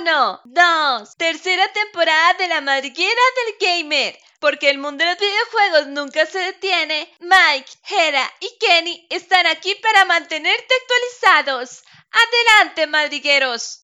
Uno, 0.00 0.40
dos, 0.44 1.14
tercera 1.18 1.70
temporada 1.72 2.34
de 2.38 2.48
la 2.48 2.62
madriguera 2.62 3.20
del 3.36 3.68
gamer. 3.68 4.18
Porque 4.38 4.70
el 4.70 4.78
mundo 4.78 5.04
de 5.04 5.10
los 5.10 5.18
videojuegos 5.18 5.88
nunca 5.88 6.24
se 6.24 6.38
detiene, 6.38 7.12
Mike, 7.20 7.70
Hera 7.86 8.32
y 8.40 8.56
Kenny 8.58 9.06
están 9.10 9.46
aquí 9.46 9.74
para 9.82 10.06
mantenerte 10.06 10.74
actualizados. 10.80 11.82
Adelante, 12.12 12.86
madrigueros. 12.86 13.82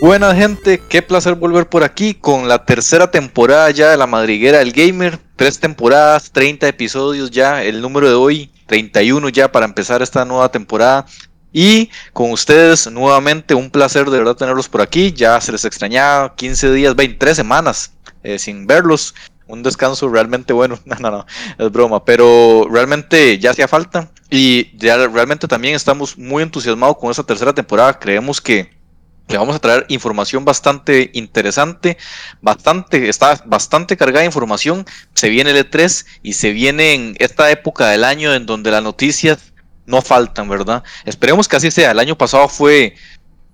Buena 0.00 0.34
gente, 0.34 0.82
qué 0.88 1.02
placer 1.02 1.36
volver 1.36 1.68
por 1.68 1.84
aquí 1.84 2.14
con 2.14 2.48
la 2.48 2.64
tercera 2.64 3.10
temporada 3.10 3.70
ya 3.70 3.90
de 3.90 3.96
la 3.96 4.06
madriguera 4.06 4.58
del 4.58 4.72
gamer. 4.72 5.25
Tres 5.36 5.60
temporadas, 5.60 6.30
30 6.32 6.66
episodios 6.66 7.30
ya, 7.30 7.62
el 7.62 7.82
número 7.82 8.08
de 8.08 8.14
hoy, 8.14 8.50
31 8.66 9.28
ya 9.28 9.52
para 9.52 9.66
empezar 9.66 10.00
esta 10.00 10.24
nueva 10.24 10.50
temporada. 10.50 11.04
Y 11.52 11.90
con 12.12 12.32
ustedes 12.32 12.90
nuevamente 12.90 13.54
un 13.54 13.70
placer 13.70 14.10
de 14.10 14.18
verdad 14.18 14.36
tenerlos 14.36 14.68
por 14.68 14.80
aquí. 14.80 15.12
Ya 15.12 15.40
se 15.40 15.52
les 15.52 15.64
extrañaba 15.64 16.34
15 16.34 16.72
días, 16.72 16.96
23 16.96 17.36
semanas 17.36 17.92
eh, 18.22 18.38
sin 18.38 18.66
verlos. 18.66 19.14
Un 19.46 19.62
descanso 19.62 20.08
realmente 20.08 20.52
bueno. 20.52 20.78
No, 20.86 20.96
no, 20.98 21.10
no, 21.10 21.26
es 21.58 21.72
broma. 21.72 22.04
Pero 22.04 22.66
realmente 22.70 23.38
ya 23.38 23.50
hacía 23.50 23.68
falta. 23.68 24.10
Y 24.30 24.76
ya 24.76 25.06
realmente 25.06 25.48
también 25.48 25.74
estamos 25.74 26.18
muy 26.18 26.42
entusiasmados 26.42 26.96
con 26.98 27.10
esta 27.10 27.22
tercera 27.22 27.54
temporada. 27.54 27.98
Creemos 27.98 28.40
que 28.40 28.75
le 29.28 29.38
vamos 29.38 29.56
a 29.56 29.58
traer 29.58 29.86
información 29.88 30.44
bastante 30.44 31.10
interesante, 31.14 31.96
bastante, 32.40 33.08
está 33.08 33.42
bastante 33.44 33.96
cargada 33.96 34.20
de 34.20 34.26
información. 34.26 34.86
Se 35.14 35.28
viene 35.28 35.50
el 35.50 35.68
E3 35.68 36.06
y 36.22 36.34
se 36.34 36.52
viene 36.52 36.94
en 36.94 37.16
esta 37.18 37.50
época 37.50 37.88
del 37.88 38.04
año 38.04 38.34
en 38.34 38.46
donde 38.46 38.70
las 38.70 38.82
noticias 38.82 39.52
no 39.84 40.02
faltan, 40.02 40.48
¿verdad? 40.48 40.84
Esperemos 41.04 41.48
que 41.48 41.56
así 41.56 41.70
sea. 41.70 41.90
El 41.90 41.98
año 41.98 42.16
pasado 42.16 42.48
fue, 42.48 42.94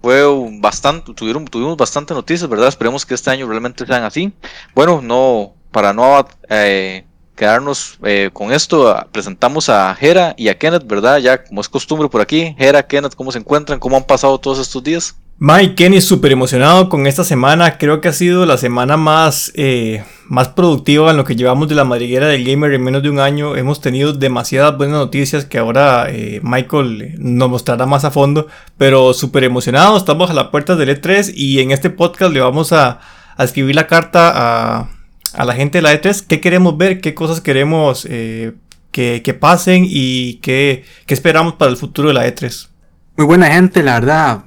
fue 0.03 0.23
bastante, 0.61 1.15
tuvieron, 1.15 1.47
tuvimos 1.47 1.77
bastante 1.77 2.13
noticias, 2.13 2.49
¿verdad? 2.49 2.69
Esperemos 2.69 3.07
que 3.07 3.15
este 3.15 3.31
año 3.31 3.49
realmente 3.49 3.87
sean 3.87 4.05
así. 4.05 4.33
Bueno, 4.75 5.01
no, 5.03 5.55
para 5.71 5.95
no 5.95 6.27
eh, 6.51 7.07
quedarnos 7.35 7.99
eh, 8.05 8.29
con 8.33 8.53
esto, 8.53 8.95
presentamos 9.11 9.71
a 9.71 9.95
Jera 9.95 10.35
y 10.37 10.49
a 10.49 10.59
Kenneth, 10.59 10.87
¿verdad? 10.87 11.19
Ya 11.19 11.43
como 11.45 11.63
es 11.63 11.69
costumbre 11.69 12.09
por 12.09 12.21
aquí. 12.21 12.55
Jera, 12.59 12.87
Kenneth, 12.87 13.15
¿cómo 13.15 13.33
se 13.33 13.39
encuentran? 13.39 13.79
¿Cómo 13.79 13.97
han 13.97 14.05
pasado 14.05 14.39
todos 14.39 14.59
estos 14.59 14.83
días? 14.83 15.17
Mike 15.45 15.75
Kenny 15.75 16.01
súper 16.01 16.31
emocionado 16.31 16.89
con 16.89 17.09
esta 17.09 17.25
semana. 17.25 17.77
Creo 17.77 18.01
que 18.01 18.07
ha 18.07 18.13
sido 18.13 18.47
la 18.47 18.57
semana 18.57 18.97
más, 18.97 19.51
eh, 19.57 20.05
más 20.29 20.47
productiva 20.51 21.11
en 21.11 21.17
lo 21.17 21.25
que 21.25 21.35
llevamos 21.35 21.69
de 21.69 21.75
la 21.75 21.83
madriguera 21.83 22.29
del 22.29 22.45
gamer 22.45 22.73
en 22.73 22.85
menos 22.85 23.03
de 23.03 23.11
un 23.11 23.19
año. 23.19 23.57
Hemos 23.57 23.81
tenido 23.81 24.13
demasiadas 24.13 24.79
buenas 24.79 24.99
noticias 24.99 25.45
que 25.45 25.59
ahora 25.59 26.07
eh, 26.09 26.39
Michael 26.45 27.17
nos 27.19 27.51
mostrará 27.51 27.87
más 27.87 28.05
a 28.05 28.13
fondo. 28.13 28.47
Pero 28.79 29.13
súper 29.15 29.43
emocionado, 29.43 29.97
estamos 29.97 30.31
a 30.31 30.35
la 30.35 30.53
puerta 30.53 30.77
del 30.77 30.91
E3 30.91 31.33
y 31.35 31.59
en 31.59 31.73
este 31.73 31.91
podcast 31.91 32.33
le 32.33 32.39
vamos 32.39 32.73
a, 32.73 33.01
escribir 33.37 33.75
la 33.75 33.89
carta 33.89 34.31
a, 34.33 34.91
a, 35.35 35.45
la 35.45 35.55
gente 35.55 35.79
de 35.79 35.83
la 35.83 35.93
E3. 35.93 36.25
¿Qué 36.25 36.41
queremos 36.41 36.79
ver? 36.79 37.01
¿Qué 37.01 37.15
cosas 37.15 37.41
queremos 37.41 38.07
eh, 38.09 38.53
que, 38.93 39.23
que, 39.25 39.35
pasen? 39.35 39.87
¿Y 39.89 40.35
qué, 40.35 40.85
qué 41.05 41.15
esperamos 41.15 41.55
para 41.55 41.73
el 41.73 41.77
futuro 41.77 42.07
de 42.07 42.15
la 42.15 42.29
E3? 42.29 42.69
Muy 43.17 43.27
buena 43.27 43.49
gente, 43.49 43.83
la 43.83 43.95
verdad 43.99 44.45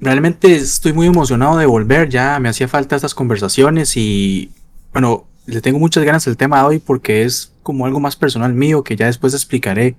realmente 0.00 0.54
estoy 0.54 0.92
muy 0.92 1.06
emocionado 1.06 1.56
de 1.58 1.66
volver, 1.66 2.08
ya 2.08 2.38
me 2.38 2.48
hacía 2.48 2.68
falta 2.68 2.96
estas 2.96 3.14
conversaciones 3.14 3.96
y 3.96 4.50
bueno, 4.92 5.26
le 5.46 5.60
tengo 5.60 5.78
muchas 5.78 6.04
ganas 6.04 6.24
del 6.24 6.36
tema 6.36 6.58
de 6.60 6.64
hoy 6.66 6.78
porque 6.78 7.24
es 7.24 7.52
como 7.62 7.86
algo 7.86 8.00
más 8.00 8.16
personal 8.16 8.52
mío 8.52 8.84
que 8.84 8.96
ya 8.96 9.06
después 9.06 9.34
explicaré 9.34 9.96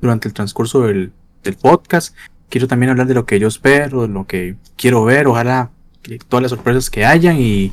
durante 0.00 0.28
el 0.28 0.34
transcurso 0.34 0.82
del, 0.82 1.12
podcast. 1.62 2.14
Quiero 2.50 2.68
también 2.68 2.90
hablar 2.90 3.06
de 3.06 3.14
lo 3.14 3.24
que 3.24 3.40
yo 3.40 3.48
espero, 3.48 4.02
de 4.02 4.08
lo 4.08 4.26
que 4.26 4.56
quiero 4.76 5.02
ver, 5.04 5.26
ojalá 5.26 5.70
todas 6.28 6.42
las 6.42 6.50
sorpresas 6.50 6.90
que 6.90 7.06
hayan 7.06 7.40
y, 7.40 7.72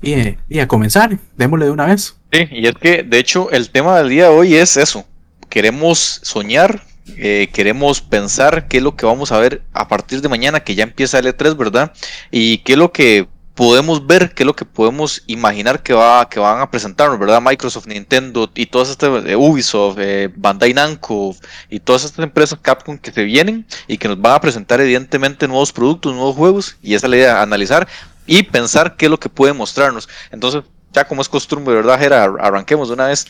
y, 0.00 0.36
y 0.48 0.58
a 0.60 0.68
comenzar, 0.68 1.18
démosle 1.36 1.66
de 1.66 1.72
una 1.72 1.84
vez. 1.84 2.16
Sí, 2.32 2.48
y 2.50 2.66
es 2.66 2.74
que 2.74 3.02
de 3.02 3.18
hecho 3.18 3.50
el 3.50 3.68
tema 3.68 3.98
del 3.98 4.08
día 4.08 4.30
de 4.30 4.34
hoy 4.34 4.54
es 4.54 4.78
eso, 4.78 5.04
queremos 5.50 6.20
soñar 6.22 6.82
eh, 7.16 7.48
queremos 7.52 8.00
pensar 8.00 8.68
qué 8.68 8.78
es 8.78 8.82
lo 8.82 8.96
que 8.96 9.06
vamos 9.06 9.32
a 9.32 9.38
ver 9.38 9.62
a 9.72 9.88
partir 9.88 10.20
de 10.20 10.28
mañana, 10.28 10.60
que 10.60 10.74
ya 10.74 10.84
empieza 10.84 11.18
el 11.18 11.26
E3, 11.26 11.56
¿verdad? 11.56 11.92
Y 12.30 12.58
qué 12.58 12.72
es 12.72 12.78
lo 12.78 12.92
que 12.92 13.28
podemos 13.54 14.06
ver, 14.06 14.32
qué 14.34 14.44
es 14.44 14.46
lo 14.46 14.56
que 14.56 14.64
podemos 14.64 15.22
imaginar 15.26 15.82
que, 15.82 15.92
va, 15.92 16.28
que 16.28 16.40
van 16.40 16.60
a 16.60 16.70
presentarnos, 16.70 17.18
¿verdad? 17.18 17.42
Microsoft, 17.42 17.86
Nintendo 17.86 18.50
y 18.54 18.66
todas 18.66 18.88
estas, 18.90 19.24
eh, 19.26 19.36
Ubisoft, 19.36 19.98
eh, 20.00 20.30
Bandai 20.34 20.72
Namco 20.72 21.36
y 21.68 21.80
todas 21.80 22.04
estas 22.04 22.22
empresas 22.24 22.58
Capcom 22.62 22.96
que 22.98 23.12
se 23.12 23.24
vienen 23.24 23.66
y 23.86 23.98
que 23.98 24.08
nos 24.08 24.20
van 24.20 24.34
a 24.34 24.40
presentar 24.40 24.80
evidentemente 24.80 25.46
nuevos 25.48 25.72
productos, 25.72 26.14
nuevos 26.14 26.36
juegos 26.36 26.76
y 26.82 26.94
esa 26.94 27.06
es 27.06 27.10
la 27.10 27.16
idea, 27.16 27.42
analizar 27.42 27.86
y 28.26 28.42
pensar 28.44 28.96
qué 28.96 29.06
es 29.06 29.10
lo 29.10 29.20
que 29.20 29.28
puede 29.28 29.52
mostrarnos. 29.52 30.08
Entonces, 30.30 30.62
ya 30.92 31.06
como 31.06 31.22
es 31.22 31.28
costumbre, 31.28 31.74
¿verdad, 31.74 31.98
Jera? 31.98 32.24
Arranquemos 32.24 32.88
de 32.88 32.94
una 32.94 33.06
vez. 33.06 33.26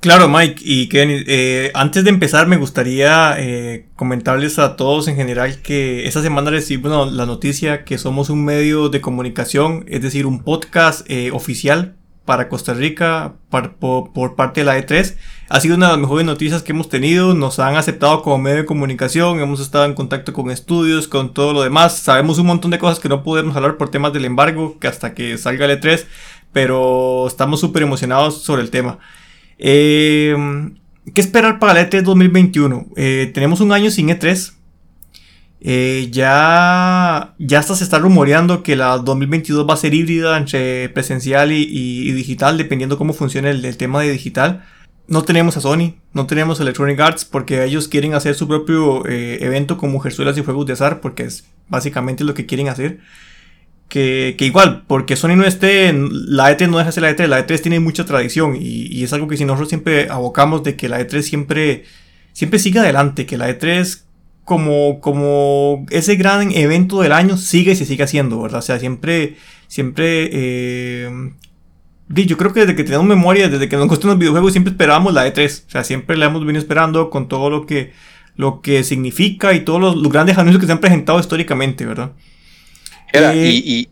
Claro, 0.00 0.28
Mike 0.28 0.62
y 0.64 0.88
Kenny, 0.88 1.24
eh, 1.26 1.72
antes 1.74 2.04
de 2.04 2.10
empezar 2.10 2.46
me 2.46 2.58
gustaría 2.58 3.34
eh, 3.38 3.88
comentarles 3.96 4.58
a 4.58 4.76
todos 4.76 5.08
en 5.08 5.16
general 5.16 5.60
que 5.62 6.06
esta 6.06 6.22
semana 6.22 6.50
recibimos 6.50 7.12
la 7.12 7.26
noticia 7.26 7.84
que 7.84 7.98
somos 7.98 8.30
un 8.30 8.44
medio 8.44 8.88
de 8.88 9.00
comunicación, 9.00 9.84
es 9.88 10.02
decir, 10.02 10.26
un 10.26 10.44
podcast 10.44 11.10
eh, 11.10 11.30
oficial 11.32 11.96
para 12.24 12.48
Costa 12.48 12.74
Rica 12.74 13.36
por, 13.48 14.34
parte 14.36 14.60
de 14.60 14.66
la 14.66 14.78
E3. 14.78 15.16
Ha 15.48 15.60
sido 15.60 15.76
una 15.76 15.86
de 15.86 15.92
las 15.92 16.00
mejores 16.00 16.26
noticias 16.26 16.62
que 16.62 16.72
hemos 16.72 16.88
tenido, 16.88 17.34
nos 17.34 17.58
han 17.58 17.76
aceptado 17.76 18.22
como 18.22 18.38
medio 18.38 18.58
de 18.58 18.66
comunicación, 18.66 19.40
hemos 19.40 19.60
estado 19.60 19.86
en 19.86 19.94
contacto 19.94 20.32
con 20.32 20.50
estudios, 20.50 21.08
con 21.08 21.32
todo 21.32 21.52
lo 21.52 21.62
demás, 21.62 21.98
sabemos 21.98 22.38
un 22.38 22.46
montón 22.46 22.70
de 22.70 22.78
cosas 22.78 23.00
que 23.00 23.08
no 23.08 23.22
podemos 23.22 23.56
hablar 23.56 23.76
por 23.76 23.90
temas 23.90 24.12
del 24.12 24.24
embargo, 24.24 24.78
que 24.78 24.88
hasta 24.88 25.14
que 25.14 25.38
salga 25.38 25.66
el 25.66 25.80
E3, 25.80 26.04
pero 26.52 27.26
estamos 27.26 27.60
súper 27.60 27.82
emocionados 27.82 28.42
sobre 28.42 28.62
el 28.62 28.70
tema. 28.70 28.98
Eh, 29.58 30.36
¿Qué 31.14 31.20
esperar 31.20 31.58
para 31.58 31.80
el 31.80 31.88
E3 31.88 32.02
2021? 32.02 32.88
Eh, 32.96 33.30
tenemos 33.32 33.60
un 33.60 33.72
año 33.72 33.90
sin 33.90 34.08
E3. 34.08 34.54
Eh, 35.60 36.08
ya, 36.12 37.34
ya 37.38 37.58
hasta 37.58 37.74
se 37.74 37.84
está 37.84 37.98
rumoreando 37.98 38.62
que 38.62 38.76
la 38.76 38.98
2022 38.98 39.68
va 39.68 39.74
a 39.74 39.78
ser 39.78 39.94
híbrida 39.94 40.36
entre 40.36 40.88
presencial 40.90 41.50
y, 41.52 42.12
digital, 42.12 42.58
dependiendo 42.58 42.98
cómo 42.98 43.12
funcione 43.12 43.50
el, 43.50 43.76
tema 43.76 44.02
de 44.02 44.12
digital. 44.12 44.64
No 45.08 45.22
tenemos 45.22 45.56
a 45.56 45.60
Sony, 45.60 45.94
no 46.12 46.26
tenemos 46.26 46.60
Electronic 46.60 46.98
Arts 46.98 47.24
porque 47.24 47.64
ellos 47.64 47.88
quieren 47.88 48.14
hacer 48.14 48.34
su 48.34 48.48
propio 48.48 49.06
evento 49.06 49.76
con 49.76 49.92
mujerzuelas 49.92 50.36
y 50.36 50.44
juegos 50.44 50.66
de 50.66 50.72
azar 50.72 51.00
porque 51.00 51.22
es 51.22 51.46
básicamente 51.68 52.24
lo 52.24 52.34
que 52.34 52.46
quieren 52.46 52.68
hacer 52.68 52.98
que, 53.88 54.36
igual, 54.40 54.84
porque 54.86 55.16
Sony 55.16 55.36
no 55.36 55.44
esté, 55.44 55.92
la 55.92 56.56
E3 56.56 56.68
no 56.68 56.78
deja 56.78 56.88
de 56.88 56.92
ser 56.92 57.02
la 57.02 57.16
E3, 57.16 57.26
la 57.28 57.46
E3 57.46 57.60
tiene 57.60 57.80
mucha 57.80 58.04
tradición 58.04 58.56
y, 58.60 59.04
es 59.04 59.12
algo 59.12 59.28
que 59.28 59.36
si 59.36 59.44
nosotros 59.44 59.68
siempre 59.68 60.08
abocamos 60.10 60.64
de 60.64 60.76
que 60.76 60.88
la 60.88 61.00
E3 61.00 61.22
siempre, 61.22 61.84
siempre 62.32 62.58
siga 62.58 62.82
adelante, 62.82 63.26
que 63.26 63.38
la 63.38 63.48
E3 63.48 64.02
como, 64.44 65.00
como 65.00 65.86
ese 65.90 66.16
gran 66.16 66.52
evento 66.52 67.00
del 67.00 67.12
año 67.12 67.36
sigue 67.36 67.72
y 67.72 67.76
se 67.76 67.84
sigue 67.84 68.04
haciendo, 68.04 68.40
¿verdad? 68.40 68.60
O 68.60 68.62
sea, 68.62 68.78
siempre, 68.78 69.36
siempre, 69.66 70.30
eh, 70.32 71.32
yo 72.08 72.36
creo 72.36 72.52
que 72.52 72.60
desde 72.60 72.76
que 72.76 72.84
tenemos 72.84 73.06
memoria, 73.06 73.48
desde 73.48 73.68
que 73.68 73.76
nos 73.76 73.88
gustan 73.88 74.10
los 74.10 74.18
videojuegos, 74.18 74.52
siempre 74.52 74.72
esperábamos 74.72 75.14
la 75.14 75.26
E3, 75.26 75.66
o 75.66 75.70
sea, 75.70 75.84
siempre 75.84 76.16
la 76.16 76.26
hemos 76.26 76.44
venido 76.44 76.60
esperando 76.60 77.10
con 77.10 77.28
todo 77.28 77.50
lo 77.50 77.66
que, 77.66 77.92
lo 78.36 78.60
que 78.60 78.84
significa 78.84 79.52
y 79.54 79.60
todos 79.60 79.96
los 79.96 80.12
grandes 80.12 80.38
anuncios 80.38 80.60
que 80.60 80.66
se 80.66 80.72
han 80.72 80.80
presentado 80.80 81.18
históricamente, 81.18 81.86
¿verdad? 81.86 82.12
Y, 83.12 83.88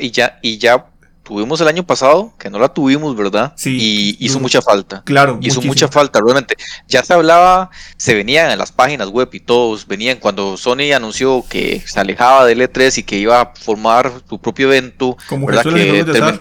y, 0.00 0.10
ya, 0.10 0.38
y 0.42 0.58
ya 0.58 0.86
tuvimos 1.30 1.60
el 1.60 1.68
año 1.68 1.86
pasado, 1.86 2.34
que 2.38 2.50
no 2.50 2.58
la 2.58 2.68
tuvimos, 2.70 3.16
¿verdad? 3.16 3.52
Sí. 3.56 3.76
Y 3.80 4.16
hizo 4.24 4.40
mucha 4.40 4.60
falta. 4.60 5.02
Claro. 5.04 5.38
Hizo 5.40 5.62
mucha 5.62 5.86
falta, 5.86 6.20
realmente. 6.20 6.56
Ya 6.88 7.04
se 7.04 7.14
hablaba, 7.14 7.70
se 7.96 8.14
venían 8.14 8.50
en 8.50 8.58
las 8.58 8.72
páginas 8.72 9.08
web 9.08 9.28
y 9.32 9.38
todos 9.38 9.86
venían 9.86 10.18
cuando 10.18 10.56
Sony 10.56 10.92
anunció 10.94 11.44
que 11.48 11.82
se 11.86 12.00
alejaba 12.00 12.46
del 12.46 12.60
E3 12.60 12.98
y 12.98 13.02
que 13.04 13.16
iba 13.16 13.40
a 13.40 13.52
formar 13.54 14.12
su 14.28 14.40
propio 14.40 14.66
evento. 14.72 15.16
Como 15.28 15.46
¿verdad? 15.46 15.62
Que 15.62 16.40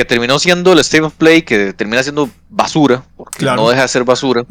que 0.00 0.06
terminó 0.06 0.38
siendo 0.38 0.72
el 0.72 0.78
State 0.78 1.04
of 1.04 1.12
Play, 1.12 1.42
que 1.42 1.74
termina 1.74 2.02
siendo 2.02 2.30
basura, 2.48 3.04
porque 3.18 3.44
no 3.44 3.68
deja 3.68 3.82
de 3.82 3.88
ser 3.88 4.02
basura. 4.02 4.46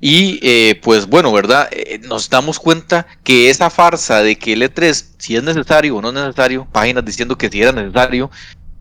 Y 0.00 0.40
eh, 0.42 0.80
pues 0.82 1.04
bueno, 1.06 1.30
¿verdad? 1.30 1.68
Eh, 1.72 2.00
nos 2.04 2.30
damos 2.30 2.58
cuenta 2.58 3.06
que 3.22 3.50
esa 3.50 3.68
farsa 3.68 4.22
de 4.22 4.36
que 4.36 4.54
el 4.54 4.62
E3, 4.62 5.04
si 5.18 5.36
es 5.36 5.42
necesario 5.42 5.96
o 5.96 6.00
no 6.00 6.08
es 6.08 6.14
necesario, 6.14 6.66
páginas 6.72 7.04
diciendo 7.04 7.36
que 7.36 7.50
si 7.50 7.60
era 7.60 7.72
necesario, 7.72 8.30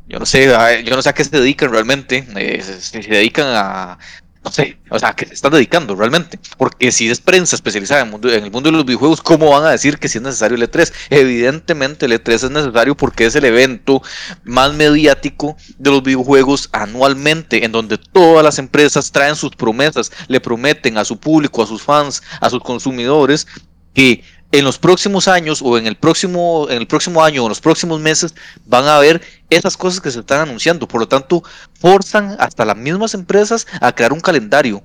yo 0.08 0.18
no 0.18 0.25
sé, 0.25 0.46
yo 0.86 0.96
no 0.96 1.02
sé 1.02 1.10
a 1.10 1.14
qué 1.14 1.25
se 1.25 1.38
dedican 1.38 1.72
realmente, 1.72 2.26
eh, 2.38 2.62
se, 2.62 3.02
dedican 3.02 3.48
a, 3.50 4.00
no 4.44 4.51
sé, 4.51 4.78
o 4.90 5.00
sea, 5.00 5.13
que 5.13 5.25
se 5.25 5.34
están 5.34 5.54
dedicando 5.54 5.95
realmente. 5.95 6.40
Porque 6.57 6.92
si 6.92 7.10
es 7.10 7.22
prensa 7.22 7.56
especializada 7.56 8.01
en 8.01 8.10
mundo, 8.10 8.31
en 8.31 8.44
el 8.44 8.51
mundo 8.51 8.69
de 8.69 8.78
los 8.78 8.86
videojuegos, 8.86 9.22
¿cómo 9.22 9.51
van 9.51 9.66
a 9.66 9.72
decir 9.72 9.98
que 9.98 10.10
si 10.10 10.18
es 10.18 10.22
necesario 10.22 10.57
el 10.57 10.69
E3? 10.69 10.92
Evidentemente 11.10 12.06
el 12.06 12.12
E3 12.12 12.34
es 12.34 12.51
necesario 12.51 12.95
porque 12.95 13.25
es 13.25 13.36
el 13.36 13.45
evento 13.45 14.01
más 14.44 14.74
mediático 14.74 15.56
de 15.78 15.92
los 15.92 16.04
videojuegos 16.04 16.69
anualmente, 16.74 17.63
en 17.63 17.72
donde 17.72 17.98
todas 17.98 18.44
las 18.44 18.60
empresas 18.60 19.12
traen 19.12 19.36
sus 19.36 19.51
promesas, 19.51 20.12
le 20.28 20.42
prometen 20.42 20.98
a 20.98 21.06
su 21.06 21.18
público, 21.18 21.63
a 21.63 21.68
sus 21.68 21.81
fans, 21.81 22.22
a 22.42 22.50
sus 22.50 22.62
consumidores, 22.62 23.48
que 23.94 24.24
en 24.54 24.64
los 24.64 24.78
próximos 24.78 25.28
años 25.28 25.62
o 25.64 25.80
en 25.80 25.88
el 25.88 25.96
próximo, 25.96 26.68
en 26.70 26.78
el 26.78 26.86
próximo 26.86 27.24
año 27.24 27.42
o 27.42 27.46
en 27.48 27.50
los 27.50 27.60
próximos 27.60 28.00
meses 28.00 28.36
van 28.66 28.86
a 28.88 29.00
ver 29.00 29.20
esas 29.50 29.76
cosas 29.76 30.00
que 30.00 30.12
se 30.12 30.20
están 30.20 30.42
anunciando. 30.42 30.88
Por 30.88 31.02
lo 31.02 31.08
tanto, 31.08 31.44
forzan 31.80 32.36
hasta 32.40 32.64
las 32.64 32.78
mismas 32.78 33.16
empresas 33.16 33.66
a 33.82 33.92
crear 33.94 34.14
un 34.14 34.20
calendario. 34.20 34.84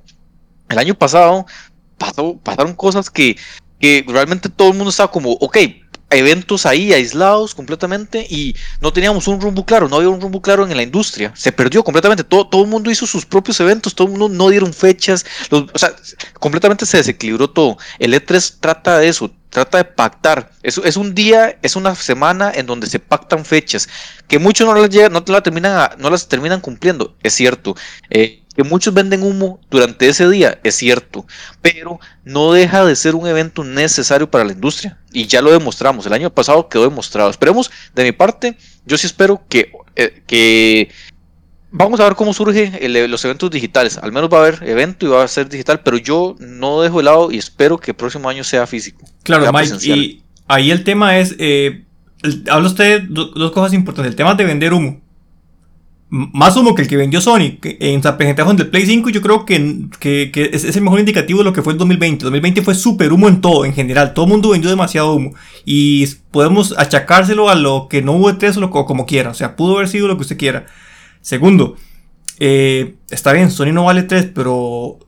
El 0.70 0.78
año 0.78 0.94
pasado 0.94 1.44
pasó, 1.98 2.38
pasaron 2.42 2.74
cosas 2.74 3.10
que, 3.10 3.36
que 3.80 4.04
realmente 4.06 4.48
todo 4.48 4.68
el 4.68 4.74
mundo 4.74 4.90
estaba 4.90 5.10
como, 5.10 5.32
ok, 5.32 5.58
eventos 6.10 6.64
ahí 6.64 6.92
aislados 6.92 7.54
completamente 7.54 8.26
y 8.28 8.56
no 8.80 8.92
teníamos 8.92 9.28
un 9.28 9.40
rumbo 9.40 9.66
claro, 9.66 9.88
no 9.88 9.96
había 9.96 10.08
un 10.08 10.20
rumbo 10.20 10.40
claro 10.40 10.66
en 10.66 10.76
la 10.76 10.82
industria, 10.82 11.32
se 11.36 11.52
perdió 11.52 11.84
completamente, 11.84 12.24
todo, 12.24 12.46
todo 12.46 12.62
el 12.62 12.68
mundo 12.68 12.90
hizo 12.90 13.06
sus 13.06 13.26
propios 13.26 13.60
eventos, 13.60 13.94
todo 13.94 14.06
el 14.06 14.12
mundo 14.12 14.28
no 14.28 14.48
dieron 14.48 14.72
fechas, 14.72 15.26
o 15.50 15.66
sea, 15.78 15.94
completamente 16.34 16.86
se 16.86 16.98
desequilibró 16.98 17.50
todo. 17.50 17.76
El 17.98 18.14
E3 18.14 18.56
trata 18.60 18.98
de 18.98 19.08
eso, 19.08 19.30
trata 19.50 19.78
de 19.78 19.84
pactar, 19.84 20.50
es, 20.62 20.78
es 20.78 20.96
un 20.96 21.14
día, 21.14 21.58
es 21.62 21.76
una 21.76 21.94
semana 21.94 22.52
en 22.54 22.66
donde 22.66 22.86
se 22.86 22.98
pactan 23.00 23.44
fechas, 23.44 23.88
que 24.28 24.38
muchos 24.38 24.66
no 24.66 24.74
las, 24.74 24.88
llegan, 24.88 25.12
no, 25.12 25.22
la 25.26 25.42
terminan 25.42 25.90
no 25.98 26.10
las 26.10 26.28
terminan 26.28 26.60
cumpliendo, 26.60 27.16
es 27.22 27.34
cierto. 27.34 27.76
Eh, 28.10 28.42
que 28.58 28.64
muchos 28.64 28.92
venden 28.92 29.22
humo 29.22 29.60
durante 29.70 30.08
ese 30.08 30.28
día, 30.28 30.58
es 30.64 30.74
cierto, 30.74 31.24
pero 31.62 32.00
no 32.24 32.52
deja 32.52 32.84
de 32.84 32.96
ser 32.96 33.14
un 33.14 33.28
evento 33.28 33.62
necesario 33.62 34.28
para 34.28 34.44
la 34.44 34.52
industria. 34.52 34.98
Y 35.12 35.28
ya 35.28 35.40
lo 35.40 35.52
demostramos, 35.52 36.04
el 36.06 36.12
año 36.12 36.28
pasado 36.28 36.68
quedó 36.68 36.82
demostrado. 36.82 37.30
Esperemos, 37.30 37.70
de 37.94 38.02
mi 38.02 38.10
parte, 38.10 38.58
yo 38.84 38.98
sí 38.98 39.06
espero 39.06 39.40
que, 39.48 39.70
eh, 39.94 40.24
que 40.26 40.90
vamos 41.70 42.00
a 42.00 42.04
ver 42.06 42.16
cómo 42.16 42.34
surge 42.34 42.80
los 43.06 43.24
eventos 43.24 43.48
digitales. 43.48 43.96
Al 43.96 44.10
menos 44.10 44.28
va 44.28 44.38
a 44.38 44.40
haber 44.40 44.68
evento 44.68 45.06
y 45.06 45.10
va 45.10 45.22
a 45.22 45.28
ser 45.28 45.48
digital, 45.48 45.82
pero 45.84 45.96
yo 45.96 46.34
no 46.40 46.82
dejo 46.82 46.96
de 46.96 47.04
lado 47.04 47.30
y 47.30 47.38
espero 47.38 47.78
que 47.78 47.92
el 47.92 47.96
próximo 47.96 48.28
año 48.28 48.42
sea 48.42 48.66
físico. 48.66 49.04
Claro, 49.22 49.52
Mike, 49.52 49.76
y 49.86 50.24
ahí 50.48 50.72
el 50.72 50.82
tema 50.82 51.16
es, 51.20 51.36
eh, 51.38 51.84
habla 52.50 52.66
usted 52.66 53.04
dos 53.08 53.52
cosas 53.52 53.72
importantes, 53.72 54.10
el 54.10 54.16
tema 54.16 54.34
de 54.34 54.44
vender 54.44 54.72
humo 54.72 55.00
más 56.10 56.56
humo 56.56 56.74
que 56.74 56.82
el 56.82 56.88
que 56.88 56.96
vendió 56.96 57.20
Sony 57.20 57.58
en 57.62 58.00
presentación 58.00 58.56
del 58.56 58.70
Play 58.70 58.86
5 58.86 59.10
yo 59.10 59.20
creo 59.20 59.44
que, 59.44 59.88
que, 60.00 60.50
es, 60.52 60.64
el 60.64 60.82
mejor 60.82 61.00
indicativo 61.00 61.40
de 61.40 61.44
lo 61.44 61.52
que 61.52 61.62
fue 61.62 61.74
el 61.74 61.78
2020 61.78 62.24
2020 62.24 62.62
fue 62.62 62.74
súper 62.74 63.12
humo 63.12 63.28
en 63.28 63.40
todo 63.40 63.64
en 63.66 63.74
general. 63.74 64.14
Todo 64.14 64.24
el 64.24 64.30
mundo 64.30 64.50
vendió 64.50 64.70
demasiado 64.70 65.12
humo. 65.14 65.34
Y 65.64 66.06
podemos 66.30 66.74
achacárselo 66.78 67.50
a 67.50 67.54
lo 67.54 67.88
que 67.90 68.00
no 68.00 68.12
hubo 68.12 68.30
E3 68.30 68.70
o, 68.72 68.86
como 68.86 69.06
quiera. 69.06 69.30
O 69.30 69.34
sea 69.34 69.56
pudo 69.56 69.76
haber 69.76 69.88
sido 69.88 70.08
lo 70.08 70.16
que 70.16 70.22
usted 70.22 70.38
quiera. 70.38 70.66
Segundo 71.20 71.76
eh, 72.40 72.94
está 73.10 73.32
bien 73.32 73.50
Sony 73.50 73.72
no 73.72 73.84
vale 73.84 74.04
3 74.04 74.30
pero 74.32 75.00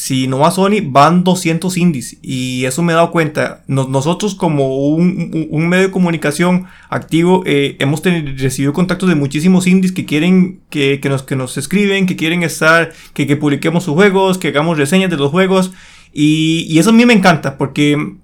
si 0.00 0.28
no 0.28 0.38
va 0.38 0.50
Sony, 0.50 0.80
van 0.82 1.24
200 1.24 1.76
indies. 1.76 2.16
Y 2.22 2.64
eso 2.64 2.82
me 2.82 2.94
he 2.94 2.96
dado 2.96 3.10
cuenta. 3.10 3.64
nosotros 3.66 4.34
como 4.34 4.88
un, 4.94 5.68
medio 5.68 5.88
de 5.88 5.90
comunicación 5.90 6.64
activo 6.88 7.42
eh, 7.44 7.76
hemos 7.80 8.00
recibido 8.02 8.72
contactos 8.72 9.10
de 9.10 9.14
muchísimos 9.14 9.66
indies 9.66 9.92
que 9.92 10.06
quieren 10.06 10.60
que, 10.70 10.98
nos, 11.04 11.22
que 11.22 11.36
nos 11.36 11.58
escriben, 11.58 12.06
que 12.06 12.16
quieren 12.16 12.42
estar, 12.42 12.94
que, 13.12 13.26
que 13.26 13.36
publiquemos 13.36 13.84
sus 13.84 13.92
juegos, 13.92 14.38
que 14.38 14.48
hagamos 14.48 14.78
reseñas 14.78 15.10
de 15.10 15.18
los 15.18 15.30
juegos. 15.30 15.70
Y, 16.14 16.78
eso 16.78 16.88
a 16.88 16.94
mí 16.94 17.04
me 17.04 17.12
encanta 17.12 17.58
porque... 17.58 18.14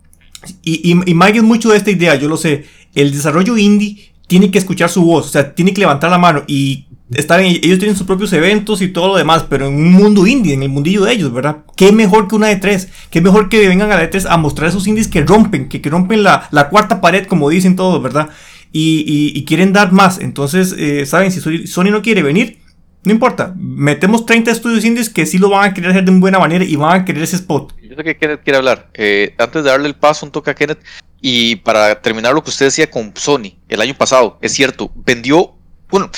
Y, 0.63 0.93
y, 0.93 1.13
y 1.13 1.37
es 1.37 1.43
mucho 1.43 1.69
de 1.69 1.77
esta 1.77 1.91
idea, 1.91 2.15
yo 2.15 2.27
lo 2.27 2.39
sé. 2.39 2.65
El 2.95 3.13
desarrollo 3.13 3.55
indie 3.59 4.15
tiene 4.27 4.51
que 4.51 4.57
escuchar 4.57 4.89
su 4.89 5.03
voz, 5.03 5.27
o 5.27 5.29
sea, 5.29 5.55
tiene 5.55 5.75
que 5.75 5.83
levantar 5.83 6.11
la 6.11 6.17
mano. 6.17 6.43
Y 6.47 6.86
Está 7.15 7.41
ellos 7.41 7.79
tienen 7.79 7.95
sus 7.95 8.07
propios 8.07 8.33
eventos 8.33 8.83
y 8.83 8.89
todo 8.89 9.09
lo 9.09 9.17
demás, 9.17 9.45
pero 9.49 9.69
en 9.69 9.75
un 9.75 9.93
mundo 9.93 10.27
indie, 10.27 10.55
en 10.55 10.65
el 10.65 10.69
mundillo 10.69 11.05
de 11.05 11.13
ellos, 11.13 11.33
¿verdad? 11.33 11.59
¿Qué 11.77 11.93
mejor 11.93 12.27
que 12.27 12.35
una 12.35 12.49
de 12.49 12.57
tres? 12.57 12.89
¿Qué 13.11 13.21
mejor 13.21 13.49
que 13.49 13.69
vengan 13.69 13.93
a 13.93 13.95
la 13.95 14.01
de 14.01 14.09
tres 14.09 14.27
a 14.27 14.37
mostrar 14.37 14.71
esos 14.71 14.89
indies 14.89 15.07
que 15.07 15.23
rompen, 15.23 15.69
que, 15.69 15.81
que 15.81 15.89
rompen 15.89 16.25
la, 16.25 16.49
la, 16.51 16.69
cuarta 16.69 17.01
pared, 17.01 17.27
como 17.27 17.49
dicen 17.49 17.77
todos, 17.77 18.03
¿verdad? 18.03 18.31
Y, 18.73 19.33
y, 19.35 19.45
quieren 19.45 19.73
dar 19.73 19.93
más. 19.93 20.19
Entonces, 20.19 20.75
eh, 20.77 21.07
¿saben? 21.07 21.31
Si 21.31 21.67
Sony 21.67 21.85
no 21.85 22.03
quiere 22.03 22.23
venir, 22.23 22.59
no 23.05 23.13
importa. 23.13 23.55
Metemos 23.57 24.27
30 24.27 24.51
estudios 24.51 24.85
indies 24.85 25.09
que 25.09 25.25
sí 25.27 25.39
lo 25.39 25.49
van 25.49 25.71
a 25.71 25.75
querer 25.75 25.93
hacer 25.93 26.05
de 26.05 26.11
una 26.11 26.21
buena 26.21 26.39
manera 26.41 26.65
y 26.65 26.75
van 26.75 27.01
a 27.01 27.05
querer 27.05 27.23
ese 27.23 27.37
spot. 27.37 27.73
Yo 27.81 27.95
sé 27.95 28.03
que 28.03 28.17
Kenneth 28.17 28.43
quiere 28.43 28.59
hablar. 28.59 28.91
Eh, 28.95 29.33
antes 29.39 29.63
de 29.63 29.71
darle 29.71 29.87
el 29.87 29.95
paso, 29.95 30.27
un 30.27 30.33
toque 30.33 30.51
a 30.51 30.55
Kenneth. 30.55 30.81
Y 31.23 31.57
para 31.57 32.03
terminar 32.03 32.35
lo 32.35 32.43
que 32.43 32.51
usted 32.51 32.67
decía 32.67 32.91
con 32.91 33.13
Sony 33.17 33.55
el 33.69 33.81
año 33.81 33.95
pasado, 33.95 34.39
es 34.43 34.53
cierto, 34.53 34.91
vendió. 34.97 35.53
Bueno 35.89 36.11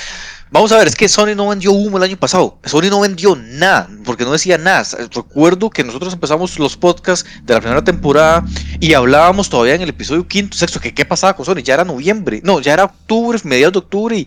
Vamos 0.51 0.73
a 0.73 0.79
ver, 0.79 0.89
es 0.89 0.97
que 0.97 1.09
Sony 1.09 1.35
no 1.37 1.49
vendió 1.49 1.73
humo 1.73 1.99
el 1.99 2.05
año 2.05 2.17
pasado. 2.17 2.59
Sony 2.65 2.89
no 2.89 3.01
vendió 3.01 3.37
nada, 3.37 3.89
porque 4.05 4.25
no 4.25 4.33
decía 4.33 4.57
nada. 4.57 4.83
Recuerdo 5.13 5.69
que 5.69 5.85
nosotros 5.85 6.15
empezamos 6.15 6.59
los 6.59 6.77
podcasts 6.77 7.29
de 7.43 7.53
la 7.53 7.61
primera 7.61 7.85
temporada 7.85 8.45
y 8.81 8.95
hablábamos 8.95 9.51
todavía 9.51 9.75
en 9.75 9.83
el 9.83 9.91
episodio 9.91 10.27
quinto, 10.27 10.57
sexto, 10.57 10.81
que 10.81 10.95
qué 10.95 11.05
pasaba 11.05 11.37
con 11.37 11.45
Sony. 11.45 11.63
Ya 11.63 11.75
era 11.75 11.85
noviembre, 11.85 12.41
no, 12.43 12.61
ya 12.61 12.73
era 12.73 12.85
octubre, 12.85 13.39
mediados 13.45 13.75
de 13.75 13.79
octubre 13.81 14.27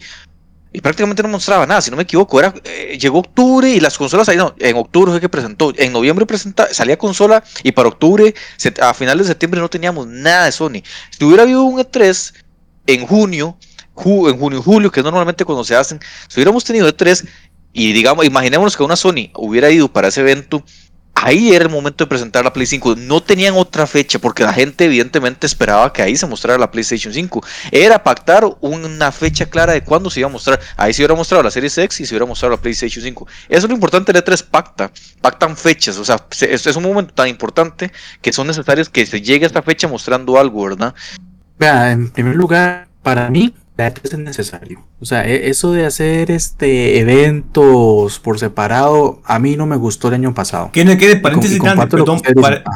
y, 0.73 0.79
prácticamente 0.79 1.23
no 1.23 1.29
mostraba 1.29 1.65
nada, 1.65 1.81
si 1.81 1.89
no 1.89 1.97
me 1.97 2.03
equivoco. 2.03 2.39
Era, 2.39 2.53
eh, 2.65 2.99
llegó 3.01 3.19
octubre 3.19 3.69
y 3.69 3.79
las 3.79 3.97
consolas 3.97 4.29
ahí, 4.29 4.37
no, 4.37 4.53
en 4.59 4.77
octubre 4.77 5.11
fue 5.11 5.21
que 5.21 5.29
presentó. 5.29 5.73
En 5.75 5.91
noviembre 5.91 6.27
presenta, 6.27 6.71
salía 6.71 6.97
consola 6.99 7.43
y 7.63 7.71
para 7.71 7.89
octubre, 7.89 8.35
a 8.79 8.93
finales 8.93 9.25
de 9.25 9.31
septiembre 9.31 9.59
no 9.59 9.69
teníamos 9.69 10.05
nada 10.05 10.45
de 10.45 10.51
Sony. 10.51 10.83
Si 11.09 11.25
hubiera 11.25 11.43
habido 11.43 11.63
un 11.63 11.79
E3 11.79 12.33
en 12.85 13.07
junio 13.07 13.57
en 13.97 14.39
junio 14.39 14.59
y 14.59 14.63
julio, 14.63 14.91
que 14.91 14.99
es 14.99 15.03
normalmente 15.03 15.45
cuando 15.45 15.63
se 15.63 15.75
hacen, 15.75 15.99
si 16.27 16.39
hubiéramos 16.39 16.63
tenido 16.63 16.85
de 16.85 16.93
tres 16.93 17.25
y 17.73 17.93
digamos, 17.93 18.25
imaginémonos 18.25 18.75
que 18.75 18.83
una 18.83 18.95
Sony 18.95 19.31
hubiera 19.35 19.69
ido 19.69 19.87
para 19.87 20.09
ese 20.09 20.21
evento, 20.21 20.63
ahí 21.13 21.53
era 21.53 21.65
el 21.65 21.71
momento 21.71 22.03
de 22.03 22.09
presentar 22.09 22.43
la 22.43 22.51
Play 22.51 22.65
5. 22.65 22.95
No 22.97 23.21
tenían 23.21 23.53
otra 23.55 23.87
fecha 23.87 24.19
porque 24.19 24.43
la 24.43 24.53
gente 24.53 24.85
evidentemente 24.85 25.47
esperaba 25.47 25.93
que 25.93 26.01
ahí 26.01 26.15
se 26.17 26.25
mostrara 26.25 26.57
la 26.57 26.71
PlayStation 26.71 27.13
5. 27.13 27.43
Era 27.71 28.03
pactar 28.03 28.43
una 28.59 29.11
fecha 29.11 29.45
clara 29.45 29.73
de 29.73 29.83
cuándo 29.83 30.09
se 30.09 30.19
iba 30.19 30.29
a 30.29 30.31
mostrar. 30.31 30.59
Ahí 30.75 30.93
se 30.93 31.01
hubiera 31.01 31.15
mostrado 31.15 31.43
la 31.43 31.51
Series 31.51 31.77
X 31.77 32.01
y 32.01 32.05
se 32.05 32.13
hubiera 32.13 32.25
mostrado 32.25 32.55
la 32.55 32.61
PlayStation 32.61 33.03
5. 33.03 33.27
Eso 33.47 33.59
es 33.59 33.69
lo 33.69 33.73
importante 33.73 34.11
de 34.11 34.23
E3 34.23 34.43
pacta, 34.49 34.91
pactan 35.21 35.55
fechas. 35.55 35.97
O 35.97 36.05
sea, 36.05 36.25
es 36.41 36.75
un 36.75 36.83
momento 36.83 37.13
tan 37.13 37.27
importante 37.27 37.91
que 38.21 38.33
son 38.33 38.47
necesarios 38.47 38.89
que 38.89 39.05
se 39.05 39.21
llegue 39.21 39.45
a 39.45 39.47
esta 39.47 39.61
fecha 39.61 39.87
mostrando 39.87 40.39
algo, 40.39 40.63
¿verdad? 40.63 40.93
Vea, 41.57 41.91
en 41.91 42.09
primer 42.09 42.35
lugar, 42.35 42.87
para 43.03 43.29
mí, 43.29 43.53
es 43.87 44.17
necesario. 44.17 44.83
O 44.99 45.05
sea, 45.05 45.27
e, 45.27 45.49
eso 45.49 45.71
de 45.71 45.85
hacer 45.85 46.31
este 46.31 46.99
eventos 46.99 48.19
por 48.19 48.39
separado, 48.39 49.21
a 49.25 49.39
mí 49.39 49.55
no 49.55 49.65
me 49.65 49.75
gustó 49.75 50.07
el 50.09 50.15
año 50.15 50.33
pasado. 50.33 50.69
¿Qué 50.71 50.85
quede? 50.97 51.17
Paréntesis 51.17 51.59
grande, 51.59 51.87
perdón, 51.87 52.21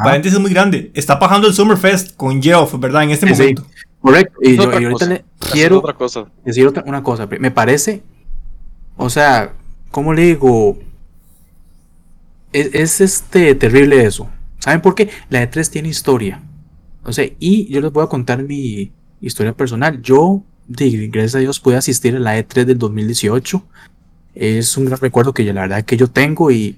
paréntesis 0.04 0.40
muy 0.40 0.52
grande. 0.52 0.92
Está 0.94 1.20
pasando 1.20 1.48
el 1.48 1.54
Summerfest 1.54 2.16
con 2.16 2.42
Geoff, 2.42 2.80
¿verdad? 2.80 3.04
En 3.04 3.12
este 3.12 3.26
momento. 3.26 3.66
correcto. 4.02 4.38
Y, 4.42 4.56
yo, 4.56 4.64
ahorita 4.72 5.06
le 5.06 5.26
quiero 5.52 5.84
decir 6.44 6.68
otra, 6.68 6.84
una 6.86 7.04
cosa. 7.04 7.28
Me 7.40 7.52
parece, 7.52 8.04
o 8.98 9.10
sea, 9.10 9.54
¿cómo 9.92 10.14
le 10.14 10.24
digo? 10.24 10.78
Es, 12.54 12.74
es 12.74 13.02
este 13.02 13.56
terrible 13.56 14.04
eso. 14.06 14.30
¿Saben 14.60 14.82
por 14.82 14.96
qué? 14.96 15.10
La 15.30 15.44
E3 15.44 15.70
tiene 15.70 15.90
historia. 15.90 16.42
O 17.04 17.14
sea, 17.14 17.26
y 17.40 17.72
yo 17.72 17.82
les 17.82 17.92
voy 17.92 18.04
a 18.04 18.08
contar 18.08 18.42
mi 18.42 18.92
historia 19.22 19.54
personal. 19.54 20.02
Yo 20.02 20.44
gracias 20.68 21.36
a 21.36 21.40
Dios 21.40 21.60
pude 21.60 21.78
asistir 21.78 22.16
a 22.16 22.20
la 22.20 22.38
E3 22.38 22.66
del 22.66 22.78
2018. 22.78 23.64
Es 24.36 24.78
un 24.78 24.86
gran 24.86 25.00
recuerdo 25.00 25.34
que 25.34 25.46
yo, 25.46 25.54
la 25.54 25.62
verdad 25.62 25.86
que 25.86 25.98
yo 25.98 26.08
tengo 26.08 26.52
y, 26.52 26.78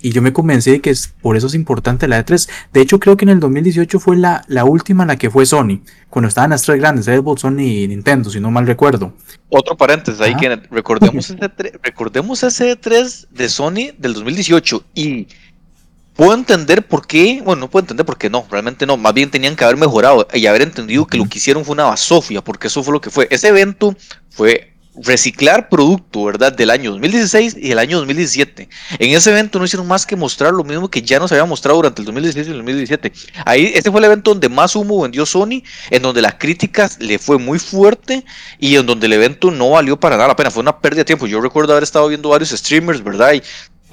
y 0.00 0.12
yo 0.12 0.20
me 0.20 0.32
convencí 0.32 0.70
de 0.70 0.80
que 0.80 0.90
es, 0.90 1.14
por 1.22 1.36
eso 1.36 1.46
es 1.46 1.54
importante 1.54 2.06
la 2.06 2.24
E3. 2.24 2.48
De 2.72 2.82
hecho, 2.82 3.00
creo 3.00 3.16
que 3.16 3.24
en 3.24 3.30
el 3.30 3.40
2018 3.40 3.98
fue 3.98 4.16
la, 4.16 4.44
la 4.48 4.64
última 4.64 5.04
en 5.04 5.08
la 5.08 5.16
que 5.16 5.30
fue 5.30 5.46
Sony, 5.46 5.80
cuando 6.10 6.28
estaban 6.28 6.50
las 6.50 6.62
tres 6.62 6.78
grandes, 6.78 7.06
Xbox, 7.06 7.40
Sony 7.40 7.60
y 7.60 7.88
Nintendo, 7.88 8.28
si 8.28 8.38
no 8.38 8.50
mal 8.50 8.66
recuerdo. 8.66 9.14
Otro 9.48 9.76
paréntesis 9.76 10.20
ahí, 10.20 10.36
que 10.36 10.56
recordemos, 10.70 11.30
ese, 11.30 11.38
recordemos 11.82 12.42
ese 12.42 12.78
E3 12.78 13.28
de 13.30 13.48
Sony 13.48 13.94
del 13.98 14.12
2018 14.12 14.84
y 14.94 15.26
Puedo 16.14 16.32
entender 16.34 16.86
por 16.86 17.06
qué, 17.06 17.42
bueno, 17.44 17.60
no 17.60 17.70
puedo 17.70 17.82
entender 17.82 18.06
por 18.06 18.16
qué 18.16 18.30
no, 18.30 18.46
realmente 18.48 18.86
no, 18.86 18.96
más 18.96 19.12
bien 19.14 19.30
tenían 19.30 19.56
que 19.56 19.64
haber 19.64 19.76
mejorado 19.76 20.28
y 20.32 20.46
haber 20.46 20.62
entendido 20.62 21.06
que 21.06 21.18
lo 21.18 21.28
que 21.28 21.38
hicieron 21.38 21.64
fue 21.64 21.72
una 21.72 21.84
basofia, 21.84 22.42
porque 22.42 22.68
eso 22.68 22.82
fue 22.84 22.92
lo 22.92 23.00
que 23.00 23.10
fue. 23.10 23.26
Ese 23.30 23.48
evento 23.48 23.96
fue 24.30 24.74
reciclar 24.96 25.68
producto, 25.68 26.24
¿verdad? 26.24 26.52
Del 26.52 26.70
año 26.70 26.92
2016 26.92 27.56
y 27.58 27.72
el 27.72 27.78
año 27.78 27.98
2017. 27.98 28.68
En 28.98 29.10
ese 29.10 29.30
evento 29.30 29.58
no 29.58 29.64
hicieron 29.64 29.86
más 29.88 30.06
que 30.06 30.14
mostrar 30.14 30.52
lo 30.52 30.62
mismo 30.62 30.88
que 30.88 31.02
ya 31.02 31.18
nos 31.18 31.32
había 31.32 31.44
mostrado 31.44 31.76
durante 31.78 32.02
el 32.02 32.06
2016 32.06 32.46
y 32.46 32.50
el 32.50 32.56
2017. 32.58 33.12
Ahí, 33.44 33.72
este 33.74 33.90
fue 33.90 34.00
el 34.00 34.04
evento 34.04 34.30
donde 34.30 34.48
más 34.48 34.76
humo 34.76 35.02
vendió 35.02 35.26
Sony, 35.26 35.62
en 35.90 36.02
donde 36.02 36.22
la 36.22 36.38
crítica 36.38 36.88
le 37.00 37.18
fue 37.18 37.38
muy 37.38 37.58
fuerte 37.58 38.24
y 38.58 38.76
en 38.76 38.86
donde 38.86 39.06
el 39.06 39.14
evento 39.14 39.50
no 39.50 39.70
valió 39.70 39.98
para 39.98 40.16
nada 40.16 40.28
la 40.28 40.36
pena. 40.36 40.50
Fue 40.50 40.62
una 40.62 40.78
pérdida 40.78 41.00
de 41.00 41.06
tiempo. 41.06 41.26
Yo 41.26 41.40
recuerdo 41.40 41.72
haber 41.72 41.82
estado 41.82 42.08
viendo 42.08 42.28
varios 42.28 42.50
streamers, 42.50 43.02
¿verdad? 43.02 43.32
Y 43.32 43.42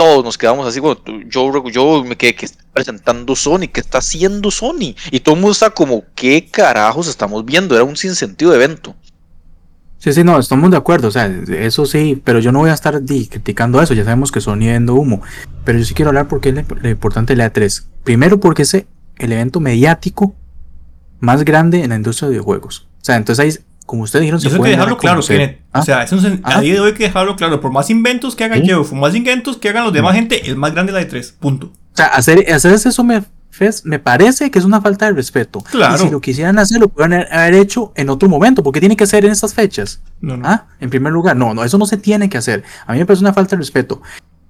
todos 0.01 0.25
nos 0.25 0.36
quedamos 0.36 0.65
así, 0.65 0.79
bueno, 0.79 1.00
yo, 1.27 1.70
yo 1.70 2.03
me 2.03 2.17
quedé 2.17 2.36
presentando 2.74 3.36
Sony, 3.36 3.67
¿qué 3.72 3.81
está 3.81 4.00
haciendo 4.00 4.50
Sony? 4.50 4.96
Y 5.12 5.20
todo 5.20 5.36
el 5.36 5.41
mundo 5.41 5.51
está 5.51 5.70
como, 5.70 6.05
¿qué 6.15 6.48
carajos 6.50 7.08
estamos 7.08 7.46
viendo? 7.46 7.75
Era 7.75 7.84
un 7.84 7.96
sinsentido 7.96 8.50
de 8.50 8.58
evento. 8.58 8.96
Sí, 10.00 10.12
sí, 10.12 10.24
no, 10.24 10.39
estamos 10.39 10.72
de 10.72 10.77
acuerdo, 10.77 11.10
o 11.10 11.12
sea, 11.12 11.27
eso 11.27 11.86
sí, 11.86 12.20
pero 12.25 12.39
yo 12.39 12.51
no 12.51 12.58
voy 12.58 12.72
a 12.72 12.74
estar 12.74 13.00
criticando 13.05 13.79
eso, 13.79 13.93
ya 13.93 14.03
sabemos 14.03 14.31
que 14.31 14.41
Sony 14.41 14.72
vende 14.72 14.91
humo, 14.91 15.22
pero 15.65 15.77
yo 15.77 15.86
sí 15.86 15.93
quiero 15.93 16.10
hablar 16.10 16.27
porque 16.27 16.50
es 16.50 16.55
lo, 16.55 16.89
importante 16.89 17.34
de 17.34 17.38
la 17.38 17.53
E3. 17.53 17.86
Primero 18.03 18.39
porque 18.39 18.63
es 18.63 18.74
el 18.74 18.88
evento 19.20 19.60
mediático 19.60 20.34
más 21.20 21.46
grande 21.46 21.84
en 21.84 21.91
la 21.91 21.96
industria 21.96 22.27
de 22.27 22.31
videojuegos. 22.31 22.88
O 23.03 23.05
sea, 23.05 23.17
entonces 23.17 23.60
ahí 23.60 23.65
como 23.92 24.04
ustedes 24.04 24.22
dijeron, 24.22 24.40
se 24.40 24.48
eso 24.48 24.56
hay 24.56 24.64
que 24.64 24.70
dejarlo 24.70 24.98
claro, 24.98 25.20
O 25.20 25.82
sea, 25.84 26.04
eso 26.04 26.16
a 26.44 26.62
día 26.62 26.76
de 26.76 26.80
hoy 26.80 26.88
hay 26.92 26.94
que 26.94 27.04
dejarlo 27.04 27.36
claro. 27.36 27.60
Por 27.60 27.74
más 27.74 27.90
inventos 27.90 28.38
que 28.38 28.46
hagan 28.46 28.62
yo, 28.64 28.86
por 28.86 28.98
más 28.98 29.14
inventos 29.14 29.58
que 29.58 29.68
hagan 29.68 29.84
los 29.84 29.92
demás 29.92 30.16
gente, 30.16 30.50
el 30.50 30.56
más 30.56 30.72
grande 30.72 30.92
es 30.92 30.94
la 30.94 31.00
de 31.00 31.08
tres. 31.08 31.36
Punto. 31.38 31.66
O 31.66 31.98
sea, 31.98 32.06
hacer, 32.06 32.50
hacer 32.54 32.72
eso 32.72 33.04
me, 33.04 33.22
me 33.84 34.00
parece 34.00 34.50
que 34.50 34.60
es 34.60 34.64
una 34.64 34.80
falta 34.80 35.08
de 35.08 35.12
respeto. 35.12 35.62
Claro. 35.70 35.96
Y 35.96 35.98
si 35.98 36.10
lo 36.10 36.22
quisieran 36.22 36.58
hacer, 36.58 36.80
lo 36.80 36.88
pudieran 36.88 37.28
haber 37.34 37.56
hecho 37.56 37.92
en 37.98 38.10
otro 38.10 38.30
momento. 38.30 38.64
porque 38.64 38.80
tiene 38.80 38.96
que 38.96 39.06
ser 39.06 39.26
en 39.26 39.34
estas 39.34 39.54
fechas? 39.54 40.02
No, 40.22 40.38
no. 40.38 40.48
¿Ah? 40.48 40.68
En 40.80 40.90
primer 40.90 41.12
lugar, 41.12 41.36
no, 41.36 41.54
no, 41.54 41.66
eso 41.66 41.78
no 41.78 41.86
se 41.86 41.98
tiene 41.98 42.30
que 42.30 42.38
hacer. 42.38 42.64
A 42.88 42.94
mí 42.94 43.00
me 43.00 43.06
parece 43.06 43.26
una 43.26 43.34
falta 43.34 43.58
de 43.58 43.60
respeto. 43.60 44.02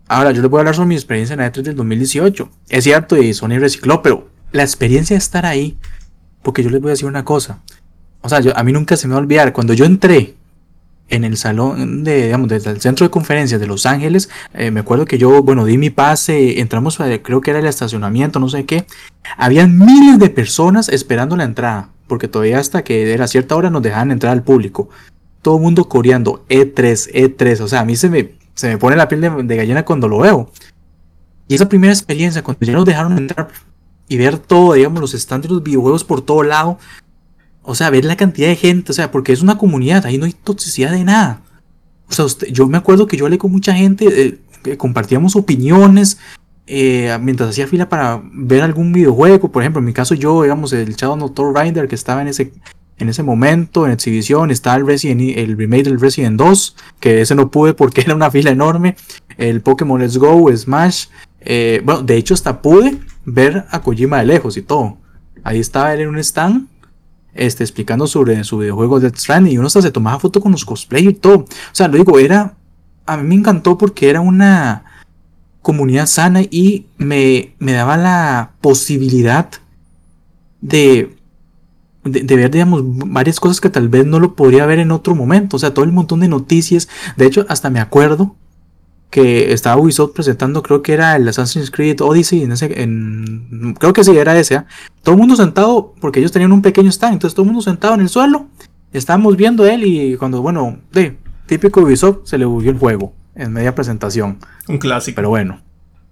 Ahora, 0.08 0.34
yo 0.34 0.44
les 0.44 0.52
voy 0.52 0.60
a 0.60 0.62
hablar 0.62 0.76
sobre 0.76 0.90
mi 0.90 0.96
experiencia 0.96 1.34
en 1.34 1.40
la 1.40 1.52
E3 1.52 1.64
del 1.64 1.76
2018. 1.78 2.48
Es 2.70 2.84
cierto, 2.84 3.18
y 3.18 3.34
Sony 3.34 3.58
recicló, 3.58 4.04
pero 4.04 4.30
la 4.52 4.62
experiencia 4.62 5.16
de 5.16 5.18
estar 5.18 5.48
ahí, 5.48 5.80
porque 6.44 6.62
yo 6.62 6.70
les 6.70 6.80
voy 6.80 6.90
a 6.90 6.94
decir 6.94 7.08
una 7.08 7.26
cosa. 7.26 7.64
O 8.22 8.30
sea, 8.30 8.40
yo, 8.40 8.56
a 8.58 8.64
mí 8.64 8.72
nunca 8.72 8.96
se 8.98 9.08
me 9.08 9.14
va 9.14 9.20
a 9.20 9.24
olvidar, 9.24 9.54
cuando 9.54 9.74
yo 9.74 9.86
entré 9.86 10.36
en 11.12 11.26
el 11.26 11.38
salón 11.38 12.04
de, 12.04 12.26
digamos, 12.26 12.48
desde 12.48 12.72
el 12.72 12.80
centro 12.80 13.06
de 13.06 13.12
conferencias 13.12 13.60
de 13.60 13.68
Los 13.68 13.86
Ángeles, 13.86 14.30
eh, 14.54 14.72
me 14.72 14.80
acuerdo 14.80 15.06
que 15.06 15.18
yo, 15.18 15.44
bueno, 15.44 15.66
di 15.66 15.78
mi 15.78 15.90
pase, 15.90 16.60
entramos, 16.60 17.00
a, 17.00 17.22
creo 17.22 17.42
que 17.42 17.52
era 17.52 17.60
el 17.60 17.66
estacionamiento, 17.68 18.40
no 18.40 18.48
sé 18.48 18.66
qué, 18.66 18.86
habían 19.38 19.78
miles 19.78 20.20
de 20.20 20.30
personas 20.30 20.88
esperando 20.90 21.36
la 21.36 21.44
entrada, 21.44 21.90
porque 22.08 22.28
todavía 22.28 22.60
hasta 22.60 22.84
que 22.84 23.14
era 23.14 23.28
cierta 23.28 23.56
hora 23.56 23.70
nos 23.70 23.82
dejaban 23.82 24.12
entrar 24.12 24.34
al 24.34 24.44
público. 24.44 24.90
Todo 25.42 25.58
el 25.58 25.62
mundo 25.64 25.90
coreando 25.90 26.46
E3, 26.50 27.12
E3, 27.14 27.62
o 27.62 27.68
sea, 27.68 27.82
a 27.82 27.86
mí 27.86 27.96
se 27.96 28.10
me, 28.10 28.32
se 28.54 28.70
me 28.70 28.78
pone 28.78 28.96
la 28.96 29.08
piel 29.08 29.22
de, 29.22 29.56
gallina 29.56 29.84
cuando 29.84 30.08
lo 30.08 30.20
veo. 30.20 30.52
Y 31.48 31.56
esa 31.56 31.68
primera 31.68 31.92
experiencia, 31.92 32.44
cuando 32.44 32.66
ya 32.66 32.74
nos 32.74 32.86
dejaron 32.86 33.18
entrar 33.18 33.50
y 34.08 34.18
ver 34.18 34.38
todo, 34.38 34.74
digamos, 34.74 35.02
los 35.02 35.12
stands 35.12 35.48
de 35.48 35.54
los 35.54 35.64
videojuegos 35.64 36.04
por 36.04 36.22
todo 36.22 36.44
lado, 36.44 36.78
o 37.64 37.76
sea, 37.76 37.90
ver 37.90 38.06
la 38.06 38.16
cantidad 38.16 38.48
de 38.48 38.56
gente, 38.56 38.92
o 38.92 38.96
sea, 38.96 39.12
porque 39.12 39.34
es 39.34 39.42
una 39.42 39.58
comunidad, 39.58 40.06
ahí 40.06 40.18
no 40.18 40.26
hay 40.26 40.34
toxicidad 40.34 40.92
de 40.92 41.04
nada. 41.04 41.42
O 42.10 42.14
sea, 42.14 42.26
yo 42.52 42.68
me 42.68 42.78
acuerdo 42.78 43.08
que 43.08 43.18
yo 43.18 43.26
hablé 43.26 43.38
con 43.38 43.52
mucha 43.52 43.74
gente, 43.74 44.40
eh, 44.66 44.78
compartíamos 44.78 45.36
opiniones 45.36 46.18
eh, 46.68 47.18
mientras 47.22 47.50
hacía 47.50 47.68
fila 47.68 47.90
para 47.90 48.22
ver 48.32 48.64
algún 48.64 48.92
videojuego. 48.92 49.52
Por 49.52 49.64
ejemplo, 49.64 49.80
en 49.80 49.86
mi 49.86 49.94
caso, 49.94 50.16
yo, 50.16 50.42
digamos, 50.44 50.74
el 50.74 50.96
Shadow 50.96 51.24
of 51.24 51.34
Thor 51.34 51.56
Rider 51.56 51.88
que 51.88 51.96
estaba 51.96 52.22
en 52.22 52.30
ese, 52.30 52.54
en 52.98 53.10
ese 53.10 53.24
momento 53.24 53.86
en 53.86 53.92
exhibición, 53.92 54.52
está 54.52 54.76
el, 54.76 54.86
Resident, 54.86 55.38
el 55.38 55.58
remake 55.58 55.84
del 55.84 56.00
Resident 56.00 56.38
2, 56.38 56.76
que 57.00 57.22
ese 57.22 57.36
no 57.36 57.52
pude 57.52 57.74
porque 57.74 58.02
era 58.06 58.16
una 58.16 58.32
fila 58.32 58.52
enorme. 58.52 58.96
El 59.38 59.62
Pokémon 59.62 60.02
Let's 60.02 60.18
Go, 60.18 60.56
Smash. 60.56 61.08
Eh, 61.42 61.82
bueno, 61.84 62.04
de 62.04 62.18
hecho, 62.18 62.34
hasta 62.34 62.62
pude 62.62 63.00
ver 63.26 63.66
a 63.70 63.82
Kojima 63.82 64.20
de 64.20 64.26
lejos 64.26 64.58
y 64.58 64.62
todo. 64.62 64.98
Ahí 65.44 65.60
estaba 65.60 65.94
él 65.94 66.02
en 66.02 66.10
un 66.10 66.20
stand 66.20 66.68
este, 67.34 67.64
explicando 67.64 68.08
sobre 68.08 68.44
su 68.44 68.58
videojuego 68.58 69.00
Death 69.00 69.18
Stranding 69.18 69.54
y 69.54 69.58
uno 69.58 69.68
hasta 69.68 69.82
se 69.82 69.92
tomaba 69.92 70.20
foto 70.20 70.42
con 70.42 70.52
los 70.52 70.66
cosplay 70.66 71.08
y 71.08 71.14
todo. 71.14 71.38
O 71.38 71.48
sea, 71.72 71.88
lo 71.88 71.98
digo, 71.98 72.20
era. 72.20 72.56
A 73.06 73.18
mí 73.18 73.24
me 73.24 73.36
encantó 73.36 73.78
porque 73.78 74.10
era 74.10 74.22
una 74.22 74.86
comunidad 75.62 76.08
sana 76.08 76.42
y 76.42 76.86
me, 76.98 77.54
me 77.60 77.74
daba 77.74 77.98
la 77.98 78.52
posibilidad 78.62 79.50
de, 80.62 81.18
de, 82.04 82.22
de, 82.22 82.36
ver, 82.36 82.52
digamos, 82.52 82.82
varias 82.84 83.40
cosas 83.40 83.60
que 83.60 83.70
tal 83.70 83.90
vez 83.90 84.06
no 84.06 84.20
lo 84.20 84.36
podría 84.36 84.66
ver 84.66 84.80
en 84.80 84.92
otro 84.92 85.16
momento. 85.16 85.58
O 85.58 85.60
sea, 85.60 85.74
todo 85.74 85.86
el 85.86 85.92
montón 85.92 86.20
de 86.20 86.28
noticias. 86.28 86.88
De 87.18 87.26
hecho, 87.26 87.46
hasta 87.50 87.70
me 87.70 87.80
acuerdo 87.80 88.36
que 89.12 89.52
estaba 89.52 89.80
Ubisoft 89.80 90.14
presentando, 90.14 90.64
creo 90.64 90.82
que 90.82 90.94
era 90.94 91.18
el 91.18 91.28
Assassin's 91.28 91.70
Creed 91.70 92.02
Odyssey, 92.02 92.44
en 92.44 92.54
ese, 92.54 92.82
en, 92.82 93.76
creo 93.78 93.92
que 93.92 94.06
sí, 94.06 94.18
era 94.18 94.40
ese, 94.40 94.56
¿ah? 94.56 94.66
todo 95.04 95.16
el 95.16 95.20
mundo 95.20 95.36
sentado, 95.36 95.94
porque 96.00 96.20
ellos 96.20 96.32
tenían 96.32 96.54
un 96.54 96.62
pequeño 96.62 96.90
stand, 96.90 97.14
entonces 97.16 97.36
todo 97.36 97.44
el 97.44 97.48
mundo 97.48 97.62
sentado 97.62 97.94
en 97.94 98.00
el 98.00 98.10
suelo, 98.10 98.48
estábamos 98.94 99.36
viendo 99.36 99.66
él 99.66 99.84
y 99.84 100.16
cuando, 100.16 100.42
bueno, 100.42 100.80
de 100.94 101.18
típico 101.46 101.82
Ubisoft, 101.82 102.20
se 102.24 102.38
le 102.38 102.46
bugueó 102.46 102.72
el 102.72 102.80
juego 102.80 103.14
en 103.36 103.52
media 103.52 103.76
presentación. 103.76 104.38
Un 104.70 104.78
clásico. 104.78 105.18
Pero 105.18 105.28
bueno, 105.28 105.60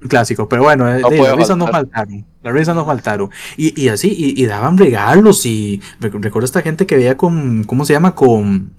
un 0.02 0.08
clásico, 0.10 0.50
pero 0.50 0.64
bueno, 0.64 0.86
no 1.00 1.10
las 1.10 1.36
risas 1.38 1.58
no 1.58 1.68
faltaron, 1.68 2.26
las 2.44 2.54
risas 2.54 2.76
no 2.76 2.86
faltaron. 2.86 3.30
Y, 3.56 3.82
y 3.82 3.88
así, 3.88 4.10
y, 4.10 4.42
y, 4.42 4.46
daban 4.46 4.78
regalos 4.78 5.46
y 5.46 5.82
recuerdo 6.02 6.44
esta 6.44 6.62
gente 6.62 6.86
que 6.86 6.98
veía 6.98 7.16
con, 7.16 7.64
¿cómo 7.64 7.86
se 7.86 7.94
llama? 7.94 8.14
Con, 8.14 8.74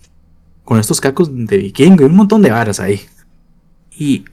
con 0.62 0.78
estos 0.78 1.00
cacos 1.00 1.30
de 1.32 1.56
vikingo 1.56 2.02
y 2.02 2.06
un 2.06 2.16
montón 2.16 2.42
de 2.42 2.50
varas 2.50 2.80
ahí 2.80 3.00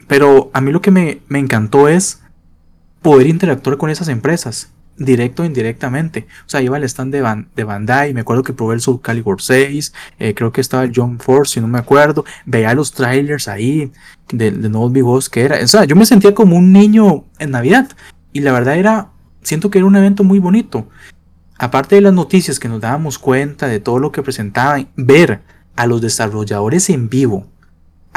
pero 0.07 0.49
a 0.53 0.61
mí 0.61 0.71
lo 0.71 0.81
que 0.81 0.91
me, 0.91 1.19
encantó 1.29 1.89
es 1.89 2.21
poder 3.01 3.27
interactuar 3.27 3.77
con 3.77 3.89
esas 3.89 4.07
empresas, 4.07 4.71
directo 4.97 5.43
o 5.43 5.45
indirectamente. 5.45 6.27
O 6.45 6.49
sea, 6.49 6.61
iba 6.61 6.77
al 6.77 6.85
stand 6.85 7.13
de, 7.13 7.45
de 7.53 7.63
Bandai, 7.65 8.13
me 8.13 8.21
acuerdo 8.21 8.43
que 8.43 8.53
probé 8.53 8.75
el 8.75 8.81
Soul 8.81 9.01
Calibur 9.01 9.41
6, 9.41 9.93
eh, 10.19 10.33
creo 10.33 10.53
que 10.53 10.61
estaba 10.61 10.89
John 10.93 11.19
Force, 11.19 11.55
si 11.55 11.59
no 11.59 11.67
me 11.67 11.79
acuerdo, 11.79 12.23
veía 12.45 12.73
los 12.73 12.93
trailers 12.93 13.49
ahí 13.49 13.91
de, 14.29 14.51
de 14.51 14.69
nuevos 14.69 14.93
videojuegos 14.93 15.29
que 15.29 15.41
era. 15.41 15.61
O 15.61 15.67
sea, 15.67 15.83
yo 15.83 15.97
me 15.97 16.05
sentía 16.05 16.33
como 16.33 16.55
un 16.55 16.71
niño 16.71 17.25
en 17.37 17.51
Navidad 17.51 17.89
y 18.31 18.39
la 18.39 18.53
verdad 18.53 18.77
era, 18.77 19.09
siento 19.41 19.69
que 19.69 19.79
era 19.79 19.87
un 19.87 19.97
evento 19.97 20.23
muy 20.23 20.39
bonito. 20.39 20.87
Aparte 21.57 21.95
de 21.95 22.01
las 22.01 22.13
noticias 22.13 22.59
que 22.59 22.69
nos 22.69 22.79
dábamos 22.79 23.19
cuenta 23.19 23.67
de 23.67 23.79
todo 23.79 23.99
lo 23.99 24.11
que 24.11 24.23
presentaban, 24.23 24.87
ver 24.95 25.41
a 25.75 25.87
los 25.87 26.01
desarrolladores 26.01 26.89
en 26.89 27.09
vivo, 27.09 27.47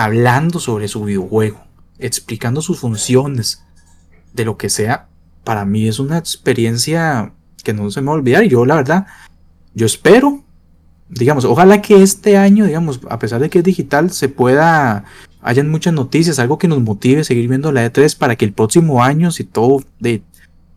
hablando 0.04 0.59
sobre 0.61 0.88
su 0.88 1.04
videojuego, 1.04 1.62
explicando 1.99 2.62
sus 2.62 2.78
funciones, 2.80 3.64
de 4.33 4.45
lo 4.45 4.57
que 4.57 4.69
sea, 4.69 5.09
para 5.45 5.64
mí 5.64 5.88
es 5.88 5.99
una 5.99 6.19
experiencia 6.19 7.33
que 7.64 7.73
no 7.73 7.90
se 7.90 8.00
me 8.00 8.09
va 8.09 8.12
a 8.12 8.16
olvidar. 8.16 8.45
Y 8.45 8.49
yo, 8.49 8.64
la 8.64 8.76
verdad, 8.76 9.07
yo 9.75 9.87
espero, 9.87 10.45
digamos, 11.09 11.45
ojalá 11.45 11.83
que 11.83 12.02
este 12.02 12.37
año, 12.37 12.66
digamos, 12.66 13.00
a 13.09 13.19
pesar 13.19 13.40
de 13.40 13.50
que 13.50 13.59
es 13.59 13.64
digital, 13.64 14.11
se 14.11 14.28
pueda, 14.28 15.04
hayan 15.42 15.71
muchas 15.71 15.95
noticias, 15.95 16.38
algo 16.38 16.59
que 16.59 16.69
nos 16.69 16.80
motive 16.80 17.23
a 17.23 17.25
seguir 17.25 17.49
viendo 17.49 17.73
la 17.73 17.85
E3 17.87 18.16
para 18.16 18.37
que 18.37 18.45
el 18.45 18.52
próximo 18.52 19.02
año, 19.02 19.30
si 19.30 19.45
todo 19.45 19.83
de, 19.99 20.23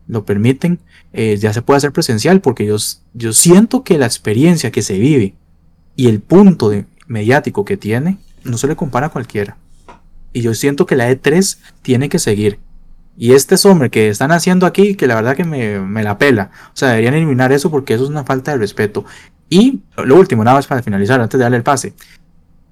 lo 0.07 0.25
permiten, 0.25 0.79
eh, 1.13 1.37
ya 1.37 1.53
se 1.53 1.61
pueda 1.61 1.77
hacer 1.77 1.91
presencial, 1.91 2.41
porque 2.41 2.65
yo, 2.65 2.77
yo 3.13 3.33
siento 3.33 3.83
que 3.83 3.97
la 3.97 4.05
experiencia 4.05 4.71
que 4.71 4.81
se 4.81 4.97
vive 4.97 5.35
y 5.95 6.07
el 6.07 6.21
punto 6.21 6.69
de, 6.69 6.85
mediático 7.05 7.65
que 7.65 7.77
tiene 7.77 8.17
no 8.43 8.57
se 8.57 8.67
le 8.67 8.75
compara 8.75 9.07
a 9.07 9.09
cualquiera. 9.09 9.57
Y 10.33 10.41
yo 10.41 10.53
siento 10.53 10.85
que 10.85 10.95
la 10.95 11.09
E3 11.11 11.57
tiene 11.81 12.09
que 12.09 12.19
seguir. 12.19 12.59
Y 13.15 13.33
este 13.33 13.55
hombre 13.67 13.91
que 13.91 14.09
están 14.09 14.31
haciendo 14.31 14.65
aquí, 14.65 14.95
que 14.95 15.05
la 15.05 15.15
verdad 15.15 15.35
que 15.35 15.43
me, 15.43 15.79
me, 15.79 16.03
la 16.03 16.17
pela. 16.17 16.49
O 16.67 16.75
sea, 16.75 16.89
deberían 16.89 17.13
eliminar 17.13 17.51
eso 17.51 17.69
porque 17.69 17.93
eso 17.93 18.05
es 18.05 18.09
una 18.09 18.23
falta 18.23 18.51
de 18.51 18.57
respeto. 18.57 19.05
Y 19.49 19.81
lo 19.97 20.17
último, 20.17 20.43
nada 20.43 20.57
más 20.57 20.65
para 20.65 20.81
finalizar, 20.81 21.21
antes 21.21 21.37
de 21.37 21.43
darle 21.43 21.57
el 21.57 21.63
pase. 21.63 21.93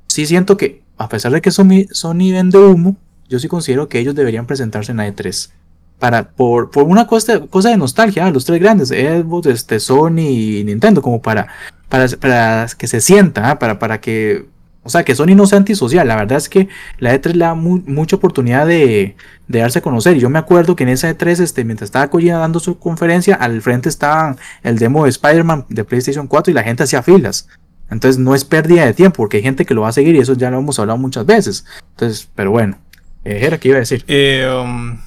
Sí 0.07 0.25
siento 0.25 0.57
que, 0.57 0.81
a 0.97 1.07
pesar 1.07 1.31
de 1.31 1.41
que 1.41 1.51
Sony, 1.51 1.85
Sony 1.91 2.31
vende 2.31 2.57
humo, 2.57 2.97
yo 3.29 3.39
sí 3.39 3.47
considero 3.47 3.87
que 3.87 3.99
ellos 3.99 4.15
deberían 4.15 4.47
presentarse 4.47 4.91
en 4.91 4.97
la 4.97 5.07
E3. 5.07 5.51
Para, 5.99 6.31
por, 6.31 6.71
por 6.71 6.85
una 6.85 7.05
cosa, 7.05 7.41
cosa 7.41 7.69
de 7.69 7.77
nostalgia, 7.77 8.29
los 8.31 8.43
tres 8.43 8.59
grandes, 8.59 8.89
Xbox, 8.89 9.45
este, 9.45 9.79
Sony 9.79 10.21
y 10.21 10.63
Nintendo, 10.63 11.03
como 11.03 11.21
para, 11.21 11.47
para, 11.87 12.07
para 12.19 12.67
que 12.75 12.87
se 12.87 12.99
sienta, 12.99 13.59
para, 13.59 13.77
para 13.77 14.01
que 14.01 14.47
o 14.83 14.89
sea, 14.89 15.03
que 15.03 15.15
Sony 15.15 15.35
no 15.35 15.45
sea 15.45 15.59
antisocial. 15.59 16.07
La 16.07 16.15
verdad 16.15 16.37
es 16.37 16.49
que 16.49 16.67
la 16.97 17.13
E3 17.13 17.33
le 17.33 17.45
da 17.45 17.53
mucha 17.53 18.15
oportunidad 18.15 18.65
de, 18.65 19.15
darse 19.47 19.79
a 19.79 19.81
conocer. 19.81 20.17
Yo 20.17 20.29
me 20.29 20.39
acuerdo 20.39 20.75
que 20.75 20.83
en 20.83 20.89
esa 20.89 21.11
E3, 21.11 21.39
este, 21.39 21.63
mientras 21.63 21.89
estaba 21.89 22.09
Kojima 22.09 22.37
dando 22.37 22.59
su 22.59 22.79
conferencia, 22.79 23.35
al 23.35 23.61
frente 23.61 23.89
estaba 23.89 24.35
el 24.63 24.79
demo 24.79 25.03
de 25.03 25.11
Spider-Man 25.11 25.65
de 25.69 25.83
PlayStation 25.83 26.25
4 26.25 26.51
y 26.51 26.53
la 26.55 26.63
gente 26.63 26.83
hacía 26.83 27.03
filas. 27.03 27.47
Entonces 27.91 28.17
no 28.17 28.33
es 28.33 28.43
pérdida 28.43 28.85
de 28.85 28.93
tiempo, 28.93 29.17
porque 29.17 29.37
hay 29.37 29.43
gente 29.43 29.65
que 29.65 29.73
lo 29.73 29.81
va 29.81 29.89
a 29.89 29.91
seguir 29.91 30.15
y 30.15 30.19
eso 30.19 30.33
ya 30.33 30.49
lo 30.49 30.59
hemos 30.59 30.79
hablado 30.79 30.97
muchas 30.97 31.25
veces. 31.25 31.65
Entonces, 31.91 32.27
pero 32.33 32.49
bueno, 32.49 32.79
eh, 33.23 33.39
era 33.43 33.59
que 33.59 33.67
iba 33.67 33.77
a 33.77 33.81
decir. 33.81 34.03
Eh, 34.07 34.49
um, 34.63 34.97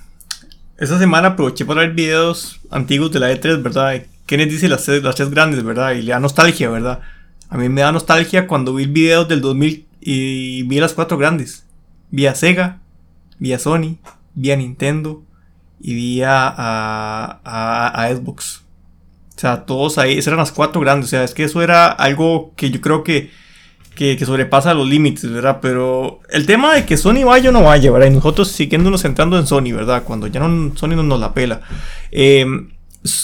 esta 0.78 0.98
semana 0.98 1.28
aproveché 1.28 1.64
para 1.64 1.80
ver 1.80 1.94
videos 1.94 2.60
antiguos 2.70 3.10
de 3.10 3.20
la 3.20 3.32
E3, 3.32 3.62
¿verdad? 3.62 4.02
Kenneth 4.26 4.50
dice 4.50 4.68
las, 4.68 4.86
las 4.86 5.16
tres 5.16 5.30
grandes, 5.30 5.64
¿verdad? 5.64 5.92
Y 5.92 6.02
le 6.02 6.12
da 6.12 6.20
nostalgia, 6.20 6.68
¿verdad? 6.68 7.00
A 7.48 7.56
mí 7.56 7.68
me 7.68 7.82
da 7.82 7.92
nostalgia 7.92 8.46
cuando 8.46 8.74
vi 8.74 8.86
videos 8.86 9.28
del 9.28 9.40
2000 9.40 9.86
y 10.00 10.62
vi 10.64 10.80
las 10.80 10.92
cuatro 10.92 11.18
grandes. 11.18 11.66
Vi 12.10 12.26
a 12.26 12.34
Sega, 12.34 12.80
vi 13.38 13.52
a 13.52 13.58
Sony, 13.58 13.98
vi 14.34 14.50
a 14.50 14.56
Nintendo 14.56 15.22
y 15.80 15.94
vi 15.94 16.22
a, 16.22 16.52
a, 17.44 18.08
Xbox. 18.14 18.62
O 19.36 19.40
sea, 19.40 19.64
todos 19.64 19.98
ahí, 19.98 20.12
esas 20.12 20.28
eran 20.28 20.38
las 20.38 20.52
cuatro 20.52 20.80
grandes. 20.80 21.06
O 21.06 21.10
sea, 21.10 21.24
es 21.24 21.34
que 21.34 21.44
eso 21.44 21.62
era 21.62 21.86
algo 21.86 22.52
que 22.56 22.70
yo 22.70 22.80
creo 22.80 23.02
que 23.02 23.30
que, 23.94 24.24
sobrepasa 24.24 24.74
los 24.74 24.88
límites, 24.88 25.30
¿verdad? 25.30 25.58
Pero 25.62 26.20
el 26.30 26.46
tema 26.46 26.74
de 26.74 26.84
que 26.84 26.96
Sony 26.96 27.24
vaya 27.24 27.50
o 27.50 27.52
no 27.52 27.62
vaya, 27.62 27.90
¿verdad? 27.90 28.08
Y 28.08 28.14
nosotros 28.14 28.48
siguiéndonos 28.48 29.02
centrando 29.02 29.38
en 29.38 29.46
Sony, 29.46 29.72
¿verdad? 29.72 30.02
Cuando 30.04 30.26
ya 30.26 30.40
no, 30.40 30.76
Sony 30.76 30.90
no 30.90 31.02
nos 31.02 31.20
la 31.20 31.32
pela. 31.32 31.60
Em, 32.10 32.70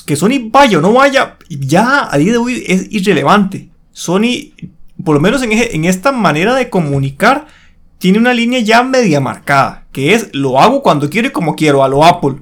que 0.07 0.17
Sony 0.17 0.51
vaya 0.51 0.79
o 0.79 0.81
no 0.81 0.93
vaya, 0.93 1.37
ya 1.49 2.09
a 2.13 2.19
día 2.19 2.33
de 2.33 2.39
hoy 2.39 2.65
es 2.67 2.87
irrelevante. 2.91 3.70
Sony, 4.01 4.55
por 5.05 5.15
lo 5.15 5.21
menos 5.21 5.43
en, 5.43 5.53
en 5.53 5.85
esta 5.85 6.11
manera 6.11 6.55
de 6.55 6.71
comunicar, 6.71 7.49
tiene 7.99 8.19
una 8.19 8.33
línea 8.33 8.59
ya 8.61 8.83
media 8.83 9.21
marcada, 9.21 9.85
que 9.93 10.15
es 10.15 10.31
lo 10.33 10.59
hago 10.59 10.83
cuando 10.83 11.11
quiero 11.11 11.29
y 11.29 11.33
como 11.33 11.55
quiero, 11.55 11.85
a 11.85 11.89
lo 11.89 12.03
Apple. 12.03 12.37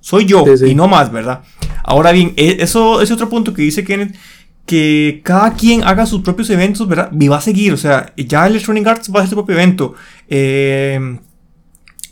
Soy 0.00 0.24
yo 0.24 0.46
y 0.66 0.74
no 0.74 0.88
más, 0.88 1.12
¿verdad? 1.12 1.42
Ahora 1.84 2.10
bien, 2.12 2.32
e, 2.38 2.56
eso 2.60 3.02
es 3.02 3.10
otro 3.10 3.28
punto 3.28 3.52
que 3.52 3.60
dice 3.60 3.84
Kenneth 3.84 4.16
que 4.64 5.20
cada 5.22 5.52
quien 5.52 5.84
haga 5.84 6.06
sus 6.06 6.22
propios 6.22 6.48
eventos, 6.48 6.88
¿verdad? 6.88 7.10
Y 7.20 7.28
va 7.28 7.36
a 7.36 7.42
seguir, 7.42 7.74
o 7.74 7.76
sea, 7.76 8.10
ya 8.16 8.46
Electronic 8.46 8.86
Arts 8.86 9.10
va 9.14 9.20
a 9.20 9.22
hacer 9.24 9.30
su 9.30 9.36
propio 9.36 9.56
evento. 9.56 9.94
Eh, 10.26 11.18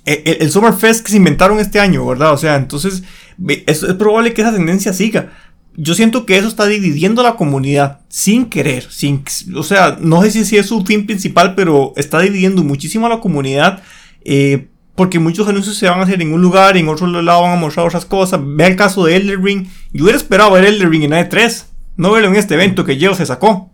el, 0.04 0.50
Summer 0.50 0.74
Fest 0.74 1.02
que 1.02 1.12
se 1.12 1.16
inventaron 1.16 1.58
este 1.60 1.80
año, 1.80 2.06
¿verdad? 2.06 2.34
O 2.34 2.36
sea, 2.36 2.56
entonces 2.56 3.04
es, 3.48 3.82
es, 3.82 3.94
probable 3.94 4.34
que 4.34 4.42
esa 4.42 4.52
tendencia 4.52 4.92
siga. 4.92 5.30
Yo 5.76 5.94
siento 5.94 6.26
que 6.26 6.36
eso 6.36 6.48
está 6.48 6.66
dividiendo 6.66 7.22
la 7.22 7.36
comunidad 7.36 8.00
sin 8.08 8.46
querer, 8.46 8.90
sin, 8.90 9.24
o 9.56 9.62
sea, 9.62 9.96
no 10.00 10.22
sé 10.22 10.44
si, 10.44 10.56
es 10.56 10.66
su 10.66 10.84
fin 10.84 11.06
principal, 11.06 11.54
pero 11.54 11.92
está 11.96 12.20
dividiendo 12.20 12.62
muchísimo 12.62 13.06
a 13.06 13.10
la 13.10 13.20
comunidad. 13.20 13.82
Eh, 14.24 14.66
porque 14.96 15.18
muchos 15.18 15.48
anuncios 15.48 15.76
se 15.76 15.88
van 15.88 16.00
a 16.00 16.02
hacer 16.02 16.20
en 16.20 16.34
un 16.34 16.42
lugar 16.42 16.76
y 16.76 16.80
en 16.80 16.88
otro 16.88 17.06
lado 17.06 17.42
van 17.42 17.52
a 17.52 17.60
mostrar 17.60 17.86
otras 17.86 18.04
cosas. 18.04 18.40
Ve 18.42 18.66
el 18.66 18.76
caso 18.76 19.06
de 19.06 19.16
Elder 19.16 19.40
Ring. 19.40 19.66
Yo 19.92 20.04
hubiera 20.04 20.18
esperado 20.18 20.50
ver 20.50 20.64
Elder 20.64 20.90
Ring 20.90 21.04
en 21.04 21.12
E3 21.12 21.64
no 22.00 22.12
verlo 22.12 22.28
en 22.28 22.36
este 22.36 22.54
evento 22.54 22.84
que 22.84 22.96
Geo 22.96 23.14
se 23.14 23.26
sacó. 23.26 23.70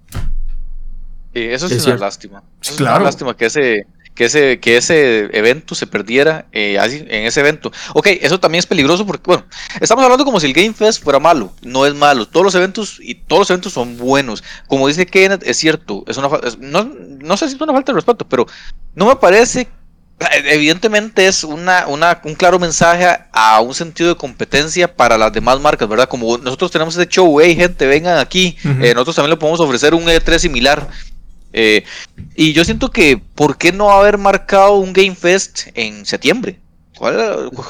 Sí, 1.32 1.42
eso 1.42 1.66
es, 1.66 1.86
una 1.86 1.96
lástima. 1.96 2.42
Es 2.60 2.80
una 2.80 2.98
lástima 2.98 3.36
que 3.36 3.46
ese, 3.46 3.86
que 4.16 4.24
ese, 4.24 4.58
que 4.58 4.76
ese 4.76 5.28
evento 5.36 5.76
se 5.76 5.86
perdiera 5.86 6.46
eh, 6.50 6.78
en 6.80 7.26
ese 7.26 7.40
evento. 7.40 7.70
Ok, 7.94 8.08
eso 8.20 8.40
también 8.40 8.60
es 8.60 8.66
peligroso 8.66 9.06
porque, 9.06 9.22
bueno, 9.26 9.44
estamos 9.80 10.02
hablando 10.02 10.24
como 10.24 10.40
si 10.40 10.46
el 10.46 10.54
Game 10.54 10.72
Fest 10.72 11.04
fuera 11.04 11.20
malo. 11.20 11.52
No 11.62 11.86
es 11.86 11.94
malo. 11.94 12.26
Todos 12.26 12.44
los 12.44 12.54
eventos 12.54 12.98
y 13.00 13.14
todos 13.14 13.40
los 13.40 13.50
eventos 13.50 13.72
son 13.74 13.96
buenos. 13.98 14.42
Como 14.66 14.88
dice 14.88 15.06
Kenneth, 15.06 15.42
es 15.46 15.58
cierto. 15.58 16.02
Es 16.08 16.16
una, 16.16 16.28
no, 16.58 16.84
no 16.84 17.36
sé 17.36 17.48
si 17.48 17.54
es 17.54 17.60
una 17.60 17.72
falta 17.72 17.92
de 17.92 17.96
respeto, 17.96 18.26
pero 18.26 18.46
no 18.94 19.06
me 19.06 19.16
parece 19.16 19.68
Evidentemente 20.18 21.26
es 21.26 21.44
una, 21.44 21.86
un 21.86 22.34
claro 22.36 22.58
mensaje 22.58 23.06
a 23.32 23.60
un 23.60 23.74
sentido 23.74 24.08
de 24.08 24.16
competencia 24.16 24.96
para 24.96 25.18
las 25.18 25.30
demás 25.30 25.60
marcas, 25.60 25.86
¿verdad? 25.86 26.08
Como 26.08 26.38
nosotros 26.38 26.70
tenemos 26.70 26.96
ese 26.96 27.06
show, 27.06 27.38
hey 27.38 27.54
gente, 27.54 27.86
vengan 27.86 28.16
aquí, 28.16 28.56
eh, 28.64 28.94
nosotros 28.94 29.16
también 29.16 29.32
le 29.32 29.36
podemos 29.36 29.60
ofrecer 29.60 29.92
un 29.94 30.04
E3 30.04 30.38
similar. 30.38 30.88
Eh, 31.58 31.84
y 32.34 32.52
yo 32.52 32.66
siento 32.66 32.90
que, 32.90 33.16
¿por 33.16 33.56
qué 33.56 33.72
no 33.72 33.90
haber 33.90 34.18
marcado 34.18 34.74
un 34.76 34.92
Game 34.92 35.14
Fest 35.14 35.68
en 35.74 36.04
septiembre? 36.04 36.60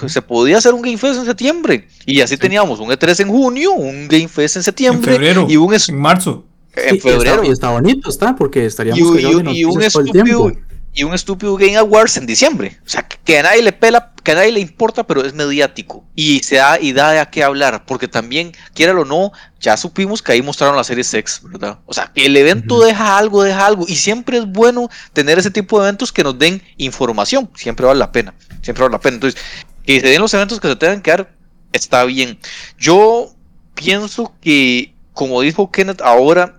Se 0.08 0.22
podía 0.22 0.58
hacer 0.58 0.74
un 0.74 0.82
Game 0.82 0.98
Fest 0.98 1.20
en 1.20 1.24
septiembre. 1.24 1.86
Y 2.04 2.20
así 2.20 2.36
teníamos 2.36 2.80
un 2.80 2.90
E3 2.90 3.20
en 3.20 3.28
junio, 3.28 3.72
un 3.72 4.08
Game 4.08 4.26
Fest 4.26 4.56
en 4.56 4.64
septiembre. 4.64 5.12
En 5.12 5.20
febrero, 5.20 5.46
y 5.48 5.56
un 5.56 5.72
en 5.72 5.96
marzo. 5.96 6.44
En 6.74 7.00
febrero. 7.00 7.44
Y 7.44 7.50
está, 7.50 7.70
bonito, 7.70 8.10
está, 8.10 8.34
porque 8.34 8.66
estaríamos 8.66 9.20
y, 9.20 9.60
y 9.60 9.64
un 9.64 9.82
estúpido, 9.82 10.52
y 10.96 11.04
un 11.04 11.12
estúpido 11.12 11.56
Game 11.56 11.76
Awards 11.76 12.16
en 12.16 12.24
diciembre. 12.24 12.80
O 12.86 12.88
sea, 12.88 13.06
que 13.06 13.38
a 13.38 13.42
nadie 13.42 13.62
le 13.62 13.72
pela, 13.72 14.14
que 14.24 14.32
a 14.32 14.34
nadie 14.34 14.50
le 14.50 14.60
importa, 14.60 15.06
pero 15.06 15.22
es 15.26 15.34
mediático. 15.34 16.02
Y 16.14 16.42
se 16.42 16.56
da 16.56 16.80
y 16.80 16.94
da 16.94 17.12
de 17.12 17.30
qué 17.30 17.44
hablar, 17.44 17.84
porque 17.84 18.08
también, 18.08 18.52
quiera 18.72 18.98
o 18.98 19.04
no, 19.04 19.30
ya 19.60 19.76
supimos 19.76 20.22
que 20.22 20.32
ahí 20.32 20.40
mostraron 20.40 20.74
la 20.74 20.84
serie 20.84 21.04
Sex, 21.04 21.42
¿verdad? 21.44 21.80
O 21.84 21.92
sea, 21.92 22.10
que 22.14 22.24
el 22.24 22.34
evento 22.34 22.80
deja 22.80 23.18
algo, 23.18 23.42
deja 23.42 23.66
algo. 23.66 23.84
Y 23.86 23.96
siempre 23.96 24.38
es 24.38 24.46
bueno 24.46 24.88
tener 25.12 25.38
ese 25.38 25.50
tipo 25.50 25.78
de 25.78 25.88
eventos 25.88 26.10
que 26.12 26.24
nos 26.24 26.38
den 26.38 26.62
información. 26.78 27.50
Siempre 27.54 27.84
vale 27.84 27.98
la 27.98 28.10
pena. 28.10 28.32
Siempre 28.62 28.82
vale 28.82 28.92
la 28.92 29.00
pena. 29.00 29.16
Entonces, 29.16 29.38
que 29.84 30.00
se 30.00 30.08
den 30.08 30.22
los 30.22 30.32
eventos 30.32 30.60
que 30.60 30.68
se 30.68 30.76
tengan 30.76 31.02
que 31.02 31.10
dar, 31.10 31.30
está 31.72 32.04
bien. 32.04 32.38
Yo 32.78 33.34
pienso 33.74 34.32
que, 34.40 34.94
como 35.12 35.42
dijo 35.42 35.70
Kenneth 35.70 36.00
ahora, 36.00 36.58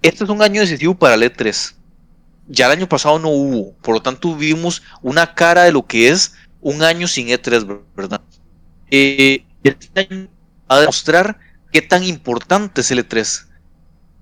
este 0.00 0.24
es 0.24 0.30
un 0.30 0.40
año 0.40 0.62
decisivo 0.62 0.94
para 0.94 1.16
el 1.16 1.22
E3 1.22 1.74
ya 2.48 2.66
el 2.66 2.72
año 2.72 2.88
pasado 2.88 3.18
no 3.18 3.28
hubo, 3.28 3.74
por 3.82 3.94
lo 3.94 4.02
tanto 4.02 4.34
vimos 4.34 4.82
una 5.02 5.34
cara 5.34 5.64
de 5.64 5.72
lo 5.72 5.86
que 5.86 6.08
es 6.08 6.32
un 6.60 6.82
año 6.82 7.06
sin 7.06 7.28
E3, 7.28 7.82
¿verdad? 7.94 8.20
Eh, 8.90 9.44
este 9.62 10.00
año 10.00 10.28
va 10.70 10.76
a 10.76 10.80
demostrar 10.80 11.38
qué 11.72 11.82
tan 11.82 12.02
importante 12.04 12.80
es 12.80 12.90
el 12.90 13.06
E3 13.06 13.46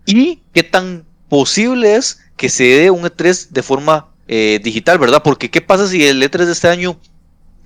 y 0.06 0.42
qué 0.52 0.62
tan 0.62 1.06
posible 1.28 1.96
es 1.96 2.20
que 2.36 2.48
se 2.48 2.64
dé 2.64 2.90
un 2.90 3.04
E3 3.04 3.48
de 3.50 3.62
forma 3.62 4.08
eh, 4.28 4.60
digital, 4.62 4.98
¿verdad? 4.98 5.22
Porque 5.22 5.50
qué 5.50 5.60
pasa 5.60 5.86
si 5.86 6.04
el 6.04 6.22
E3 6.22 6.44
de 6.44 6.52
este 6.52 6.68
año 6.68 7.00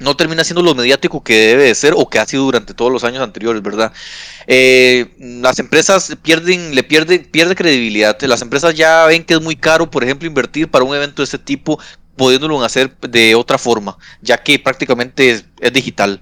no 0.01 0.17
termina 0.17 0.43
siendo 0.43 0.63
lo 0.63 0.75
mediático 0.75 1.23
que 1.23 1.35
debe 1.35 1.65
de 1.65 1.75
ser 1.75 1.93
o 1.95 2.09
que 2.09 2.19
ha 2.19 2.27
sido 2.27 2.45
durante 2.45 2.75
todos 2.75 2.91
los 2.91 3.05
años 3.05 3.23
anteriores, 3.23 3.63
¿verdad? 3.63 3.93
Eh, 4.47 5.15
las 5.19 5.59
empresas 5.59 6.17
pierden, 6.23 6.75
le 6.75 6.83
pierden, 6.83 7.25
pierde 7.31 7.55
credibilidad. 7.55 8.21
Las 8.23 8.43
empresas 8.43 8.75
ya 8.75 9.05
ven 9.07 9.25
que 9.25 9.35
es 9.35 9.41
muy 9.43 9.57
caro, 9.57 9.91
por 9.91 10.03
ejemplo, 10.03 10.27
invertir 10.27 10.69
para 10.71 10.85
un 10.85 10.97
evento 10.97 11.21
de 11.21 11.25
este 11.25 11.39
tipo, 11.39 11.79
pudiéndolo 12.17 12.65
hacer 12.65 12.97
de 13.01 13.35
otra 13.35 13.59
forma, 13.59 13.99
ya 14.23 14.39
que 14.43 14.59
prácticamente 14.59 15.31
es, 15.61 15.73
digital. 15.73 16.21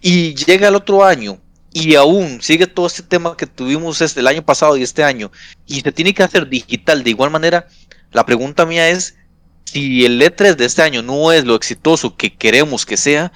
Y 0.00 0.34
llega 0.34 0.68
el 0.68 0.74
otro 0.74 1.04
año 1.04 1.38
y 1.72 1.94
aún 1.96 2.40
sigue 2.40 2.66
todo 2.66 2.86
este 2.86 3.02
tema 3.02 3.36
que 3.36 3.46
tuvimos 3.46 4.00
el 4.00 4.26
año 4.26 4.42
pasado 4.42 4.76
y 4.76 4.82
este 4.82 5.04
año, 5.04 5.30
y 5.66 5.82
se 5.82 5.92
tiene 5.92 6.14
que 6.14 6.22
hacer 6.22 6.48
digital 6.48 7.04
de 7.04 7.10
igual 7.10 7.30
manera, 7.30 7.68
la 8.10 8.24
pregunta 8.24 8.64
mía 8.64 8.88
es, 8.88 9.16
si 9.72 10.04
el 10.04 10.20
E3 10.20 10.56
de 10.56 10.64
este 10.64 10.82
año 10.82 11.02
no 11.02 11.32
es 11.32 11.44
lo 11.44 11.54
exitoso 11.54 12.16
que 12.16 12.34
queremos 12.34 12.86
que 12.86 12.96
sea, 12.96 13.32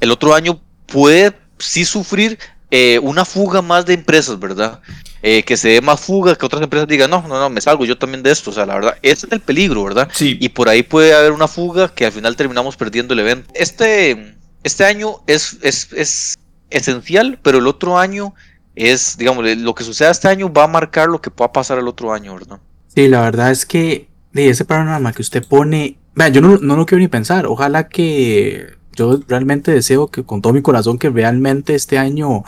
el 0.00 0.10
otro 0.10 0.34
año 0.34 0.60
puede 0.86 1.32
sí 1.58 1.84
sufrir 1.84 2.38
eh, 2.70 2.98
una 3.00 3.24
fuga 3.24 3.62
más 3.62 3.86
de 3.86 3.94
empresas, 3.94 4.38
¿verdad? 4.38 4.80
Eh, 5.22 5.44
que 5.44 5.56
se 5.56 5.68
dé 5.68 5.80
más 5.80 6.00
fuga, 6.00 6.34
que 6.34 6.46
otras 6.46 6.62
empresas 6.62 6.88
digan, 6.88 7.10
no, 7.10 7.22
no, 7.28 7.38
no, 7.38 7.50
me 7.50 7.60
salgo 7.60 7.84
yo 7.84 7.96
también 7.96 8.22
de 8.22 8.32
esto. 8.32 8.50
O 8.50 8.52
sea, 8.52 8.66
la 8.66 8.74
verdad, 8.74 8.96
ese 9.02 9.26
es 9.26 9.32
el 9.32 9.40
peligro, 9.40 9.84
¿verdad? 9.84 10.08
Sí. 10.12 10.36
Y 10.40 10.48
por 10.48 10.68
ahí 10.68 10.82
puede 10.82 11.14
haber 11.14 11.32
una 11.32 11.48
fuga 11.48 11.94
que 11.94 12.06
al 12.06 12.12
final 12.12 12.34
terminamos 12.34 12.76
perdiendo 12.76 13.14
el 13.14 13.20
evento. 13.20 13.52
Este, 13.54 14.36
este 14.64 14.84
año 14.84 15.22
es, 15.26 15.58
es, 15.62 15.92
es 15.92 16.34
esencial, 16.70 17.38
pero 17.42 17.58
el 17.58 17.66
otro 17.66 17.98
año 17.98 18.34
es, 18.74 19.16
digamos, 19.18 19.44
lo 19.44 19.74
que 19.74 19.84
suceda 19.84 20.10
este 20.10 20.28
año 20.28 20.52
va 20.52 20.64
a 20.64 20.68
marcar 20.68 21.08
lo 21.08 21.20
que 21.20 21.30
pueda 21.30 21.52
pasar 21.52 21.78
el 21.78 21.86
otro 21.86 22.12
año, 22.12 22.34
¿verdad? 22.34 22.58
Sí, 22.94 23.06
la 23.08 23.20
verdad 23.20 23.50
es 23.50 23.64
que 23.64 24.08
de 24.32 24.48
ese 24.48 24.64
panorama 24.64 25.12
que 25.12 25.22
usted 25.22 25.46
pone, 25.46 25.98
yo 26.32 26.40
no, 26.40 26.58
no 26.58 26.76
lo 26.76 26.86
quiero 26.86 27.00
ni 27.00 27.08
pensar, 27.08 27.46
ojalá 27.46 27.88
que 27.88 28.74
yo 28.94 29.20
realmente 29.26 29.72
deseo 29.72 30.08
que 30.08 30.24
con 30.24 30.42
todo 30.42 30.52
mi 30.52 30.62
corazón 30.62 30.98
que 30.98 31.10
realmente 31.10 31.74
este 31.74 31.98
año 31.98 32.44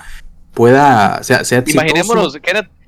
pueda, 0.52 1.22
sea, 1.22 1.44
sea 1.44 1.64
Imaginémonos, 1.66 2.38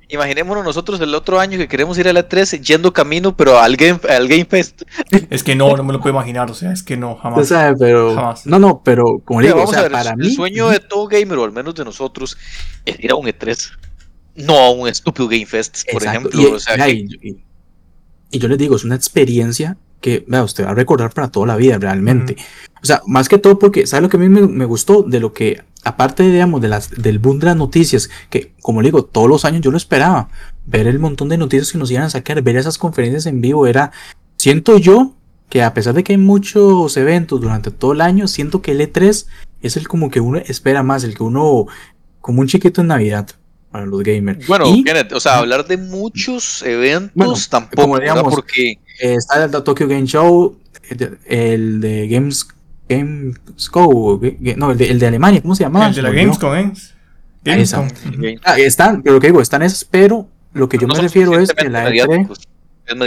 imaginémonos 0.09 0.63
nosotros 0.63 0.99
el 1.01 1.13
otro 1.13 1.39
año 1.39 1.57
que 1.57 1.67
queremos 1.67 1.97
ir 1.97 2.07
a 2.07 2.13
la 2.13 2.27
13 2.27 2.61
yendo 2.61 2.93
camino, 2.93 3.35
pero 3.35 3.59
al 3.59 3.75
Game, 3.75 3.99
al 4.09 4.27
game 4.27 4.45
Fest. 4.45 4.83
Es 5.29 5.43
que 5.43 5.55
no, 5.55 5.75
no 5.75 5.83
me 5.83 5.93
lo 5.93 5.99
puedo 5.99 6.15
imaginar, 6.15 6.49
o 6.49 6.53
sea, 6.53 6.71
es 6.71 6.83
que 6.83 6.97
no, 6.97 7.15
jamás. 7.15 7.51
pero, 7.77 8.35
No, 8.45 8.59
no, 8.59 8.81
pero 8.83 9.19
como 9.25 9.41
digo, 9.41 9.63
o 9.63 9.67
sea, 9.67 9.89
para 9.89 10.11
el 10.11 10.17
mí. 10.17 10.27
El 10.27 10.35
sueño 10.35 10.69
de 10.69 10.79
todo 10.79 11.07
gamer, 11.07 11.37
o 11.37 11.43
al 11.43 11.51
menos 11.51 11.75
de 11.75 11.83
nosotros, 11.83 12.37
es 12.85 12.99
ir 12.99 13.11
a 13.11 13.15
un 13.15 13.27
E3. 13.27 13.71
No 14.35 14.55
a 14.55 14.69
un 14.69 14.87
estúpido 14.87 15.27
Game 15.27 15.47
Fest, 15.47 15.91
por 15.91 16.03
ejemplo. 16.03 16.53
o 16.53 16.59
sea, 16.59 16.87
y 16.87 17.43
yo 18.31 18.47
les 18.47 18.57
digo, 18.57 18.75
es 18.75 18.83
una 18.83 18.95
experiencia 18.95 19.77
que 20.01 20.23
vea, 20.27 20.43
usted 20.43 20.65
va 20.65 20.71
a 20.71 20.75
recordar 20.75 21.13
para 21.13 21.29
toda 21.29 21.47
la 21.47 21.55
vida 21.55 21.77
realmente. 21.77 22.37
O 22.81 22.85
sea, 22.85 23.01
más 23.07 23.27
que 23.29 23.37
todo 23.37 23.57
porque, 23.57 23.87
¿sabe 23.87 24.03
lo 24.03 24.09
que 24.09 24.17
a 24.17 24.19
mí 24.19 24.29
me, 24.29 24.65
gustó? 24.65 25.03
De 25.03 25.19
lo 25.19 25.33
que, 25.33 25.63
aparte, 25.83 26.23
digamos, 26.23 26.61
de 26.61 26.67
las, 26.67 26.91
del 26.91 27.19
boom 27.19 27.39
de 27.39 27.47
las 27.47 27.55
noticias, 27.55 28.09
que 28.29 28.53
como 28.61 28.81
le 28.81 28.89
digo, 28.89 29.05
todos 29.05 29.27
los 29.27 29.45
años 29.45 29.61
yo 29.61 29.71
lo 29.71 29.77
esperaba, 29.77 30.29
ver 30.65 30.87
el 30.87 30.99
montón 30.99 31.29
de 31.29 31.37
noticias 31.37 31.71
que 31.71 31.77
nos 31.77 31.89
iban 31.91 32.03
a 32.03 32.09
sacar, 32.09 32.41
ver 32.41 32.57
esas 32.57 32.77
conferencias 32.77 33.25
en 33.25 33.41
vivo, 33.41 33.65
era, 33.65 33.91
siento 34.35 34.77
yo 34.77 35.13
que 35.49 35.63
a 35.63 35.73
pesar 35.73 35.93
de 35.93 36.03
que 36.03 36.13
hay 36.13 36.17
muchos 36.17 36.95
eventos 36.97 37.41
durante 37.41 37.71
todo 37.71 37.93
el 37.93 38.01
año, 38.01 38.27
siento 38.27 38.61
que 38.61 38.71
el 38.71 38.81
E3 38.81 39.25
es 39.61 39.77
el 39.77 39.87
como 39.87 40.11
que 40.11 40.19
uno 40.19 40.37
espera 40.37 40.83
más, 40.83 41.03
el 41.03 41.15
que 41.15 41.23
uno, 41.23 41.65
como 42.21 42.41
un 42.41 42.47
chiquito 42.47 42.81
en 42.81 42.87
Navidad 42.87 43.29
para 43.71 43.85
los 43.85 44.03
gamers. 44.03 44.47
Bueno, 44.47 44.65
o 45.13 45.19
sea, 45.19 45.37
hablar 45.37 45.65
de 45.67 45.77
muchos 45.77 46.61
eventos 46.63 47.49
tampoco, 47.49 47.99
digamos, 47.99 48.33
porque 48.33 48.79
está 48.99 49.43
el 49.43 49.51
Tokyo 49.51 49.87
Game 49.87 50.05
Show, 50.05 50.57
el 51.25 51.81
de 51.81 52.07
Games 52.07 52.47
Gamesco, 52.89 54.21
no, 54.55 54.71
el 54.71 54.77
de, 54.77 54.89
el 54.89 54.99
de 54.99 55.07
Alemania, 55.07 55.41
¿cómo 55.41 55.55
se 55.55 55.63
llama? 55.63 55.87
El 55.87 55.95
de 55.95 56.01
la 56.01 56.11
Gamescom, 56.11 56.55
¿eh? 56.55 56.73
Gamescom. 57.43 57.87
Ah, 58.43 58.57
están, 58.57 59.01
pero 59.01 59.15
lo 59.15 59.21
que 59.21 59.27
digo, 59.27 59.41
están 59.41 59.61
esas, 59.61 59.83
pero 59.83 60.27
lo 60.53 60.69
que 60.69 60.77
yo 60.77 60.87
me 60.87 60.95
refiero 60.95 61.37
es 61.37 61.51
que 61.51 61.69
la 61.69 61.89
E3, 61.89 62.27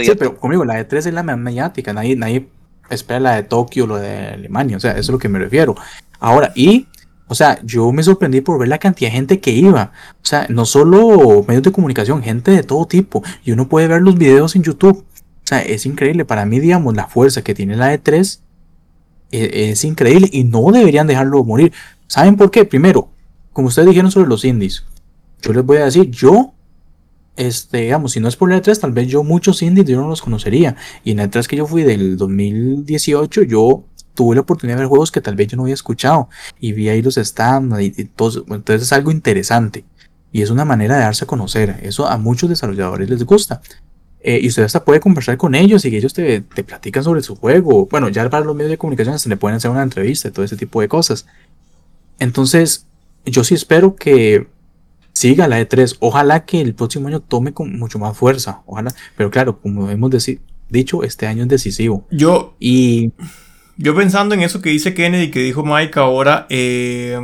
sí, 0.03 0.11
pero 0.17 0.37
conmigo, 0.37 0.63
la 0.63 0.79
E3 0.79 0.97
es 0.97 1.13
la 1.13 1.23
mediática, 1.23 1.93
nadie, 1.93 2.15
nadie 2.15 2.47
espera 2.89 3.19
la 3.19 3.35
de 3.35 3.43
Tokio, 3.43 3.87
lo 3.87 3.97
de 3.97 4.27
Alemania, 4.27 4.77
o 4.77 4.79
sea, 4.79 4.91
eso 4.91 4.99
es 4.99 5.09
lo 5.09 5.19
que 5.19 5.29
me 5.29 5.39
refiero. 5.39 5.75
Ahora, 6.19 6.51
y 6.55 6.87
o 7.31 7.33
sea, 7.33 7.61
yo 7.63 7.93
me 7.93 8.03
sorprendí 8.03 8.41
por 8.41 8.59
ver 8.59 8.67
la 8.67 8.77
cantidad 8.77 9.09
de 9.09 9.15
gente 9.15 9.39
que 9.39 9.51
iba. 9.51 9.93
O 10.21 10.25
sea, 10.25 10.47
no 10.49 10.65
solo 10.65 11.45
medios 11.47 11.63
de 11.63 11.71
comunicación, 11.71 12.21
gente 12.21 12.51
de 12.51 12.61
todo 12.61 12.85
tipo. 12.85 13.23
Y 13.45 13.53
uno 13.53 13.69
puede 13.69 13.87
ver 13.87 14.01
los 14.01 14.17
videos 14.17 14.57
en 14.57 14.63
YouTube. 14.63 14.97
O 14.97 15.45
sea, 15.45 15.61
es 15.61 15.85
increíble. 15.85 16.25
Para 16.25 16.45
mí, 16.45 16.59
digamos, 16.59 16.93
la 16.93 17.07
fuerza 17.07 17.41
que 17.41 17.55
tiene 17.55 17.77
la 17.77 17.93
E3 17.93 18.41
e, 19.31 19.69
es, 19.71 19.85
increíble 19.85 20.27
y 20.29 20.43
no 20.43 20.73
deberían 20.73 21.07
dejarlo 21.07 21.41
morir. 21.45 21.71
¿Saben 22.05 22.35
por 22.35 22.51
qué? 22.51 22.65
Primero, 22.65 23.07
como 23.53 23.69
ustedes 23.69 23.87
dijeron 23.87 24.11
sobre 24.11 24.27
los 24.27 24.43
indies, 24.43 24.83
yo 25.41 25.53
les 25.53 25.63
voy 25.63 25.77
a 25.77 25.85
decir, 25.85 26.11
yo, 26.11 26.53
este, 27.37 27.83
digamos, 27.83 28.11
si 28.11 28.19
no 28.19 28.27
es 28.27 28.35
por 28.35 28.49
la 28.49 28.61
E3, 28.61 28.77
tal 28.77 28.91
vez 28.91 29.07
yo 29.07 29.23
muchos 29.23 29.61
indies 29.61 29.87
yo 29.87 30.01
no 30.01 30.09
los 30.09 30.21
conocería. 30.21 30.75
Y 31.05 31.11
en 31.11 31.17
la 31.19 31.31
E3 31.31 31.47
que 31.47 31.55
yo 31.55 31.65
fui 31.65 31.83
del 31.83 32.17
2018, 32.17 33.43
yo 33.43 33.85
tuve 34.13 34.35
la 34.35 34.41
oportunidad 34.41 34.77
de 34.77 34.81
ver 34.81 34.89
juegos 34.89 35.11
que 35.11 35.21
tal 35.21 35.35
vez 35.35 35.47
yo 35.47 35.57
no 35.57 35.63
había 35.63 35.73
escuchado 35.73 36.29
y 36.59 36.73
vi 36.73 36.89
ahí 36.89 37.01
los 37.01 37.15
stands 37.15 37.81
y, 37.81 38.05
todo. 38.05 38.45
Entonces 38.49 38.83
es 38.83 38.93
algo 38.93 39.11
interesante 39.11 39.85
y 40.31 40.41
es 40.41 40.49
una 40.49 40.65
manera 40.65 40.95
de 40.95 41.01
darse 41.01 41.25
a 41.25 41.27
conocer. 41.27 41.79
Eso 41.81 42.07
a 42.07 42.17
muchos 42.17 42.49
desarrolladores 42.49 43.09
les 43.09 43.23
gusta. 43.23 43.61
Eh, 44.23 44.39
y 44.41 44.47
usted 44.49 44.63
hasta 44.63 44.85
puede 44.85 44.99
conversar 44.99 45.35
con 45.37 45.55
ellos 45.55 45.83
y 45.83 45.89
que 45.89 45.97
ellos 45.97 46.13
te, 46.13 46.41
te, 46.41 46.63
platican 46.63 47.03
sobre 47.03 47.23
su 47.23 47.35
juego. 47.35 47.87
Bueno, 47.87 48.09
ya 48.09 48.29
para 48.29 48.45
los 48.45 48.55
medios 48.55 48.69
de 48.69 48.77
comunicación 48.77 49.17
se 49.17 49.29
le 49.29 49.37
pueden 49.37 49.57
hacer 49.57 49.71
una 49.71 49.81
entrevista 49.81 50.27
y 50.27 50.31
todo 50.31 50.45
ese 50.45 50.57
tipo 50.57 50.79
de 50.79 50.87
cosas. 50.87 51.25
Entonces, 52.19 52.85
yo 53.25 53.43
sí 53.43 53.55
espero 53.55 53.95
que 53.95 54.47
siga 55.13 55.47
la 55.47 55.59
E3. 55.61 55.97
Ojalá 55.99 56.45
que 56.45 56.61
el 56.61 56.73
próximo 56.73 57.07
año 57.07 57.19
tome 57.19 57.53
con 57.53 57.77
mucho 57.77 57.99
más 57.99 58.17
fuerza. 58.17 58.61
Ojalá. 58.65 58.93
Pero 59.15 59.29
claro, 59.29 59.59
como 59.59 59.89
hemos 59.89 60.11
dicho, 60.69 61.03
este 61.03 61.27
año 61.27 61.43
es 61.43 61.49
decisivo. 61.49 62.05
Yo. 62.11 62.55
Y. 62.59 63.11
Yo 63.77 63.95
pensando 63.95 64.35
en 64.35 64.41
eso 64.41 64.61
que 64.61 64.69
dice 64.69 64.93
Kennedy, 64.93 65.31
que 65.31 65.41
dijo 65.41 65.63
Mike 65.63 65.99
ahora. 65.99 66.45
Eh, 66.49 67.19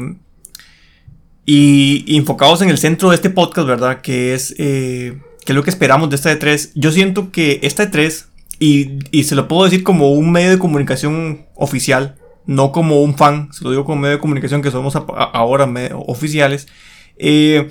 y, 1.45 2.17
enfocados 2.17 2.61
en 2.61 2.69
el 2.69 2.77
centro 2.77 3.09
de 3.09 3.15
este 3.15 3.29
podcast, 3.29 3.67
¿verdad? 3.67 4.01
Que 4.01 4.33
es. 4.33 4.53
Eh, 4.57 5.17
que 5.45 5.53
es 5.53 5.55
lo 5.55 5.63
que 5.63 5.69
esperamos 5.69 6.09
de 6.09 6.17
esta 6.17 6.37
E3. 6.37 6.71
Yo 6.75 6.91
siento 6.91 7.31
que 7.31 7.59
esta 7.63 7.89
E3, 7.89 8.25
y, 8.59 8.99
y, 9.11 9.23
se 9.23 9.35
lo 9.35 9.47
puedo 9.47 9.63
decir 9.63 9.83
como 9.83 10.11
un 10.11 10.31
medio 10.31 10.49
de 10.49 10.59
comunicación 10.59 11.45
oficial, 11.55 12.17
no 12.45 12.71
como 12.71 13.01
un 13.01 13.15
fan, 13.15 13.49
se 13.53 13.63
lo 13.63 13.69
digo 13.69 13.85
como 13.85 14.01
medio 14.01 14.15
de 14.15 14.21
comunicación 14.21 14.61
que 14.61 14.71
somos 14.71 14.95
ahora 14.95 15.71
oficiales. 16.05 16.67
Eh, 17.17 17.69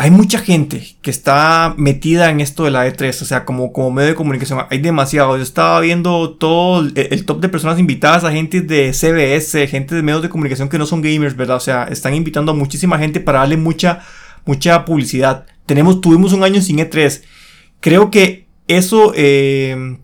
hay 0.00 0.12
mucha 0.12 0.38
gente 0.38 0.94
que 1.02 1.10
está 1.10 1.74
metida 1.76 2.30
en 2.30 2.38
esto 2.38 2.62
de 2.62 2.70
la 2.70 2.86
E3, 2.86 3.20
o 3.20 3.24
sea, 3.24 3.44
como, 3.44 3.72
como 3.72 3.90
medio 3.90 4.10
de 4.10 4.14
comunicación, 4.14 4.64
hay 4.70 4.78
demasiado. 4.78 5.36
Yo 5.36 5.42
estaba 5.42 5.80
viendo 5.80 6.36
todo 6.36 6.88
el, 6.94 7.24
top 7.24 7.40
de 7.40 7.48
personas 7.48 7.80
invitadas 7.80 8.22
a 8.22 8.30
gente 8.30 8.60
de 8.60 8.92
CBS, 8.92 9.66
gente 9.66 9.96
de 9.96 10.02
medios 10.04 10.22
de 10.22 10.28
comunicación 10.28 10.68
que 10.68 10.78
no 10.78 10.86
son 10.86 11.02
gamers, 11.02 11.34
¿verdad? 11.34 11.56
O 11.56 11.60
sea, 11.60 11.88
están 11.90 12.14
invitando 12.14 12.52
a 12.52 12.54
muchísima 12.54 12.96
gente 12.96 13.18
para 13.18 13.40
darle 13.40 13.56
mucha 13.56 14.04
mucha 14.44 14.84
publicidad. 14.84 15.46
Tenemos, 15.66 16.00
tuvimos 16.00 16.32
un 16.32 16.44
año 16.44 16.62
sin 16.62 16.78
E3. 16.78 17.22
Creo 17.80 18.08
que 18.12 18.46
eso 18.68 19.12
eh, 19.16 19.98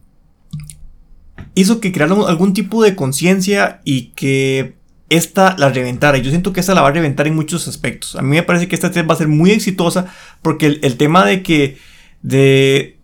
hizo 1.54 1.78
que 1.78 1.92
crearan 1.92 2.18
algún 2.26 2.52
tipo 2.52 2.82
de 2.82 2.96
conciencia 2.96 3.80
y 3.84 4.06
que 4.16 4.74
esta 5.08 5.56
la 5.58 5.68
reventara. 5.68 6.18
Yo 6.18 6.30
siento 6.30 6.52
que 6.52 6.60
esta 6.60 6.74
la 6.74 6.82
va 6.82 6.88
a 6.88 6.92
reventar 6.92 7.26
en 7.26 7.34
muchos 7.34 7.68
aspectos. 7.68 8.16
A 8.16 8.22
mí 8.22 8.30
me 8.30 8.42
parece 8.42 8.68
que 8.68 8.74
esta 8.74 8.90
E3 8.90 9.08
va 9.08 9.14
a 9.14 9.18
ser 9.18 9.28
muy 9.28 9.50
exitosa 9.50 10.06
porque 10.42 10.66
el, 10.66 10.96
tema 10.96 11.24
de 11.24 11.42
que 11.42 11.76
de 12.22 12.96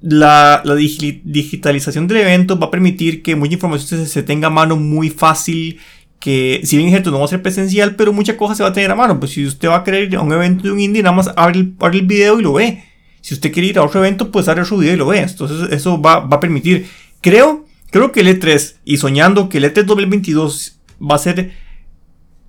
la, 0.00 0.62
digitalización 0.64 2.06
del 2.06 2.18
evento 2.18 2.58
va 2.58 2.66
a 2.66 2.70
permitir 2.70 3.22
que 3.22 3.36
mucha 3.36 3.54
información 3.54 4.00
se, 4.00 4.06
se 4.06 4.22
tenga 4.22 4.48
a 4.48 4.50
mano 4.50 4.76
muy 4.76 5.10
fácil 5.10 5.80
que 6.24 6.62
si 6.64 6.78
bien 6.78 6.88
es 6.88 6.92
cierto 6.94 7.10
no 7.10 7.18
va 7.18 7.26
a 7.26 7.28
ser 7.28 7.42
presencial, 7.42 7.96
pero 7.96 8.10
muchas 8.10 8.36
cosas 8.36 8.56
se 8.56 8.62
va 8.62 8.70
a 8.70 8.72
tener 8.72 8.90
a 8.90 8.94
mano. 8.94 9.20
Pues 9.20 9.32
si 9.32 9.44
usted 9.44 9.68
va 9.68 9.76
a 9.76 9.84
querer 9.84 10.04
ir 10.04 10.16
a 10.16 10.22
un 10.22 10.32
evento 10.32 10.62
de 10.62 10.72
un 10.72 10.80
indie, 10.80 11.02
nada 11.02 11.14
más 11.14 11.30
abre 11.36 11.58
el, 11.58 11.74
abre 11.78 11.98
el 11.98 12.06
video 12.06 12.40
y 12.40 12.42
lo 12.42 12.54
ve. 12.54 12.82
Si 13.20 13.34
usted 13.34 13.52
quiere 13.52 13.68
ir 13.68 13.78
a 13.78 13.82
otro 13.82 14.00
evento, 14.00 14.30
pues 14.30 14.48
abre 14.48 14.64
su 14.64 14.78
video 14.78 14.94
y 14.94 14.96
lo 14.96 15.06
ve. 15.06 15.18
Entonces 15.18 15.70
eso 15.70 16.00
va, 16.00 16.20
va 16.20 16.38
a 16.38 16.40
permitir. 16.40 16.86
Creo, 17.20 17.66
creo 17.90 18.10
que 18.10 18.20
el 18.20 18.28
E3, 18.28 18.76
y 18.86 18.96
soñando 18.96 19.50
que 19.50 19.58
el 19.58 19.64
E3 19.64 19.84
2022 19.84 20.80
va 21.08 21.16
a 21.16 21.18
ser, 21.18 21.52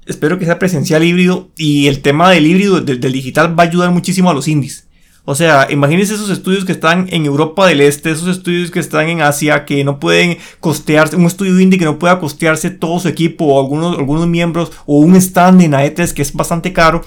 espero 0.05 0.39
que 0.39 0.45
sea 0.45 0.59
presencial 0.59 1.03
híbrido, 1.03 1.51
y 1.57 1.87
el 1.87 2.01
tema 2.01 2.29
del 2.31 2.47
híbrido, 2.47 2.81
del 2.81 3.11
digital, 3.11 3.57
va 3.57 3.63
a 3.63 3.67
ayudar 3.67 3.91
muchísimo 3.91 4.29
a 4.29 4.33
los 4.33 4.47
indies. 4.47 4.87
O 5.27 5.33
sea, 5.33 5.67
imagínense 5.71 6.13
esos 6.13 6.29
estudios 6.29 6.65
que 6.65 6.71
están 6.71 7.07
en 7.09 7.25
Europa 7.25 7.65
del 7.65 7.81
Este, 7.81 8.11
esos 8.11 8.27
estudios 8.27 8.69
que 8.69 8.79
están 8.79 9.09
en 9.09 9.21
Asia, 9.21 9.65
que 9.65 9.83
no 9.83 9.99
pueden 9.99 10.37
costearse, 10.59 11.15
un 11.15 11.25
estudio 11.25 11.59
indie 11.59 11.79
que 11.79 11.85
no 11.85 11.97
pueda 11.97 12.19
costearse 12.19 12.69
todo 12.69 12.99
su 12.99 13.07
equipo 13.07 13.45
o 13.45 13.59
algunos, 13.59 13.97
algunos 13.97 14.27
miembros 14.27 14.71
o 14.85 14.99
un 14.99 15.15
stand 15.15 15.61
en 15.63 15.73
AETES 15.73 16.13
que 16.13 16.21
es 16.21 16.31
bastante 16.31 16.73
caro, 16.73 17.01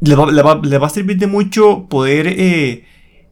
le 0.00 0.14
va, 0.14 0.60
le 0.62 0.78
va, 0.78 0.86
a 0.86 0.90
servir 0.90 1.16
de 1.16 1.26
mucho 1.26 1.86
poder 1.88 2.26
eh, 2.26 2.84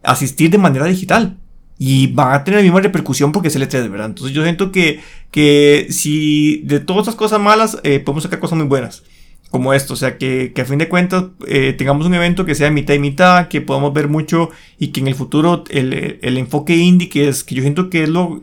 asistir 0.02 0.48
de 0.48 0.56
manera 0.56 0.86
digital. 0.86 1.36
Y 1.82 2.08
van 2.08 2.34
a 2.34 2.44
tener 2.44 2.60
la 2.60 2.64
misma 2.64 2.80
repercusión 2.80 3.32
porque 3.32 3.48
es 3.48 3.56
el 3.56 3.62
E3, 3.62 3.90
¿verdad? 3.90 4.08
Entonces 4.08 4.36
yo 4.36 4.42
siento 4.42 4.70
que, 4.70 5.00
que 5.30 5.86
si 5.88 6.58
de 6.64 6.78
todas 6.78 7.04
estas 7.04 7.14
cosas 7.14 7.40
malas 7.40 7.78
eh, 7.84 8.00
podemos 8.00 8.22
sacar 8.22 8.38
cosas 8.38 8.58
muy 8.58 8.66
buenas 8.66 9.02
como 9.50 9.72
esto, 9.74 9.94
o 9.94 9.96
sea, 9.96 10.16
que, 10.16 10.52
a 10.60 10.64
fin 10.64 10.78
de 10.78 10.88
cuentas 10.88 11.24
eh, 11.48 11.72
tengamos 11.72 12.06
un 12.06 12.14
evento 12.14 12.44
que 12.44 12.54
sea 12.54 12.70
mitad 12.70 12.94
y 12.94 13.00
mitad, 13.00 13.48
que 13.48 13.60
podamos 13.60 13.92
ver 13.92 14.08
mucho 14.08 14.50
y 14.78 14.88
que 14.88 15.00
en 15.00 15.08
el 15.08 15.16
futuro 15.16 15.64
el, 15.70 16.38
enfoque 16.38 16.76
indie, 16.76 17.08
que 17.08 17.28
es 17.28 17.42
que 17.42 17.56
yo 17.56 17.62
siento 17.62 17.90
que 17.90 18.04
es 18.04 18.08
lo 18.08 18.38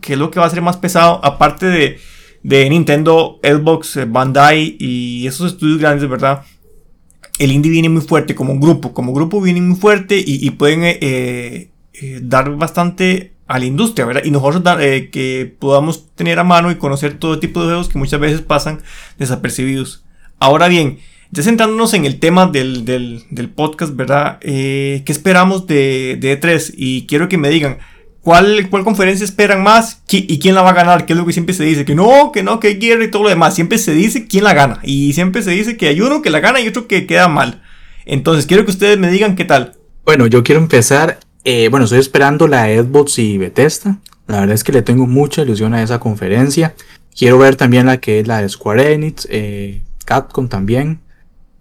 que 0.00 0.14
es 0.14 0.18
lo 0.18 0.30
que 0.30 0.40
va 0.40 0.46
a 0.46 0.50
ser 0.50 0.62
más 0.62 0.78
pesado, 0.78 1.20
aparte 1.22 1.66
de, 1.66 1.98
de 2.42 2.68
Nintendo, 2.70 3.38
Xbox, 3.42 3.98
eh, 3.98 4.06
Bandai 4.06 4.76
y 4.80 5.26
esos 5.26 5.52
estudios 5.52 5.78
grandes, 5.78 6.08
¿verdad? 6.08 6.42
El 7.38 7.52
indie 7.52 7.70
viene 7.70 7.88
muy 7.88 8.02
fuerte 8.02 8.34
como 8.34 8.58
grupo, 8.58 8.94
como 8.94 9.12
grupo 9.12 9.40
viene 9.40 9.60
muy 9.60 9.76
fuerte 9.76 10.22
y, 10.24 10.48
pueden 10.50 10.80
eh, 10.82 11.71
dar 12.22 12.50
bastante 12.56 13.32
a 13.46 13.58
la 13.58 13.66
industria, 13.66 14.06
¿verdad? 14.06 14.22
Y 14.24 14.30
nosotros 14.30 14.62
que 15.12 15.54
podamos 15.58 16.14
tener 16.14 16.38
a 16.38 16.44
mano 16.44 16.70
y 16.70 16.76
conocer 16.76 17.18
todo 17.18 17.38
tipo 17.38 17.60
de 17.60 17.66
juegos 17.66 17.88
que 17.88 17.98
muchas 17.98 18.18
veces 18.18 18.40
pasan 18.40 18.80
desapercibidos. 19.18 20.04
Ahora 20.38 20.68
bien, 20.68 20.98
ya 21.32 21.42
centrándonos 21.42 21.94
en 21.94 22.04
el 22.04 22.18
tema 22.18 22.46
del, 22.46 23.52
podcast, 23.54 23.94
¿verdad? 23.96 24.38
Eh, 24.42 25.02
¿Qué 25.04 25.12
esperamos 25.12 25.66
de, 25.66 26.18
de, 26.20 26.40
E3? 26.40 26.74
Y 26.76 27.06
quiero 27.06 27.28
que 27.28 27.38
me 27.38 27.48
digan, 27.48 27.78
¿cuál, 28.20 28.68
¿cuál 28.70 28.84
conferencia 28.84 29.24
esperan 29.24 29.62
más? 29.62 30.02
¿Y 30.10 30.38
quién 30.38 30.54
la 30.54 30.62
va 30.62 30.70
a 30.70 30.74
ganar? 30.74 31.06
Que 31.06 31.12
es 31.12 31.18
lo 31.18 31.26
que 31.26 31.32
siempre 31.32 31.54
se 31.54 31.64
dice, 31.64 31.84
que 31.84 31.94
no, 31.94 32.32
que 32.32 32.42
no, 32.42 32.60
que 32.60 32.68
hay 32.68 32.74
guerra 32.74 33.04
y 33.04 33.10
todo 33.10 33.24
lo 33.24 33.28
demás. 33.28 33.54
Siempre 33.54 33.78
se 33.78 33.94
dice 33.94 34.26
quién 34.26 34.44
la 34.44 34.54
gana. 34.54 34.80
Y 34.82 35.12
siempre 35.12 35.42
se 35.42 35.50
dice 35.50 35.76
que 35.76 35.88
hay 35.88 36.00
uno 36.00 36.22
que 36.22 36.30
la 36.30 36.40
gana 36.40 36.60
y 36.60 36.68
otro 36.68 36.86
que 36.86 37.06
queda 37.06 37.28
mal. 37.28 37.62
Entonces, 38.04 38.46
quiero 38.46 38.64
que 38.64 38.70
ustedes 38.70 38.98
me 38.98 39.10
digan 39.10 39.36
qué 39.36 39.44
tal. 39.44 39.74
Bueno, 40.04 40.26
yo 40.26 40.42
quiero 40.42 40.60
empezar. 40.60 41.18
Eh, 41.44 41.68
bueno, 41.68 41.84
estoy 41.84 41.98
esperando 41.98 42.46
la 42.46 42.66
Xbox 42.66 43.18
y 43.18 43.38
Bethesda. 43.38 43.98
La 44.28 44.40
verdad 44.40 44.54
es 44.54 44.64
que 44.64 44.72
le 44.72 44.82
tengo 44.82 45.06
mucha 45.06 45.42
ilusión 45.42 45.74
a 45.74 45.82
esa 45.82 45.98
conferencia. 45.98 46.74
Quiero 47.16 47.38
ver 47.38 47.56
también 47.56 47.86
la 47.86 47.98
que 47.98 48.20
es 48.20 48.26
la 48.26 48.40
de 48.40 48.48
Square 48.48 48.92
Enix. 48.92 49.26
Eh, 49.30 49.82
Capcom 50.04 50.48
también. 50.48 51.00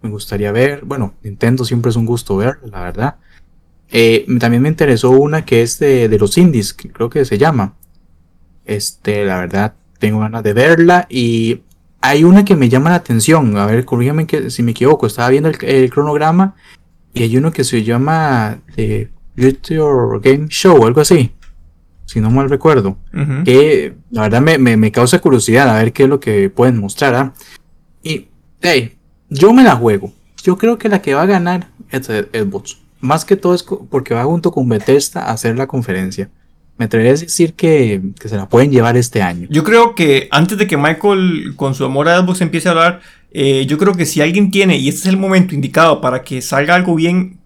Me 0.02 0.10
gustaría 0.10 0.52
ver. 0.52 0.84
Bueno, 0.86 1.14
Nintendo 1.24 1.66
siempre 1.66 1.90
es 1.90 1.96
un 1.96 2.06
gusto 2.06 2.38
ver, 2.38 2.60
la 2.66 2.82
verdad. 2.82 3.16
Eh, 3.90 4.26
también 4.40 4.64
me 4.64 4.70
interesó 4.70 5.12
una 5.12 5.44
que 5.46 5.62
es 5.64 5.78
de, 5.80 6.08
los 6.18 6.38
indies, 6.38 6.74
creo 6.74 7.10
que 7.10 7.26
se 7.26 7.38
llama. 7.38 7.74
Este, 8.66 9.26
la 9.26 9.40
verdad, 9.40 9.74
tengo 10.00 10.20
ganas 10.20 10.44
de 10.44 10.54
verla. 10.54 11.08
Y 11.10 11.62
hay 12.02 12.24
una 12.24 12.46
que 12.46 12.56
me 12.56 12.70
llama 12.70 12.92
la 12.92 12.98
atención. 12.98 13.58
A 13.58 13.66
ver, 13.66 13.84
corrígame 13.86 14.28
que, 14.28 14.50
si 14.52 14.64
me 14.64 14.72
equivoco. 14.72 15.08
Estaba 15.08 15.30
viendo 15.30 15.50
el, 15.50 15.90
cronograma. 15.90 16.56
Y 17.14 17.24
hay 17.24 17.38
uno 17.38 17.52
que 17.52 17.64
se 17.64 17.84
llama 17.84 18.60
The 18.76 19.10
Your 19.36 20.22
Game 20.22 20.48
Show, 20.50 20.86
algo 20.86 21.02
así. 21.02 21.32
Si 22.06 22.20
no 22.20 22.30
mal 22.30 22.50
recuerdo. 22.50 22.98
Que 23.46 23.94
la 24.10 24.24
verdad 24.24 24.42
me, 24.42 24.58
me, 24.58 24.92
causa 24.92 25.20
curiosidad 25.20 25.70
a 25.70 25.80
ver 25.82 25.94
qué 25.94 26.04
es 26.04 26.10
lo 26.10 26.20
que 26.20 26.50
pueden 26.50 26.78
mostrar. 26.78 27.16
¿ah? 27.16 27.34
Y 28.04 28.28
hey, 28.62 28.98
yo 29.30 29.54
me 29.54 29.64
la 29.64 29.76
juego. 29.76 30.12
Yo 30.44 30.58
creo 30.58 30.78
que 30.78 30.90
la 30.90 31.02
que 31.02 31.14
va 31.14 31.22
a 31.22 31.28
ganar 31.28 31.68
es 31.90 32.08
Xbox. 32.08 32.80
Más 33.00 33.26
que 33.26 33.36
todo 33.36 33.54
es 33.54 33.64
porque 33.64 34.14
va 34.14 34.26
junto 34.26 34.52
con 34.52 34.68
Bethesda 34.68 35.22
a 35.22 35.32
hacer 35.32 35.56
la 35.56 35.68
conferencia. 35.68 36.30
Me 36.78 36.86
atrevería 36.86 37.14
a 37.14 37.18
decir 37.18 37.54
que, 37.54 38.02
se 38.24 38.36
la 38.36 38.50
pueden 38.50 38.72
llevar 38.72 38.98
este 38.98 39.22
año. 39.22 39.48
Yo 39.50 39.64
creo 39.64 39.96
que 39.96 40.28
antes 40.32 40.58
de 40.58 40.68
que 40.68 40.78
Michael 40.78 41.54
con 41.56 41.76
su 41.76 41.86
amor 41.86 42.10
a 42.10 42.20
Xbox 42.20 42.42
empiece 42.42 42.68
a 42.68 42.72
hablar, 42.72 43.02
eh, 43.32 43.66
yo 43.68 43.78
creo 43.78 43.94
que 43.94 44.06
si 44.06 44.20
alguien 44.22 44.52
tiene, 44.52 44.78
y 44.78 44.90
este 44.90 45.02
es 45.02 45.06
el 45.08 45.18
momento 45.18 45.56
indicado 45.56 46.02
para 46.02 46.24
que 46.24 46.42
salga 46.42 46.76
algo 46.76 46.96
bien 46.96 47.40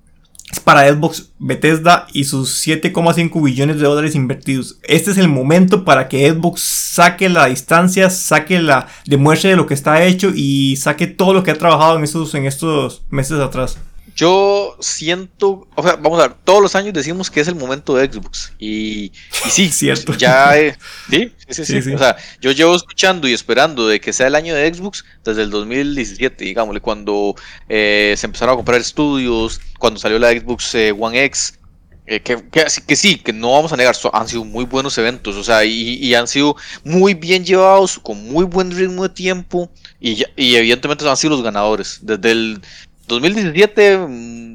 para 0.64 0.88
Xbox, 0.88 1.32
Bethesda 1.40 2.08
y 2.14 2.26
sus 2.26 2.66
7,5 2.66 3.44
billones 3.44 3.78
de 3.78 3.84
dólares 3.84 4.16
invertidos. 4.16 4.78
Este 4.84 5.12
es 5.12 5.18
el 5.18 5.28
momento 5.28 5.84
para 5.84 6.08
que 6.08 6.30
Xbox 6.30 6.62
saque 6.62 7.30
la 7.30 7.48
distancia, 7.48 8.10
saque 8.10 8.60
la 8.60 8.88
demuestre 9.06 9.52
de 9.52 9.56
lo 9.56 9.66
que 9.66 9.74
está 9.74 10.04
hecho 10.04 10.32
y 10.36 10.76
saque 10.78 11.08
todo 11.08 11.34
lo 11.34 11.44
que 11.44 11.52
ha 11.52 11.58
trabajado 11.58 11.98
en 11.98 12.04
estos, 12.04 12.34
en 12.36 12.46
estos 12.46 13.04
meses 13.10 13.40
atrás. 13.40 13.78
Yo 14.16 14.78
siento, 14.80 15.68
o 15.76 15.84
sea, 15.84 15.98
vamos 15.98 16.20
a 16.20 16.30
ver, 16.30 16.38
todos 16.46 16.62
los 16.62 16.74
años 16.76 16.94
decimos 16.94 17.30
que 17.30 17.42
es 17.42 17.50
el 17.50 17.56
momento 17.56 17.96
de 17.96 18.10
Xbox. 18.10 18.54
Y, 18.58 19.12
y 19.46 19.50
sí, 19.50 19.70
cierto. 19.74 20.14
Ya, 20.14 20.58
eh, 20.58 20.78
¿sí? 21.10 21.34
Sí, 21.50 21.66
sí, 21.66 21.82
sí, 21.82 21.94
O 21.94 21.98
sea, 21.98 22.16
yo 22.40 22.52
llevo 22.52 22.74
escuchando 22.76 23.28
y 23.28 23.34
esperando 23.34 23.90
de 23.90 24.00
que 24.00 24.14
sea 24.14 24.28
el 24.28 24.36
año 24.36 24.56
de 24.56 24.74
Xbox 24.74 25.04
desde 25.26 25.44
el 25.44 25.50
2017, 25.50 26.46
digámosle, 26.46 26.80
cuando 26.80 27.36
eh, 27.68 28.16
se 28.18 28.26
empezaron 28.26 28.54
a 28.54 28.56
comprar 28.56 28.80
estudios, 28.80 29.60
cuando 29.80 30.00
salió 30.00 30.18
la 30.18 30.32
Xbox 30.32 30.74
eh, 30.76 30.96
One 30.98 31.22
X. 31.26 31.60
Eh, 32.08 32.22
que, 32.22 32.38
que, 32.52 32.96
sí, 32.96 33.18
que 33.18 33.34
no 33.34 33.52
vamos 33.52 33.74
a 33.74 33.78
negar, 33.78 33.96
han 34.14 34.28
sido 34.28 34.46
muy 34.46 34.64
buenos 34.64 34.96
eventos, 35.00 35.36
o 35.36 35.44
sea, 35.44 35.66
y, 35.66 36.14
han 36.14 36.28
sido 36.28 36.56
muy 36.84 37.16
bien 37.16 37.44
llevados, 37.44 37.98
con 37.98 38.30
muy 38.30 38.46
buen 38.46 38.70
ritmo 38.70 39.04
de 39.04 39.10
tiempo, 39.10 39.72
y, 40.00 40.24
y 40.36 40.56
evidentemente 40.56 41.10
han 41.10 41.18
sido 41.18 41.32
los 41.32 41.44
ganadores. 41.44 42.00
Desde 42.04 42.32
el 42.32 42.62
2017 43.08 43.98
mm, 43.98 44.46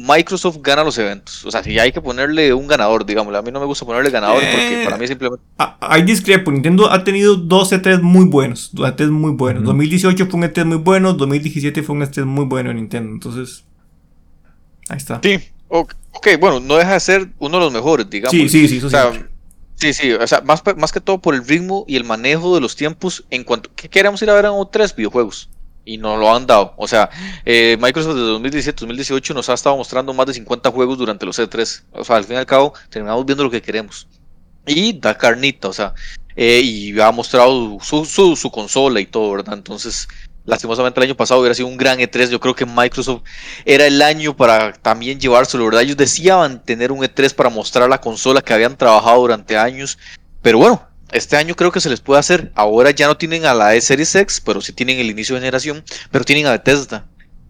Microsoft 0.00 0.58
gana 0.62 0.82
los 0.82 0.96
eventos. 0.96 1.44
O 1.44 1.50
sea, 1.50 1.62
si 1.62 1.78
hay 1.78 1.92
que 1.92 2.00
ponerle 2.00 2.54
un 2.54 2.66
ganador, 2.66 3.04
digamos. 3.04 3.34
A 3.34 3.42
mí 3.42 3.50
no 3.50 3.60
me 3.60 3.66
gusta 3.66 3.84
ponerle 3.84 4.10
ganador 4.10 4.40
porque 4.40 4.82
para 4.84 4.96
mí 4.96 5.06
simplemente. 5.06 5.44
Hay 5.80 6.02
discrepo. 6.02 6.50
Nintendo 6.50 6.90
ha 6.90 7.04
tenido 7.04 7.36
dos 7.36 7.70
E3 7.70 8.00
muy 8.00 8.24
buenos. 8.24 8.70
Dos 8.72 8.88
E3 8.88 9.10
muy 9.10 9.32
buenos. 9.32 9.64
2018 9.64 10.26
fue 10.26 10.40
un 10.40 10.46
E3 10.46 10.64
muy 10.64 10.78
bueno. 10.78 11.12
2017 11.12 11.82
fue 11.82 11.96
un 11.96 12.02
E3 12.02 12.24
muy 12.24 12.46
bueno 12.46 12.70
en 12.70 12.76
Nintendo. 12.76 13.12
Entonces. 13.12 13.64
Ahí 14.88 14.96
está. 14.96 15.20
Sí. 15.22 15.38
Ok, 15.68 15.94
bueno, 16.40 16.60
no 16.60 16.76
deja 16.76 16.94
de 16.94 17.00
ser 17.00 17.28
uno 17.38 17.58
de 17.58 17.64
los 17.64 17.72
mejores, 17.72 18.08
digamos. 18.08 18.32
Sí, 18.32 18.48
sí, 18.48 18.66
sí. 18.68 18.84
o 18.84 18.88
sea, 18.88 19.12
sí, 19.76 19.92
sí. 19.92 20.12
O 20.12 20.26
sea, 20.26 20.40
más, 20.40 20.62
más 20.76 20.92
que 20.92 21.00
todo 21.00 21.18
por 21.18 21.34
el 21.34 21.46
ritmo 21.46 21.84
y 21.86 21.96
el 21.96 22.04
manejo 22.04 22.54
de 22.54 22.62
los 22.62 22.74
tiempos 22.74 23.24
en 23.30 23.44
cuanto. 23.44 23.70
¿Qué 23.76 23.90
queremos 23.90 24.22
ir 24.22 24.30
a 24.30 24.34
ver 24.34 24.46
en 24.46 24.52
otros 24.52 24.96
videojuegos? 24.96 25.49
Y 25.84 25.98
nos 25.98 26.18
lo 26.18 26.34
han 26.34 26.46
dado. 26.46 26.74
O 26.76 26.86
sea, 26.86 27.10
eh, 27.44 27.76
Microsoft 27.80 28.14
desde 28.14 28.72
2017-2018 28.72 29.34
nos 29.34 29.48
ha 29.48 29.54
estado 29.54 29.76
mostrando 29.76 30.12
más 30.12 30.26
de 30.26 30.34
50 30.34 30.70
juegos 30.70 30.98
durante 30.98 31.26
los 31.26 31.38
E3. 31.38 31.82
O 31.92 32.04
sea, 32.04 32.16
al 32.16 32.24
fin 32.24 32.36
y 32.36 32.38
al 32.38 32.46
cabo, 32.46 32.74
terminamos 32.88 33.24
viendo 33.26 33.44
lo 33.44 33.50
que 33.50 33.62
queremos. 33.62 34.06
Y 34.66 34.98
da 34.98 35.16
carnita, 35.16 35.68
o 35.68 35.72
sea, 35.72 35.94
eh, 36.36 36.60
y 36.62 37.00
ha 37.00 37.10
mostrado 37.12 37.78
su, 37.80 38.04
su, 38.04 38.50
consola 38.50 39.00
y 39.00 39.06
todo, 39.06 39.32
¿verdad? 39.32 39.54
Entonces, 39.54 40.06
lastimosamente 40.44 41.00
el 41.00 41.04
año 41.06 41.16
pasado 41.16 41.40
hubiera 41.40 41.54
sido 41.54 41.68
un 41.68 41.76
gran 41.76 41.98
E3. 41.98 42.28
Yo 42.28 42.40
creo 42.40 42.54
que 42.54 42.66
Microsoft 42.66 43.22
era 43.64 43.86
el 43.86 44.00
año 44.02 44.36
para 44.36 44.72
también 44.72 45.18
llevárselo, 45.18 45.64
¿verdad? 45.64 45.82
Ellos 45.82 45.96
decían 45.96 46.62
tener 46.64 46.92
un 46.92 47.00
E3 47.00 47.34
para 47.34 47.50
mostrar 47.50 47.88
la 47.88 48.00
consola 48.00 48.42
que 48.42 48.52
habían 48.52 48.76
trabajado 48.76 49.20
durante 49.20 49.56
años. 49.56 49.98
Pero 50.42 50.58
bueno, 50.58 50.89
este 51.12 51.36
año 51.36 51.54
creo 51.56 51.72
que 51.72 51.80
se 51.80 51.90
les 51.90 52.00
puede 52.00 52.20
hacer. 52.20 52.52
Ahora 52.54 52.90
ya 52.90 53.06
no 53.06 53.16
tienen 53.16 53.46
a 53.46 53.54
la 53.54 53.74
E 53.74 53.80
Series 53.80 54.14
X, 54.14 54.42
pero 54.44 54.60
sí 54.60 54.72
tienen 54.72 54.98
el 54.98 55.10
inicio 55.10 55.34
de 55.34 55.40
generación, 55.40 55.84
pero 56.10 56.24
tienen 56.24 56.46
a 56.46 56.52
Bethesda. 56.52 57.06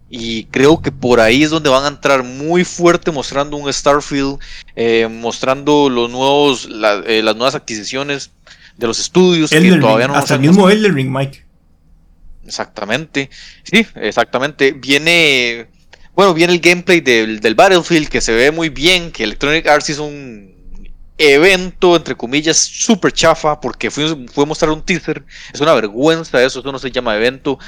Y 0.09 0.45
creo 0.47 0.83
que 0.83 0.91
por 0.91 1.21
ahí 1.21 1.45
es 1.45 1.51
donde 1.51 1.71
van 1.71 1.85
a 1.85 1.89
entrar 1.89 2.25
muy 2.25 2.65
fuerte 2.65 3.13
mostrando 3.13 3.57
un 3.57 3.73
Starfield, 3.73 4.39
eh, 4.75 5.07
mostrando 5.09 5.89
los 5.89 6.11
nuevos, 6.11 6.69
eh, 7.07 7.23
las 7.23 7.37
nuevas 7.37 7.55
adquisiciones 7.55 8.33
de 8.77 8.87
los 8.89 8.99
estudios 8.99 9.51
que 9.51 9.61
todavía 9.79 10.09
no 10.09 10.15
Hasta 10.15 10.35
el 10.35 10.41
mismo 10.41 10.69
Elden 10.69 10.95
Ring, 10.95 11.11
Mike. 11.11 11.45
Exactamente. 12.45 13.31
Sí, 13.63 13.87
exactamente. 13.95 14.73
Viene. 14.73 15.69
Bueno, 16.17 16.35
viene 16.35 16.55
el 16.55 16.61
gameplay 16.61 17.01
del, 17.01 17.39
del 17.39 17.55
Battlefield 17.55 18.09
que 18.09 18.21
se 18.21 18.33
ve 18.33 18.51
muy 18.51 18.69
bien, 18.69 19.13
que 19.13 19.23
Electronic 19.23 19.69
Arts 19.69 19.91
hizo 19.91 20.05
un 20.05 20.60
evento, 21.21 21.97
entre 21.97 22.17
comillas, 22.17 22.57
súper 22.57 23.13
chafa, 23.13 23.61
porque 23.61 23.91
fue, 23.91 24.27
fue 24.33 24.47
mostrar 24.47 24.71
un 24.71 24.83
teaser. 24.83 25.23
Es 25.53 25.61
una 25.61 25.75
vergüenza 25.75 26.43
eso, 26.43 26.61
eso 26.61 26.73
no 26.73 26.79
se 26.79 26.91
llama 26.91 27.15
evento. 27.15 27.59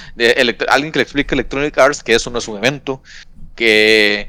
alguien 0.69 0.91
que 0.91 0.99
le 0.99 1.03
explique 1.03 1.35
Electronic 1.35 1.77
Arts 1.77 2.03
que 2.03 2.15
eso 2.15 2.31
no 2.31 2.39
es 2.39 2.49
un 2.49 2.57
evento. 2.57 3.03
Que, 3.55 4.29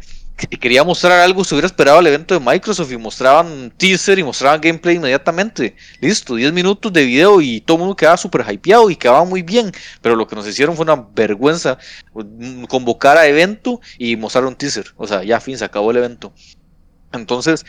quería 0.60 0.84
mostrar 0.84 1.20
algo, 1.22 1.46
se 1.46 1.56
hubiera 1.56 1.68
esperado 1.68 2.00
el 2.00 2.08
evento 2.08 2.38
de 2.38 2.46
Microsoft 2.46 2.92
y 2.92 2.98
mostraban 2.98 3.72
teaser 3.78 4.20
y 4.20 4.24
mostraban 4.24 4.60
gameplay 4.60 4.98
inmediatamente. 4.98 5.78
Listo, 6.02 6.36
10 6.36 6.52
minutos 6.52 6.92
de 6.92 7.06
video 7.06 7.40
y 7.40 7.62
todo 7.62 7.78
el 7.78 7.82
mundo 7.82 7.96
quedaba 7.96 8.18
súper 8.18 8.46
hypeado 8.50 8.90
y 8.90 8.98
quedaba 8.98 9.24
muy 9.24 9.42
bien. 9.42 9.72
Pero 10.02 10.18
lo 10.18 10.28
que 10.28 10.36
nos 10.36 10.46
hicieron 10.46 10.76
fue 10.76 10.84
una 10.84 11.08
vergüenza 11.16 11.78
mm, 12.14 12.66
convocar 12.66 13.18
a 13.18 13.26
evento 13.26 13.80
y 13.98 14.18
mostrar 14.18 14.46
un 14.46 14.56
teaser. 14.56 14.88
O 14.98 15.08
sea, 15.08 15.24
ya 15.24 15.40
fin, 15.40 15.58
se 15.58 15.64
acabó 15.64 15.92
el 15.92 15.98
evento. 15.98 16.34
Entonces, 17.14 17.64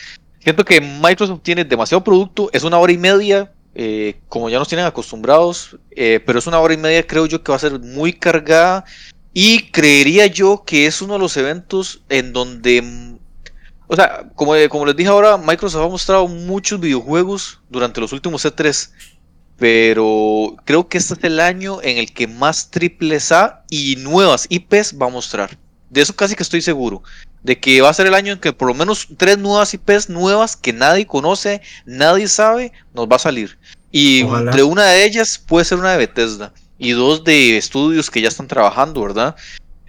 Siento 0.44 0.62
que 0.62 0.78
Microsoft 0.78 1.40
tiene 1.42 1.64
demasiado 1.64 2.04
producto, 2.04 2.50
es 2.52 2.64
una 2.64 2.78
hora 2.78 2.92
y 2.92 2.98
media, 2.98 3.50
eh, 3.74 4.20
como 4.28 4.50
ya 4.50 4.58
nos 4.58 4.68
tienen 4.68 4.84
acostumbrados, 4.84 5.78
eh, 5.90 6.20
pero 6.24 6.38
es 6.38 6.46
una 6.46 6.60
hora 6.60 6.74
y 6.74 6.76
media 6.76 7.06
creo 7.06 7.24
yo 7.24 7.42
que 7.42 7.50
va 7.50 7.56
a 7.56 7.60
ser 7.60 7.80
muy 7.80 8.12
cargada 8.12 8.84
y 9.32 9.70
creería 9.70 10.26
yo 10.26 10.62
que 10.66 10.84
es 10.84 11.00
uno 11.00 11.14
de 11.14 11.18
los 11.18 11.38
eventos 11.38 12.02
en 12.10 12.34
donde, 12.34 12.82
mm, 12.82 13.18
o 13.86 13.96
sea, 13.96 14.28
como, 14.34 14.52
como 14.68 14.84
les 14.84 14.94
dije 14.94 15.08
ahora, 15.08 15.38
Microsoft 15.38 15.82
ha 15.82 15.88
mostrado 15.88 16.28
muchos 16.28 16.78
videojuegos 16.78 17.62
durante 17.70 18.02
los 18.02 18.12
últimos 18.12 18.44
E3, 18.44 18.90
pero 19.56 20.56
creo 20.66 20.88
que 20.88 20.98
este 20.98 21.14
es 21.14 21.24
el 21.24 21.40
año 21.40 21.80
en 21.80 21.96
el 21.96 22.12
que 22.12 22.26
más 22.26 22.70
triples 22.70 23.32
A 23.32 23.64
y 23.70 23.96
nuevas 23.96 24.46
IPs 24.50 24.96
va 25.00 25.06
a 25.06 25.10
mostrar. 25.10 25.56
De 25.88 26.02
eso 26.02 26.14
casi 26.14 26.34
que 26.34 26.42
estoy 26.42 26.60
seguro 26.60 27.02
de 27.44 27.60
que 27.60 27.80
va 27.82 27.90
a 27.90 27.94
ser 27.94 28.06
el 28.06 28.14
año 28.14 28.32
en 28.32 28.40
que 28.40 28.52
por 28.52 28.66
lo 28.66 28.74
menos 28.74 29.06
tres 29.16 29.38
nuevas 29.38 29.72
IPs 29.74 30.08
nuevas 30.08 30.56
que 30.56 30.72
nadie 30.72 31.06
conoce, 31.06 31.60
nadie 31.84 32.26
sabe, 32.26 32.72
nos 32.94 33.06
va 33.06 33.16
a 33.16 33.20
salir. 33.20 33.58
Y 33.92 34.22
entre 34.22 34.64
una 34.64 34.86
de 34.86 35.04
ellas 35.04 35.38
puede 35.38 35.64
ser 35.64 35.78
una 35.78 35.92
de 35.92 35.98
Bethesda 35.98 36.52
y 36.78 36.90
dos 36.92 37.22
de 37.22 37.56
estudios 37.56 38.10
que 38.10 38.20
ya 38.20 38.28
están 38.28 38.48
trabajando, 38.48 39.02
¿verdad? 39.02 39.36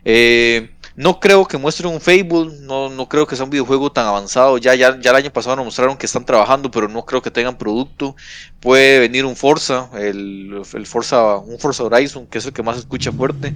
Eh, 0.04 0.70
no 0.96 1.20
creo 1.20 1.46
que 1.46 1.58
muestren 1.58 1.92
un 1.92 2.00
Fable, 2.00 2.60
no, 2.62 2.90
no 2.90 3.10
creo 3.10 3.26
que 3.26 3.36
sea 3.36 3.46
un 3.46 3.52
videojuego 3.52 3.92
tan 3.92 4.06
avanzado. 4.06 4.58
Ya, 4.58 4.76
ya, 4.76 5.00
ya 5.00 5.10
el 5.10 5.16
año 5.16 5.34
pasado 5.34 5.56
nos 5.56 5.66
mostraron 5.66 5.98
que 5.98 6.06
están 6.06 6.26
trabajando, 6.26 6.70
pero 6.72 6.88
no 6.88 7.06
creo 7.06 7.22
que 7.22 7.32
tengan 7.32 7.58
producto. 7.58 8.16
Puede 8.60 9.00
venir 9.00 9.26
un 9.26 9.36
Forza, 9.36 9.90
el, 9.98 10.62
el 10.74 10.86
Forza, 10.86 11.38
un 11.38 11.60
Forza 11.60 11.84
Horizon, 11.84 12.28
que 12.28 12.38
es 12.38 12.46
el 12.46 12.54
que 12.54 12.64
más 12.64 12.78
escucha 12.78 13.12
fuerte. 13.12 13.54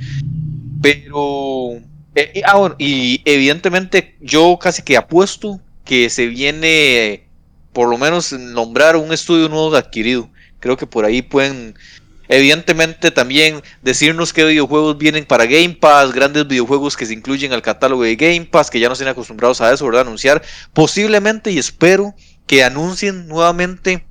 Pero 0.82 1.82
eh, 2.15 2.41
ah, 2.45 2.76
y 2.78 3.22
evidentemente 3.26 4.15
yo 4.19 4.58
casi 4.60 4.82
que 4.82 4.98
apuesto 4.98 5.60
que 5.86 6.10
se 6.10 6.28
viene 6.28 7.28
por 7.74 7.89
lo 7.89 7.98
menos 7.98 8.34
nombrar 8.34 8.95
un 8.95 9.13
estudio 9.13 9.48
nuevo 9.50 9.76
adquirido. 9.76 10.30
Creo 10.60 10.76
que 10.76 10.88
por 10.88 11.06
ahí 11.06 11.22
pueden, 11.22 11.76
evidentemente 12.28 13.12
también 13.12 13.62
decirnos 13.82 14.34
qué 14.34 14.43
videojuegos 14.43 14.98
vienen 14.98 15.26
para 15.26 15.45
Game 15.45 15.78
Pass, 15.80 16.12
grandes 16.12 16.48
videojuegos 16.48 16.98
que 16.98 17.06
se 17.06 17.13
incluyen 17.13 17.54
al 17.54 17.62
catálogo 17.62 18.04
de 18.04 18.15
Game 18.15 18.45
Pass, 18.45 18.69
que 18.69 18.80
ya 18.80 18.88
no 18.88 18.93
estén 18.93 19.08
acostumbrados 19.08 19.62
a 19.62 19.72
eso, 19.72 19.86
¿verdad? 19.86 20.02
Anunciar 20.02 20.41
posiblemente 20.74 21.52
y 21.52 21.58
espero 21.58 22.13
que 22.48 22.63
anuncien 22.63 23.28
nuevamente 23.28 24.04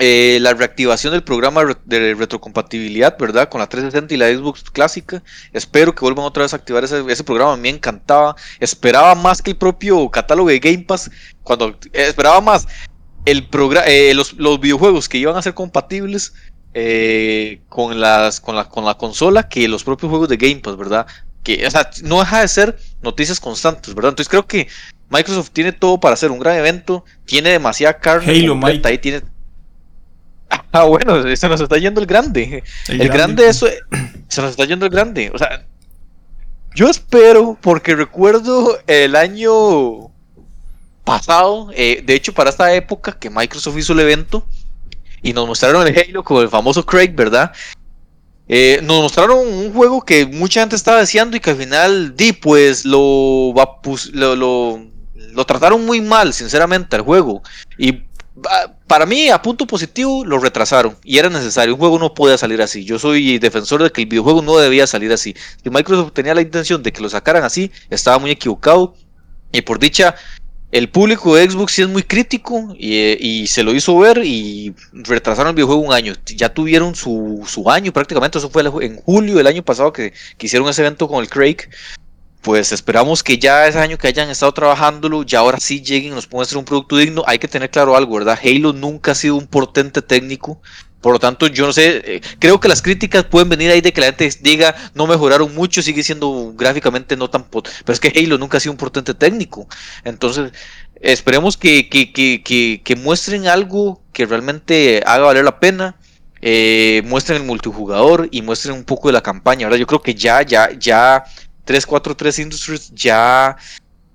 eh, 0.00 0.38
la 0.40 0.54
reactivación 0.54 1.12
del 1.12 1.24
programa 1.24 1.62
de 1.84 2.14
retrocompatibilidad, 2.14 3.18
¿verdad? 3.18 3.48
Con 3.48 3.60
la 3.60 3.68
360 3.68 4.14
y 4.14 4.16
la 4.16 4.28
Xbox 4.28 4.62
clásica. 4.70 5.22
Espero 5.52 5.94
que 5.94 6.02
vuelvan 6.02 6.24
otra 6.24 6.44
vez 6.44 6.52
a 6.52 6.56
activar 6.56 6.84
ese, 6.84 7.02
ese 7.08 7.24
programa. 7.24 7.56
Me 7.56 7.68
encantaba. 7.68 8.36
Esperaba 8.60 9.14
más 9.14 9.42
que 9.42 9.50
el 9.50 9.56
propio 9.56 10.08
catálogo 10.08 10.50
de 10.50 10.60
Game 10.60 10.84
Pass. 10.86 11.10
Cuando 11.42 11.70
eh, 11.92 12.06
esperaba 12.06 12.40
más 12.40 12.68
el 13.24 13.48
eh, 13.86 14.12
los, 14.14 14.34
los, 14.34 14.60
videojuegos 14.60 15.08
que 15.08 15.18
iban 15.18 15.36
a 15.36 15.42
ser 15.42 15.54
compatibles 15.54 16.32
con, 17.68 18.00
las, 18.00 18.40
con, 18.40 18.54
la, 18.54 18.68
con 18.68 18.84
la 18.84 18.94
consola 18.94 19.48
que 19.48 19.66
los 19.66 19.82
propios 19.82 20.10
juegos 20.10 20.28
de 20.28 20.36
Game 20.36 20.60
Pass, 20.60 20.76
¿verdad? 20.76 21.06
Que, 21.42 21.66
o 21.66 21.70
sea, 21.70 21.90
no 22.04 22.20
deja 22.20 22.40
de 22.40 22.48
ser 22.48 22.78
noticias 23.02 23.40
constantes, 23.40 23.94
¿verdad? 23.94 24.10
Entonces 24.10 24.28
creo 24.28 24.46
que 24.46 24.68
Microsoft 25.10 25.50
tiene 25.50 25.72
todo 25.72 25.98
para 25.98 26.14
hacer 26.14 26.30
un 26.30 26.38
gran 26.38 26.56
evento. 26.56 27.04
Tiene 27.24 27.50
demasiada 27.50 27.98
carne. 27.98 28.32
Halo, 28.32 28.54
Mike. 28.54 28.86
Ahí 28.86 28.98
tiene 28.98 29.22
Ah, 30.72 30.84
bueno, 30.84 31.34
se 31.34 31.48
nos 31.48 31.60
está 31.60 31.78
yendo 31.78 32.00
el 32.00 32.06
grande. 32.06 32.62
El, 32.88 33.08
grande, 33.08 33.48
eso, 33.48 33.66
se 34.28 34.42
nos 34.42 34.50
está 34.50 34.66
yendo 34.66 34.84
el 34.84 34.92
grande. 34.92 35.30
O 35.32 35.38
sea, 35.38 35.64
yo 36.74 36.88
espero, 36.88 37.58
porque 37.60 37.96
recuerdo 37.96 38.78
el 38.86 39.16
año 39.16 40.10
pasado, 41.04 41.70
eh, 41.74 42.02
de 42.04 42.14
hecho 42.14 42.34
para 42.34 42.50
esta 42.50 42.72
época 42.74 43.18
que 43.18 43.30
Microsoft 43.30 43.78
hizo 43.78 43.94
el 43.94 44.00
evento 44.00 44.46
y 45.22 45.32
nos 45.32 45.46
mostraron 45.48 45.86
el 45.86 45.98
Halo 45.98 46.22
con 46.22 46.42
el 46.42 46.50
famoso 46.50 46.84
Craig, 46.84 47.14
¿verdad? 47.14 47.52
Eh, 48.46 48.80
nos 48.82 49.02
mostraron 49.02 49.38
un 49.38 49.72
juego 49.72 50.02
que 50.04 50.26
mucha 50.26 50.60
gente 50.60 50.76
estaba 50.76 51.00
deseando 51.00 51.36
y 51.36 51.40
que 51.40 51.50
al 51.50 51.56
final, 51.56 52.14
di, 52.14 52.32
pues 52.32 52.84
lo, 52.84 53.54
lo, 54.12 54.36
lo, 54.36 54.86
lo 55.14 55.46
trataron 55.46 55.84
muy 55.84 56.00
mal, 56.00 56.32
sinceramente, 56.32 56.96
al 56.96 57.02
juego. 57.02 57.42
Y 57.78 58.02
para 58.88 59.04
mí, 59.04 59.28
a 59.28 59.40
punto 59.40 59.66
positivo, 59.66 60.24
lo 60.24 60.38
retrasaron 60.38 60.96
y 61.04 61.18
era 61.18 61.28
necesario. 61.28 61.74
Un 61.74 61.80
juego 61.80 61.98
no 61.98 62.14
podía 62.14 62.38
salir 62.38 62.60
así. 62.62 62.84
Yo 62.84 62.98
soy 62.98 63.38
defensor 63.38 63.82
de 63.82 63.90
que 63.92 64.02
el 64.02 64.08
videojuego 64.08 64.42
no 64.42 64.56
debía 64.56 64.86
salir 64.86 65.12
así. 65.12 65.36
Si 65.62 65.70
Microsoft 65.70 66.12
tenía 66.14 66.34
la 66.34 66.40
intención 66.40 66.82
de 66.82 66.90
que 66.90 67.02
lo 67.02 67.10
sacaran 67.10 67.44
así, 67.44 67.70
estaba 67.90 68.18
muy 68.18 68.30
equivocado. 68.30 68.94
Y 69.52 69.60
por 69.60 69.78
dicha, 69.78 70.16
el 70.72 70.88
público 70.88 71.36
de 71.36 71.50
Xbox 71.50 71.72
sí 71.72 71.82
es 71.82 71.88
muy 71.88 72.02
crítico 72.02 72.74
y, 72.78 73.46
se 73.46 73.62
lo 73.62 73.74
hizo 73.74 73.96
ver 73.98 74.22
y 74.24 74.74
retrasaron 74.92 75.50
el 75.50 75.54
videojuego 75.54 75.82
un 75.82 75.92
año. 75.92 76.14
Ya 76.24 76.48
tuvieron 76.48 76.94
su, 76.94 77.64
año 77.66 77.92
prácticamente. 77.92 78.38
Eso 78.38 78.48
fue 78.48 78.62
en 78.62 78.96
julio 79.02 79.36
del 79.36 79.46
año 79.48 79.62
pasado 79.62 79.92
que, 79.92 80.14
que 80.38 80.46
hicieron 80.46 80.66
ese 80.68 80.80
evento 80.80 81.08
con 81.08 81.22
el 81.22 81.28
Craig 81.28 81.68
pues 82.42 82.72
esperamos 82.72 83.22
que 83.22 83.38
ya 83.38 83.66
ese 83.66 83.78
año 83.78 83.98
que 83.98 84.06
hayan 84.08 84.30
estado 84.30 84.52
trabajándolo, 84.52 85.22
ya 85.22 85.40
ahora 85.40 85.58
sí 85.60 85.82
lleguen 85.82 86.12
y 86.12 86.14
nos 86.14 86.30
muestren 86.30 86.60
un 86.60 86.64
producto 86.64 86.96
digno. 86.96 87.24
Hay 87.26 87.38
que 87.38 87.48
tener 87.48 87.70
claro 87.70 87.96
algo, 87.96 88.16
¿verdad? 88.16 88.38
Halo 88.42 88.72
nunca 88.72 89.12
ha 89.12 89.14
sido 89.14 89.36
un 89.36 89.46
portente 89.46 90.02
técnico. 90.02 90.60
Por 91.00 91.12
lo 91.12 91.18
tanto, 91.20 91.46
yo 91.46 91.66
no 91.66 91.72
sé, 91.72 92.02
eh, 92.04 92.20
creo 92.40 92.58
que 92.58 92.66
las 92.68 92.82
críticas 92.82 93.24
pueden 93.24 93.48
venir 93.48 93.70
ahí 93.70 93.80
de 93.80 93.92
que 93.92 94.00
la 94.00 94.08
gente 94.08 94.30
diga 94.40 94.74
no 94.94 95.06
mejoraron 95.06 95.54
mucho, 95.54 95.80
sigue 95.80 96.02
siendo 96.02 96.52
gráficamente 96.56 97.16
no 97.16 97.30
tan 97.30 97.44
pot 97.44 97.68
pero 97.84 97.94
es 97.94 98.00
que 98.00 98.12
Halo 98.18 98.36
nunca 98.36 98.56
ha 98.56 98.60
sido 98.60 98.72
un 98.72 98.78
potente 98.78 99.14
técnico. 99.14 99.68
Entonces, 100.04 100.52
esperemos 101.00 101.56
que, 101.56 101.88
que, 101.88 102.12
que, 102.12 102.82
que 102.84 102.96
muestren 102.96 103.46
algo 103.46 104.02
que 104.12 104.26
realmente 104.26 105.02
haga 105.06 105.26
valer 105.26 105.44
la 105.44 105.60
pena. 105.60 105.96
Eh, 106.40 107.02
muestren 107.04 107.42
el 107.42 107.46
multijugador 107.48 108.28
y 108.30 108.42
muestren 108.42 108.74
un 108.76 108.84
poco 108.84 109.08
de 109.08 109.12
la 109.12 109.22
campaña. 109.22 109.66
Ahora 109.66 109.76
yo 109.76 109.86
creo 109.86 110.02
que 110.02 110.14
ya, 110.14 110.42
ya, 110.42 110.70
ya 110.78 111.24
343 111.68 112.38
Industries 112.38 112.90
ya 112.94 113.56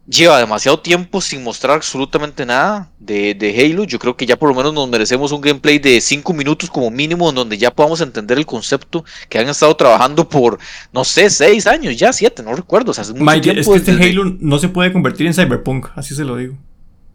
lleva 0.07 0.39
demasiado 0.39 0.79
tiempo 0.79 1.21
sin 1.21 1.43
mostrar 1.43 1.75
absolutamente 1.77 2.47
nada 2.47 2.89
de, 2.99 3.35
de, 3.35 3.55
Halo. 3.55 3.83
Yo 3.83 3.99
creo 3.99 4.17
que 4.17 4.25
ya 4.25 4.37
por 4.37 4.49
lo 4.49 4.55
menos 4.55 4.73
nos 4.73 4.89
merecemos 4.89 5.31
un 5.31 5.39
gameplay 5.39 5.77
de 5.77 6.01
5 6.01 6.33
minutos 6.33 6.69
como 6.71 6.89
mínimo, 6.89 7.29
en 7.29 7.35
donde 7.35 7.59
ya 7.59 7.69
podamos 7.69 8.01
entender 8.01 8.39
el 8.39 8.47
concepto 8.47 9.05
que 9.29 9.37
han 9.37 9.47
estado 9.47 9.75
trabajando 9.75 10.27
por, 10.27 10.57
no 10.91 11.03
sé, 11.03 11.29
6 11.29 11.67
años, 11.67 11.95
ya 11.95 12.11
7, 12.11 12.41
no 12.41 12.55
recuerdo. 12.55 12.89
O 12.89 12.93
sea, 12.93 13.03
es, 13.03 13.11
que 13.11 13.75
este 13.75 13.91
Halo 13.91 14.25
no 14.39 14.57
se 14.57 14.69
puede 14.69 14.91
convertir 14.91 15.27
en 15.27 15.35
Cyberpunk, 15.35 15.89
así 15.95 16.15
se 16.15 16.25
lo 16.25 16.37
digo. 16.37 16.57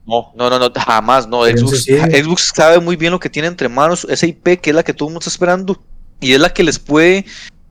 No, 0.07 0.33
no, 0.37 0.49
no, 0.49 0.59
no 0.61 0.73
jamás, 0.73 1.27
no. 1.27 1.45
Xbox, 1.45 1.85
Xbox 1.85 2.53
sabe 2.55 2.79
muy 2.79 2.95
bien 2.95 3.11
lo 3.11 3.19
que 3.19 3.29
tiene 3.29 3.49
entre 3.49 3.69
manos, 3.69 4.07
esa 4.09 4.25
IP 4.25 4.61
que 4.61 4.71
es 4.71 4.77
la 4.77 4.85
que 4.85 4.95
todo 4.95 5.09
el 5.09 5.15
mundo 5.15 5.19
está 5.19 5.31
esperando 5.31 5.83
y 6.21 6.33
es 6.33 6.41
la 6.41 6.51
que 6.51 6.63
les 6.63 6.79
puede 6.79 7.27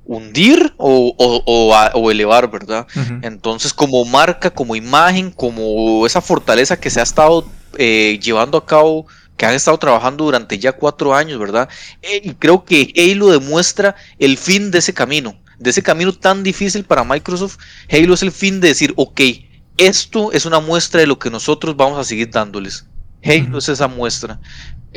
hundir 0.08 0.74
o, 0.78 1.14
o, 1.18 2.12
elevar, 2.12 2.50
¿verdad? 2.50 2.88
Entonces, 3.22 3.74
como 3.74 4.04
marca, 4.06 4.50
como 4.50 4.76
imagen, 4.76 5.32
como 5.32 6.06
esa 6.06 6.22
fortaleza 6.22 6.80
que 6.80 6.90
se 6.90 7.00
ha 7.00 7.04
estado 7.04 7.46
eh, 7.78 8.18
llevando 8.22 8.58
a 8.58 8.66
cabo, 8.66 9.06
que 9.36 9.46
han 9.46 9.54
estado 9.54 9.78
trabajando 9.78 10.24
durante 10.24 10.58
ya 10.58 10.72
cuatro 10.72 11.14
años, 11.14 11.40
¿verdad? 11.40 11.70
Eh, 12.02 12.22
y 12.24 12.34
creo 12.34 12.64
que 12.64 12.92
Halo 12.98 13.28
demuestra 13.30 13.96
el 14.18 14.38
fin 14.38 14.72
de 14.72 14.80
ese 14.80 14.94
camino, 14.94 15.38
de 15.60 15.70
ese 15.70 15.84
camino 15.84 16.14
tan 16.14 16.42
difícil 16.42 16.86
para 16.86 17.04
Microsoft. 17.04 17.58
Halo 17.92 18.14
es 18.14 18.24
el 18.24 18.32
fin 18.32 18.62
de 18.62 18.70
decir, 18.70 18.94
ok, 18.96 19.22
esto 19.78 20.32
es 20.32 20.46
una 20.46 20.60
muestra 20.60 21.02
de 21.02 21.08
lo 21.08 21.20
que 21.20 21.30
nosotros 21.30 21.76
vamos 21.76 22.00
a 22.00 22.04
seguir 22.04 22.32
dándoles. 22.32 22.86
Halo 23.24 23.58
es 23.58 23.68
esa 23.68 23.88
muestra. 23.88 24.40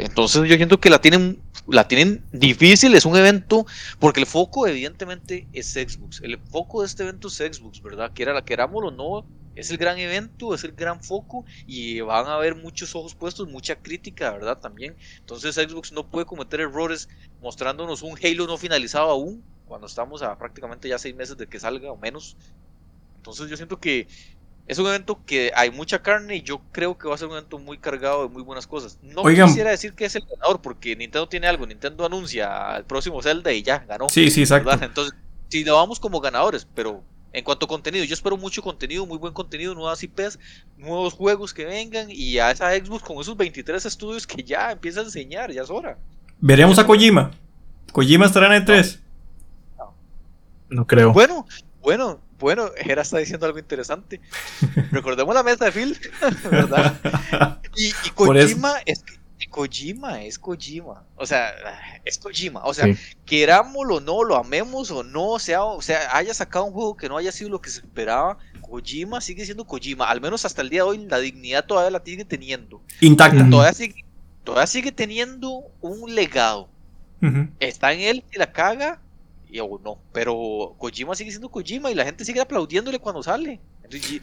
Entonces 0.05 0.49
yo 0.49 0.57
siento 0.57 0.81
que 0.81 0.91
la 0.91 1.01
tienen, 1.01 1.41
la 1.67 1.87
tienen 1.87 2.25
difícil, 2.33 2.95
es 2.95 3.05
un 3.05 3.17
evento, 3.17 3.67
porque 3.99 4.21
el 4.21 4.27
foco 4.27 4.67
evidentemente 4.67 5.47
es 5.53 5.73
Xbox. 5.73 6.21
El 6.23 6.39
foco 6.39 6.81
de 6.81 6.87
este 6.87 7.03
evento 7.03 7.29
es 7.29 7.35
Xbox, 7.35 7.83
¿verdad? 7.83 8.13
Que 8.13 8.23
era 8.23 8.33
la 8.33 8.45
querámoslo 8.45 8.89
o 8.89 8.91
no, 8.91 9.27
es 9.55 9.71
el 9.71 9.77
gran 9.77 9.99
evento, 9.99 10.55
es 10.55 10.65
el 10.65 10.73
gran 10.73 11.03
foco 11.03 11.45
y 11.67 12.01
van 12.01 12.27
a 12.27 12.35
haber 12.35 12.55
muchos 12.55 12.95
ojos 12.95 13.15
puestos, 13.15 13.49
mucha 13.49 13.77
crítica, 13.77 14.31
¿verdad? 14.31 14.59
También. 14.59 14.97
Entonces 15.19 15.55
Xbox 15.57 15.93
no 15.93 16.09
puede 16.09 16.27
cometer 16.27 16.61
errores 16.61 17.09
mostrándonos 17.43 18.03
un 18.03 18.17
Halo 18.23 18.47
no 18.47 18.57
finalizado 18.57 19.11
aún, 19.11 19.43
cuando 19.67 19.87
estamos 19.87 20.23
a 20.23 20.37
prácticamente 20.39 20.89
ya 20.89 20.99
seis 20.99 21.15
meses 21.15 21.37
de 21.37 21.47
que 21.47 21.61
salga 21.61 21.93
o 21.93 21.97
menos. 21.97 22.37
Entonces 23.17 23.49
yo 23.49 23.57
siento 23.57 23.79
que 23.79 24.09
es 24.71 24.79
un 24.79 24.87
evento 24.87 25.19
que 25.27 25.51
hay 25.57 25.73
mucha 25.73 26.01
carne 26.01 26.37
y 26.37 26.43
yo 26.43 26.61
creo 26.71 26.97
que 26.97 27.09
va 27.09 27.17
a 27.17 27.19
ser 27.19 27.27
un 27.27 27.33
evento 27.33 27.59
muy 27.59 27.77
cargado 27.77 28.23
de 28.23 28.29
muy 28.29 28.41
buenas 28.41 28.69
cosas. 28.69 29.01
No 29.03 29.25
quisiera 29.25 29.71
decir 29.71 29.95
que 29.95 30.05
es 30.05 30.15
el 30.15 30.25
ganador 30.25 30.63
porque 30.63 30.95
Nintendo 30.95 31.29
tiene 31.29 31.49
algo, 31.49 31.67
Nintendo 31.67 32.07
anuncia 32.07 32.77
el 32.77 32.85
próximo 32.85 33.21
Zelda 33.21 33.53
y 33.53 33.65
ya 33.65 33.81
ganó. 33.81 34.09
Sí, 34.09 34.31
sí, 34.31 34.43
exacto. 34.43 34.71
Entonces, 34.81 35.19
si 35.49 35.65
lo 35.65 35.75
vamos 35.75 35.99
como 35.99 36.21
ganadores, 36.21 36.69
pero 36.73 37.03
en 37.33 37.43
cuanto 37.43 37.67
a 37.67 37.69
contenido, 37.69 38.05
yo 38.05 38.15
espero 38.15 38.37
mucho 38.37 38.63
contenido, 38.63 39.05
muy 39.07 39.19
buen 39.19 39.35
contenido, 39.35 39.75
nuevas 39.75 40.05
IPs, 40.05 40.39
nuevos 40.79 41.15
juegos 41.15 41.53
que 41.53 41.65
vengan 41.65 42.07
y 42.09 42.39
a 42.39 42.53
esa 42.53 42.71
Xbox 42.71 43.03
con 43.03 43.21
esos 43.21 43.37
23 43.37 43.85
estudios 43.85 44.25
que 44.25 44.45
ya 44.45 44.71
empieza 44.71 45.01
a 45.01 45.03
enseñar, 45.03 45.51
ya 45.51 45.63
es 45.63 45.71
hora. 45.71 45.99
Veremos 46.39 46.79
a 46.79 46.87
Kojima. 46.87 47.33
Kojima 47.91 48.27
estará 48.27 48.57
en 48.57 48.65
E3. 48.65 49.01
No, 49.77 49.95
no 50.69 50.87
creo. 50.87 51.13
Bueno, 51.13 51.45
bueno, 51.83 52.21
bueno, 52.41 52.71
Hera 52.77 53.03
está 53.03 53.19
diciendo 53.19 53.47
algo 53.47 53.59
interesante. 53.59 54.21
Recordemos 54.91 55.35
la 55.35 55.43
mesa 55.43 55.67
de 55.67 55.73
Phil, 55.73 55.99
¿verdad? 56.51 56.99
Y, 57.77 57.93
Kojima 58.15 58.75
es 58.87 59.05
Kojima 59.51 60.23
es 60.23 60.39
Kojima. 60.39 61.05
O 61.17 61.27
sea, 61.27 61.53
es 62.05 62.19
Kojima. 62.19 62.65
O 62.65 62.73
sea, 62.73 62.87
querámoslo 63.27 63.97
o 63.97 64.01
no, 64.01 64.25
lo 64.25 64.37
amemos 64.37 64.91
o 64.91 65.03
no, 65.03 65.39
sea, 65.39 65.65
o 65.65 65.83
sea, 65.83 66.17
haya 66.17 66.33
sacado 66.33 66.65
un 66.65 66.73
juego 66.73 66.97
que 66.97 67.09
no 67.09 67.17
haya 67.17 67.33
sido 67.33 67.51
lo 67.51 67.61
que 67.61 67.71
se 67.71 67.81
esperaba, 67.81 68.39
Kojima 68.63 69.21
sigue 69.21 69.45
siendo 69.45 69.67
Kojima. 69.67 70.09
Al 70.09 70.21
menos 70.21 70.45
hasta 70.45 70.63
el 70.63 70.71
día 70.71 70.83
de 70.83 70.89
hoy, 70.89 70.99
la 71.07 71.19
dignidad 71.19 71.67
todavía 71.67 71.91
la 71.91 72.03
sigue 72.05 72.25
teniendo. 72.25 72.81
Intacta. 73.01 73.49
Todavía 73.49 73.75
sigue, 73.75 74.05
todavía 74.45 74.67
sigue 74.67 74.93
teniendo 74.93 75.63
un 75.81 76.15
legado. 76.15 76.69
Está 77.59 77.93
en 77.93 78.01
él 78.01 78.25
y 78.33 78.39
la 78.39 78.51
caga 78.51 78.99
y 79.53 79.61
o 79.61 79.81
no. 79.85 79.99
Pero 80.13 80.75
Kojima 80.79 81.15
sigue 81.15 81.31
siendo 81.31 81.51
Kojima 81.51 81.91
y 81.91 81.95
la 81.95 82.05
gente 82.05 82.25
sigue 82.25 82.41
aplaudiéndole 82.41 82.99
cuando 82.99 83.23
sale. 83.23 83.61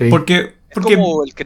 Porque, 0.10 0.54
porque... 0.74 0.96
como 0.96 1.24
el 1.24 1.34
que 1.34 1.46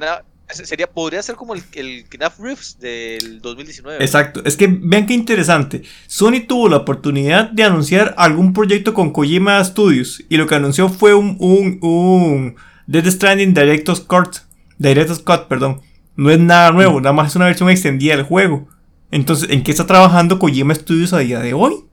sería 0.51 0.87
podría 0.87 1.23
ser 1.23 1.35
como 1.35 1.55
el, 1.55 1.63
el 1.73 2.05
Knaf 2.09 2.39
Riffs 2.39 2.77
del 2.79 3.41
2019. 3.41 4.03
Exacto, 4.03 4.41
es 4.45 4.57
que 4.57 4.67
vean 4.67 5.05
qué 5.05 5.13
interesante. 5.13 5.83
Sony 6.07 6.45
tuvo 6.47 6.69
la 6.69 6.77
oportunidad 6.77 7.49
de 7.49 7.63
anunciar 7.63 8.13
algún 8.17 8.53
proyecto 8.53 8.93
con 8.93 9.11
Kojima 9.11 9.63
Studios 9.63 10.23
y 10.29 10.37
lo 10.37 10.47
que 10.47 10.55
anunció 10.55 10.89
fue 10.89 11.13
un 11.13 11.37
un, 11.39 11.79
un 11.81 12.55
Dead 12.87 13.05
Stranding 13.09 13.53
Director's 13.53 14.01
Cut, 14.01 14.37
Director's 14.77 15.19
Cut, 15.19 15.47
perdón. 15.47 15.81
No 16.15 16.29
es 16.29 16.39
nada 16.39 16.71
nuevo, 16.71 16.99
nada 16.99 17.13
más 17.13 17.29
es 17.29 17.35
una 17.35 17.45
versión 17.45 17.69
extendida 17.69 18.15
del 18.15 18.25
juego. 18.25 18.67
Entonces, 19.11 19.49
¿en 19.49 19.63
qué 19.63 19.71
está 19.71 19.87
trabajando 19.87 20.39
Kojima 20.39 20.75
Studios 20.75 21.13
a 21.13 21.19
día 21.19 21.39
de 21.39 21.53
hoy? 21.53 21.85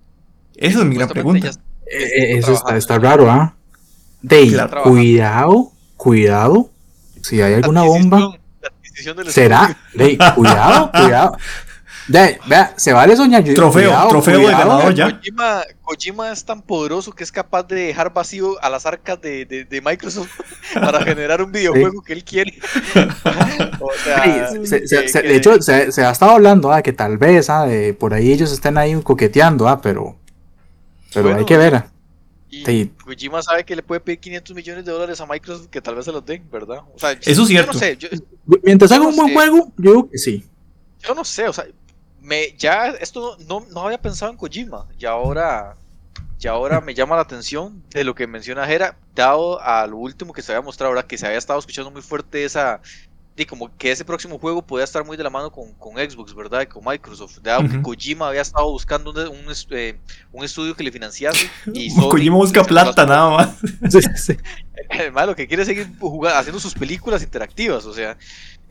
Esa 0.57 0.81
es 0.81 0.85
mi 0.85 0.97
gran 0.97 1.09
pregunta. 1.09 1.51
Eh, 1.91 2.39
eso 2.39 2.53
está, 2.53 2.77
está, 2.77 2.99
raro, 2.99 3.31
¿ah? 3.31 3.55
cuidado, 4.85 5.73
cuidado. 5.97 6.71
Si 7.23 7.41
hay 7.41 7.55
alguna 7.55 7.83
bomba. 7.83 8.39
¿Será? 9.29 9.77
De, 9.95 10.19
cuidado, 10.35 10.91
cuidado. 10.99 11.37
De, 12.09 12.41
vea, 12.47 12.73
se 12.77 12.95
vale 12.95 13.15
soñar. 13.17 13.45
Trofeo, 13.45 14.09
trofeo 14.09 14.39
de 14.39 14.47
ganador 14.47 14.95
ya. 14.95 15.11
Kojima, 15.11 15.63
Kojima, 15.83 16.33
es 16.33 16.43
tan 16.43 16.63
poderoso 16.63 17.13
que 17.13 17.23
es 17.23 17.31
capaz 17.31 17.65
de 17.65 17.77
dejar 17.77 18.15
vacío 18.15 18.57
a 18.63 18.71
las 18.71 18.87
arcas 18.87 19.21
de, 19.21 19.45
de, 19.45 19.67
de 19.67 19.81
Microsoft 19.83 20.31
para 20.75 21.03
generar 21.05 21.43
un 21.43 21.53
videojuego 21.53 22.03
que 22.03 22.15
él 22.15 22.25
quiere. 22.25 22.59
o 23.81 23.91
sea, 24.03 25.23
de 25.23 25.37
hecho, 25.37 25.61
se, 25.61 25.93
se, 25.93 26.03
ha 26.03 26.11
estado 26.11 26.33
hablando 26.33 26.73
ah, 26.73 26.81
que 26.81 26.95
tal 26.95 27.19
vez 27.19 27.51
ah, 27.51 27.67
de, 27.67 27.93
por 27.93 28.15
ahí 28.15 28.33
ellos 28.33 28.53
estén 28.53 28.79
ahí 28.79 28.99
coqueteando, 29.03 29.69
ah, 29.69 29.83
pero 29.83 30.18
pero 31.13 31.35
hay 31.35 31.45
que 31.45 31.57
ver. 31.57 31.85
Y 32.51 32.87
Kojima 32.87 33.43
sabe 33.43 33.65
que 33.65 33.77
le 33.77 33.83
puede 33.83 34.01
pedir 34.01 34.21
500 34.21 34.57
millones 34.57 34.85
de 34.85 34.93
dólares 34.93 35.21
a 35.21 35.27
Microsoft 35.27 35.69
que 35.69 35.83
tal 35.83 35.97
vez 35.97 36.07
se 36.07 36.13
los 36.13 36.25
den, 36.25 36.49
¿verdad? 36.51 36.79
O 36.95 36.99
sea, 36.99 37.13
Eso 37.13 37.43
es 37.43 37.49
cierto. 37.49 37.73
no 37.73 37.79
sé, 37.79 37.99
Mientras 38.63 38.91
haga 38.91 39.07
un 39.07 39.17
buen 39.17 39.35
juego, 39.35 39.73
yo 39.77 39.91
creo 39.93 40.11
que 40.11 40.19
sí. 40.19 40.47
Yo 41.01 41.15
no 41.15 41.25
sé, 41.25 41.47
o 41.47 41.53
sea, 41.53 41.67
me, 42.21 42.55
ya 42.57 42.89
esto 42.89 43.37
no, 43.47 43.67
no 43.71 43.83
había 43.83 44.01
pensado 44.01 44.33
en 44.33 44.39
Kojima 44.39 44.87
y 44.99 45.05
ahora, 45.05 45.77
y 46.41 46.47
ahora 46.47 46.81
me 46.81 46.95
llama 46.95 47.17
la 47.17 47.23
atención 47.23 47.83
de 47.91 48.03
lo 48.03 48.15
que 48.15 48.27
menciona 48.27 48.67
Jera, 48.67 48.97
dado 49.15 49.61
a 49.61 49.87
lo 49.87 49.99
último 49.99 50.33
que 50.33 50.43
se 50.43 50.53
había 50.53 50.65
mostrado, 50.65 50.91
ahora 50.91 51.07
que 51.07 51.19
se 51.19 51.27
había 51.27 51.39
estado 51.39 51.59
escuchando 51.59 51.91
muy 51.91 52.03
fuerte 52.03 52.45
esa, 52.45 52.81
y 53.39 53.47
como 53.47 53.71
que 53.77 53.93
ese 53.93 54.05
próximo 54.05 54.39
juego 54.39 54.63
podía 54.63 54.85
estar 54.85 55.05
muy 55.05 55.17
de 55.17 55.23
la 55.23 55.31
mano 55.31 55.53
con, 55.53 55.73
con 55.75 55.95
Xbox, 55.95 56.35
¿verdad? 56.35 56.63
Y 56.63 56.67
con 56.67 56.85
Microsoft. 56.85 57.39
De 57.39 57.69
que 57.69 57.81
Kojima 57.83 58.29
había 58.29 58.43
estado 58.43 58.71
buscando 58.71 59.11
un, 59.11 59.19
un, 59.19 59.55
eh, 59.71 59.97
un, 60.33 60.45
estudio 60.45 60.75
que 60.75 60.83
le 60.83 60.91
financiase. 60.91 61.49
Y 61.73 61.95
Kojima 62.09 62.37
busca 62.37 62.65
plata 62.65 63.07
nada 63.07 63.31
más. 63.31 63.57
Malo 65.13 65.37
que 65.37 65.47
quiere 65.47 65.65
seguir 65.65 65.89
jugando, 66.01 66.37
haciendo 66.39 66.59
sus 66.59 66.75
películas 66.75 67.23
interactivas, 67.23 67.87
o 67.87 67.95
sea. 67.95 68.19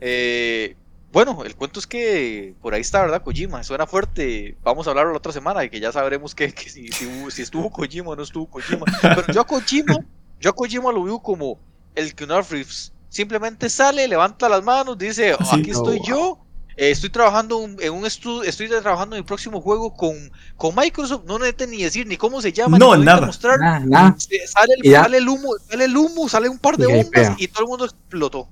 Eh, 0.00 0.76
bueno, 1.12 1.42
el 1.44 1.56
cuento 1.56 1.80
es 1.80 1.86
que 1.86 2.54
por 2.60 2.74
ahí 2.74 2.82
está, 2.82 3.00
¿verdad? 3.00 3.22
Kojima, 3.22 3.64
suena 3.64 3.86
fuerte. 3.86 4.56
Vamos 4.62 4.86
a 4.86 4.90
hablarlo 4.90 5.12
la 5.12 5.18
otra 5.18 5.32
semana 5.32 5.64
y 5.64 5.70
que 5.70 5.80
ya 5.80 5.92
sabremos 5.92 6.34
que, 6.34 6.50
si, 6.50 6.88
si, 6.92 7.42
estuvo 7.42 7.70
Kojima 7.70 8.10
o 8.10 8.16
no 8.16 8.22
estuvo 8.22 8.46
Kojima. 8.46 8.84
Pero 9.00 9.32
yo 9.32 9.40
a 9.40 9.46
Kojima, 9.46 10.04
yo 10.40 10.50
a 10.50 10.52
Kojima 10.52 10.92
lo 10.92 11.04
veo 11.04 11.20
como 11.20 11.58
el 11.94 12.14
que 12.14 12.26
Reeves 12.26 12.92
simplemente 13.08 13.68
sale, 13.68 14.06
levanta 14.08 14.48
las 14.48 14.62
manos, 14.62 14.98
dice, 14.98 15.34
aquí 15.52 15.70
estoy 15.70 16.00
yo, 16.04 16.38
eh, 16.76 16.90
estoy 16.90 17.10
trabajando 17.10 17.68
en 17.80 17.92
un 17.92 18.06
estudio, 18.06 18.42
estoy 18.44 18.68
trabajando 18.68 19.16
en 19.16 19.20
el 19.20 19.24
próximo 19.24 19.60
juego 19.60 19.94
con, 19.94 20.14
con 20.56 20.74
Microsoft, 20.74 21.24
no 21.26 21.38
necesito 21.38 21.66
ni 21.66 21.82
decir 21.82 22.06
ni 22.06 22.16
cómo 22.16 22.40
se 22.40 22.52
llama, 22.52 22.78
no, 22.78 22.96
ni 22.96 23.04
nada. 23.04 23.26
mostrar, 23.26 23.58
Sale, 23.58 24.74
el, 24.82 24.92
sale, 24.92 25.18
el, 25.18 25.28
humo, 25.28 25.54
sale 25.68 25.84
el 25.84 25.96
humo, 25.96 26.28
sale 26.28 26.48
un 26.48 26.58
par 26.58 26.76
de 26.76 26.86
bombas 26.86 27.34
y 27.38 27.48
todo 27.48 27.64
el 27.64 27.68
mundo 27.68 27.84
explotó. 27.84 28.48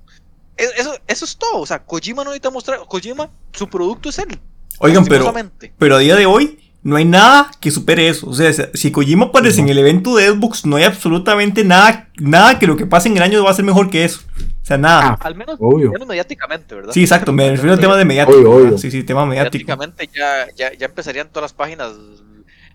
E, 0.57 0.65
eso, 0.77 0.93
eso 1.07 1.25
es 1.25 1.37
todo, 1.37 1.61
o 1.61 1.65
sea, 1.65 1.83
Kojima 1.83 2.23
no 2.23 2.31
necesita 2.31 2.49
mostrar, 2.49 2.79
Kojima, 2.87 3.29
su 3.53 3.69
producto 3.69 4.09
es 4.09 4.19
él. 4.19 4.39
Oigan, 4.79 5.05
pero, 5.05 5.33
pero 5.77 5.95
a 5.95 5.99
día 5.99 6.15
de 6.15 6.25
hoy 6.25 6.66
no 6.83 6.95
hay 6.95 7.05
nada 7.05 7.51
que 7.59 7.69
supere 7.71 8.07
eso. 8.07 8.27
O 8.29 8.33
sea, 8.33 8.51
si 8.73 8.91
Kojima 8.91 9.25
aparece 9.25 9.59
en 9.61 9.69
el 9.69 9.77
evento 9.77 10.15
de 10.15 10.27
Xbox, 10.29 10.65
no 10.65 10.75
hay 10.77 10.83
absolutamente 10.85 11.63
nada, 11.63 12.09
nada 12.17 12.59
que 12.59 12.67
lo 12.67 12.77
que 12.77 12.85
pase 12.85 13.09
en 13.09 13.17
el 13.17 13.23
año 13.23 13.43
va 13.43 13.51
a 13.51 13.53
ser 13.53 13.65
mejor 13.65 13.89
que 13.89 14.05
eso. 14.05 14.21
sea, 14.63 14.77
nada. 14.77 15.17
Ah, 15.19 15.27
Al 15.27 15.35
menos, 15.35 15.55
Obvio. 15.59 15.87
al 15.87 15.93
menos 15.93 16.07
mediáticamente, 16.07 16.75
¿verdad? 16.75 16.93
Sí, 16.93 17.01
exacto, 17.01 17.31
me 17.33 17.49
refiero 17.49 17.73
al 17.73 17.79
tema 17.79 17.95
de 17.97 18.05
mediático. 18.05 18.37
Obvio, 18.37 18.51
obvio. 18.51 18.63
¿verdad? 18.65 18.77
Sí, 18.79 18.91
sí, 18.91 19.03
tema 19.03 19.25
mediático. 19.25 19.65
Mediáticamente 19.65 20.09
ya, 20.17 20.47
ya, 20.55 20.73
ya 20.77 20.85
empezarían 20.85 21.27
todas 21.29 21.43
las 21.43 21.53
páginas 21.53 21.93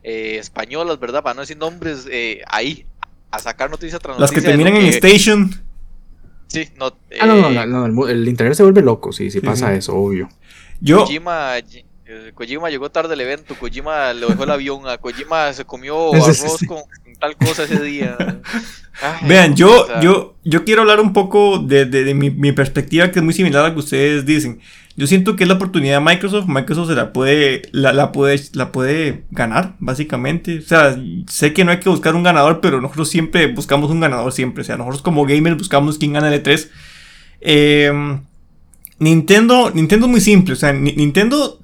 eh, 0.03 0.37
españolas, 0.39 0.99
¿verdad? 0.99 1.23
Para 1.23 1.35
no 1.35 1.41
decir 1.43 1.57
nombres, 1.57 2.07
eh, 2.11 2.43
ahí, 2.49 2.85
a 3.31 3.39
sacar 3.39 3.71
noticia 3.71 3.99
tras 3.99 4.19
Las 4.19 4.31
que 4.31 4.41
terminan 4.43 4.75
en 4.77 4.91
que- 4.91 4.97
Station. 4.99 5.63
Sí, 6.49 6.69
no, 6.77 6.93
Ah, 7.19 7.27
no, 7.27 7.37
no, 7.37 7.49
eh, 7.63 7.67
no, 7.67 7.89
no, 7.89 8.09
el, 8.09 8.29
internet 8.29 8.57
se 8.57 8.63
vuelve 8.63 8.83
loco, 8.83 9.11
sí, 9.13 9.31
sí, 9.31 9.41
Sí, 9.41 9.47
pasa 9.47 9.71
sí. 9.73 9.79
eso, 9.79 9.95
obvio. 9.97 10.29
Yo, 10.81 10.99
Kojima, 10.99 11.55
Kojima 12.35 12.69
llegó 12.71 12.91
tarde 12.91 13.15
al 13.15 13.21
evento, 13.21 13.55
Kojima 13.59 14.13
le 14.13 14.27
dejó 14.27 14.45
el 14.45 14.51
avión, 14.51 14.89
a 14.89 14.99
Kojima 14.99 15.53
se 15.53 15.65
comió 15.65 16.11
sí, 16.13 16.19
arroz 16.19 16.57
sí. 16.59 16.67
con 16.67 16.79
tal 17.21 17.37
cosa 17.37 17.65
ese 17.65 17.83
día. 17.83 18.17
Ay, 19.03 19.29
Vean, 19.29 19.55
yo, 19.57 19.87
yo, 20.01 20.35
yo 20.45 20.65
quiero 20.65 20.83
hablar 20.83 21.01
un 21.01 21.13
poco 21.13 21.59
de, 21.59 21.87
de- 21.87 22.05
de 22.05 22.15
mi, 22.15 22.31
mi 22.31 22.53
perspectiva 22.53 23.11
que 23.11 23.21
es 23.21 23.25
muy 23.25 23.33
similar 23.35 23.65
a 23.65 23.69
la 23.69 23.75
que 23.75 23.81
ustedes 23.81 24.27
dicen. 24.27 24.61
Yo 24.95 25.07
siento 25.07 25.37
que 25.37 25.45
es 25.45 25.49
la 25.49 25.55
oportunidad 25.55 26.01
de 26.01 26.05
Microsoft. 26.05 26.47
Microsoft 26.49 26.89
se 26.91 26.95
la 26.95 27.15
puede, 27.15 27.63
la, 27.73 27.95
la 27.95 28.13
puede, 28.13 28.39
la 28.53 28.73
puede 28.73 29.25
ganar, 29.31 29.75
básicamente. 29.79 30.59
O 30.59 30.63
sea, 30.63 30.95
sé 31.29 31.55
que 31.55 31.65
no 31.65 31.71
hay 31.71 31.81
que 31.81 31.89
buscar 31.89 32.15
un 32.15 32.23
ganador, 32.23 32.61
pero 32.61 32.79
nosotros 32.83 33.09
siempre 33.09 33.47
buscamos 33.47 33.91
un 33.91 34.01
ganador, 34.01 34.33
siempre. 34.33 34.61
O 34.61 34.65
sea, 34.65 34.77
nosotros 34.77 35.01
como 35.01 35.25
gamers 35.25 35.57
buscamos 35.57 35.97
quién 35.97 36.13
gana 36.13 36.29
el 36.35 36.43
E3. 36.43 36.69
Eh, 37.41 38.19
Nintendo, 38.99 39.71
Nintendo 39.75 40.07
es 40.07 40.11
muy 40.13 40.21
simple. 40.21 40.53
O 40.53 40.57
sea, 40.57 40.75
Ni- 40.75 40.93
Nintendo 40.93 41.59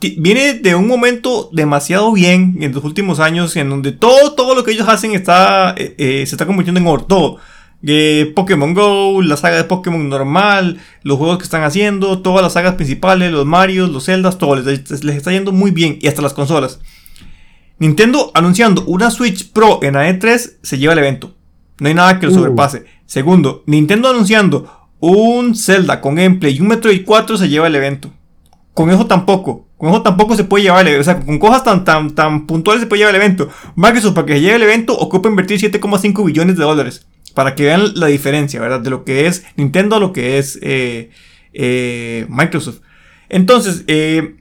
viene 0.00 0.54
de 0.54 0.74
un 0.74 0.86
momento 0.86 1.50
demasiado 1.52 2.12
bien 2.12 2.56
en 2.60 2.72
los 2.72 2.84
últimos 2.84 3.20
años 3.20 3.54
en 3.56 3.68
donde 3.68 3.92
todo, 3.92 4.32
todo 4.32 4.54
lo 4.54 4.64
que 4.64 4.72
ellos 4.72 4.88
hacen 4.88 5.12
está, 5.12 5.74
eh, 5.76 5.94
eh, 5.98 6.24
se 6.26 6.34
está 6.34 6.46
convirtiendo 6.46 6.80
en 6.80 6.86
oro. 6.86 7.04
Todo. 7.04 7.36
Eh, 7.82 8.32
Pokémon 8.34 8.74
Go, 8.74 9.22
la 9.22 9.36
saga 9.36 9.56
de 9.56 9.64
Pokémon 9.64 10.08
normal, 10.08 10.78
los 11.02 11.16
juegos 11.18 11.38
que 11.38 11.44
están 11.44 11.62
haciendo, 11.62 12.20
todas 12.22 12.42
las 12.42 12.54
sagas 12.54 12.74
principales, 12.74 13.30
los 13.30 13.46
Mario, 13.46 13.86
los 13.86 14.06
Zeldas, 14.06 14.38
todo 14.38 14.56
les, 14.56 15.04
les 15.04 15.16
está 15.16 15.30
yendo 15.30 15.52
muy 15.52 15.70
bien 15.70 15.98
y 16.00 16.08
hasta 16.08 16.22
las 16.22 16.34
consolas. 16.34 16.80
Nintendo 17.78 18.32
anunciando 18.34 18.84
una 18.86 19.10
Switch 19.10 19.52
Pro 19.52 19.78
en 19.82 19.94
la 19.94 20.08
E3 20.10 20.54
se 20.62 20.78
lleva 20.78 20.94
el 20.94 20.98
evento. 20.98 21.34
No 21.78 21.88
hay 21.88 21.94
nada 21.94 22.18
que 22.18 22.26
lo 22.26 22.32
Uh. 22.32 22.36
sobrepase. 22.36 22.84
Segundo, 23.06 23.62
Nintendo 23.66 24.08
anunciando 24.10 24.88
un 24.98 25.54
Zelda 25.54 26.00
con 26.00 26.16
gameplay 26.16 26.56
y 26.56 26.60
un 26.60 26.68
Metroid 26.68 27.04
4 27.04 27.36
se 27.36 27.48
lleva 27.48 27.68
el 27.68 27.76
evento. 27.76 28.10
Con 28.78 28.90
eso 28.90 29.06
tampoco. 29.06 29.66
Con 29.76 29.90
eso 29.90 30.02
tampoco 30.02 30.36
se 30.36 30.44
puede 30.44 30.62
llevar 30.62 30.82
el 30.82 30.88
evento. 30.94 31.00
O 31.00 31.04
sea, 31.12 31.18
con 31.26 31.38
cosas 31.40 31.64
tan, 31.64 31.82
tan, 31.84 32.10
tan 32.14 32.46
puntuales 32.46 32.80
se 32.82 32.86
puede 32.86 33.00
llevar 33.00 33.16
el 33.16 33.20
evento. 33.20 33.48
Microsoft, 33.74 34.14
para 34.14 34.26
que 34.28 34.34
se 34.34 34.40
lleve 34.40 34.54
el 34.54 34.62
evento, 34.62 34.96
ocupa 34.96 35.28
invertir 35.28 35.58
7,5 35.58 36.24
billones 36.24 36.56
de 36.56 36.62
dólares. 36.62 37.04
Para 37.34 37.56
que 37.56 37.64
vean 37.64 37.94
la 37.96 38.06
diferencia, 38.06 38.60
¿verdad? 38.60 38.80
De 38.80 38.90
lo 38.90 39.02
que 39.04 39.26
es 39.26 39.44
Nintendo 39.56 39.96
a 39.96 39.98
lo 39.98 40.12
que 40.12 40.38
es 40.38 40.60
eh, 40.62 41.10
eh, 41.52 42.24
Microsoft. 42.28 42.78
Entonces, 43.28 43.82
eh, 43.88 44.36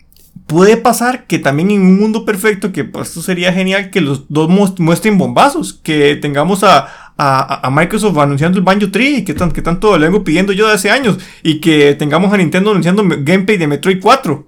puede 0.46 0.78
pasar 0.78 1.26
que 1.26 1.40
también 1.40 1.72
en 1.72 1.82
un 1.82 2.00
mundo 2.00 2.24
perfecto, 2.24 2.72
que 2.72 2.84
pues, 2.84 3.10
esto 3.10 3.22
sería 3.24 3.52
genial, 3.52 3.90
que 3.90 4.02
los 4.02 4.26
dos 4.30 4.50
mu- 4.50 4.76
muestren 4.78 5.18
bombazos. 5.18 5.74
Que 5.74 6.16
tengamos 6.16 6.64
a, 6.64 7.07
a, 7.18 7.68
a 7.68 7.70
Microsoft 7.72 8.18
anunciando 8.18 8.58
el 8.58 8.64
Banjo 8.64 8.92
Tree, 8.92 9.24
que, 9.26 9.34
tan, 9.34 9.52
que 9.52 9.62
tanto 9.62 9.98
le 9.98 10.08
vengo 10.08 10.24
pidiendo 10.24 10.54
yo 10.54 10.68
de 10.68 10.74
hace 10.74 10.90
años. 10.92 11.18
Y 11.44 11.60
que 11.60 11.96
tengamos 11.96 12.32
a 12.34 12.38
Nintendo 12.38 12.72
anunciando 12.72 13.04
me- 13.04 13.18
gameplay 13.24 13.58
de 13.58 13.68
Metroid 13.68 14.00
4. 14.02 14.48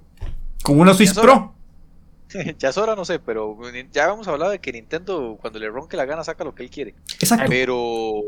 Con 0.63 0.79
una 0.79 0.93
Switch 0.93 1.13
Pro. 1.15 1.53
ya 2.59 2.69
es 2.69 2.77
hora, 2.77 2.95
no 2.95 3.05
sé, 3.05 3.19
pero 3.19 3.57
ya 3.91 4.05
hemos 4.05 4.27
hablado 4.27 4.51
de 4.51 4.59
que 4.59 4.71
Nintendo, 4.71 5.37
cuando 5.41 5.57
le 5.57 5.67
ronque 5.69 5.97
la 5.97 6.05
gana, 6.05 6.23
saca 6.23 6.43
lo 6.43 6.53
que 6.53 6.63
él 6.63 6.69
quiere. 6.69 6.93
Exacto. 7.19 7.45
Pero 7.49 8.21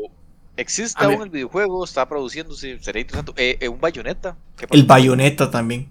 existe 0.56 1.02
A 1.02 1.06
aún 1.06 1.18
ver. 1.18 1.26
el 1.26 1.30
videojuego, 1.30 1.84
está 1.84 2.08
produciéndose, 2.08 2.78
sería 2.80 3.02
interesante. 3.02 3.32
Eh, 3.36 3.58
eh, 3.60 3.68
un 3.68 3.80
bayoneta. 3.80 4.36
El 4.70 4.84
Bayonetta 4.84 5.50
también. 5.50 5.88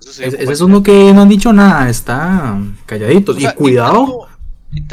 Ese 0.00 0.52
es 0.52 0.60
uno 0.60 0.82
que 0.82 1.12
no 1.12 1.22
han 1.22 1.28
dicho 1.28 1.52
nada, 1.52 1.88
está 1.88 2.58
calladitos. 2.86 3.36
y 3.40 3.46
cuidado, 3.54 4.28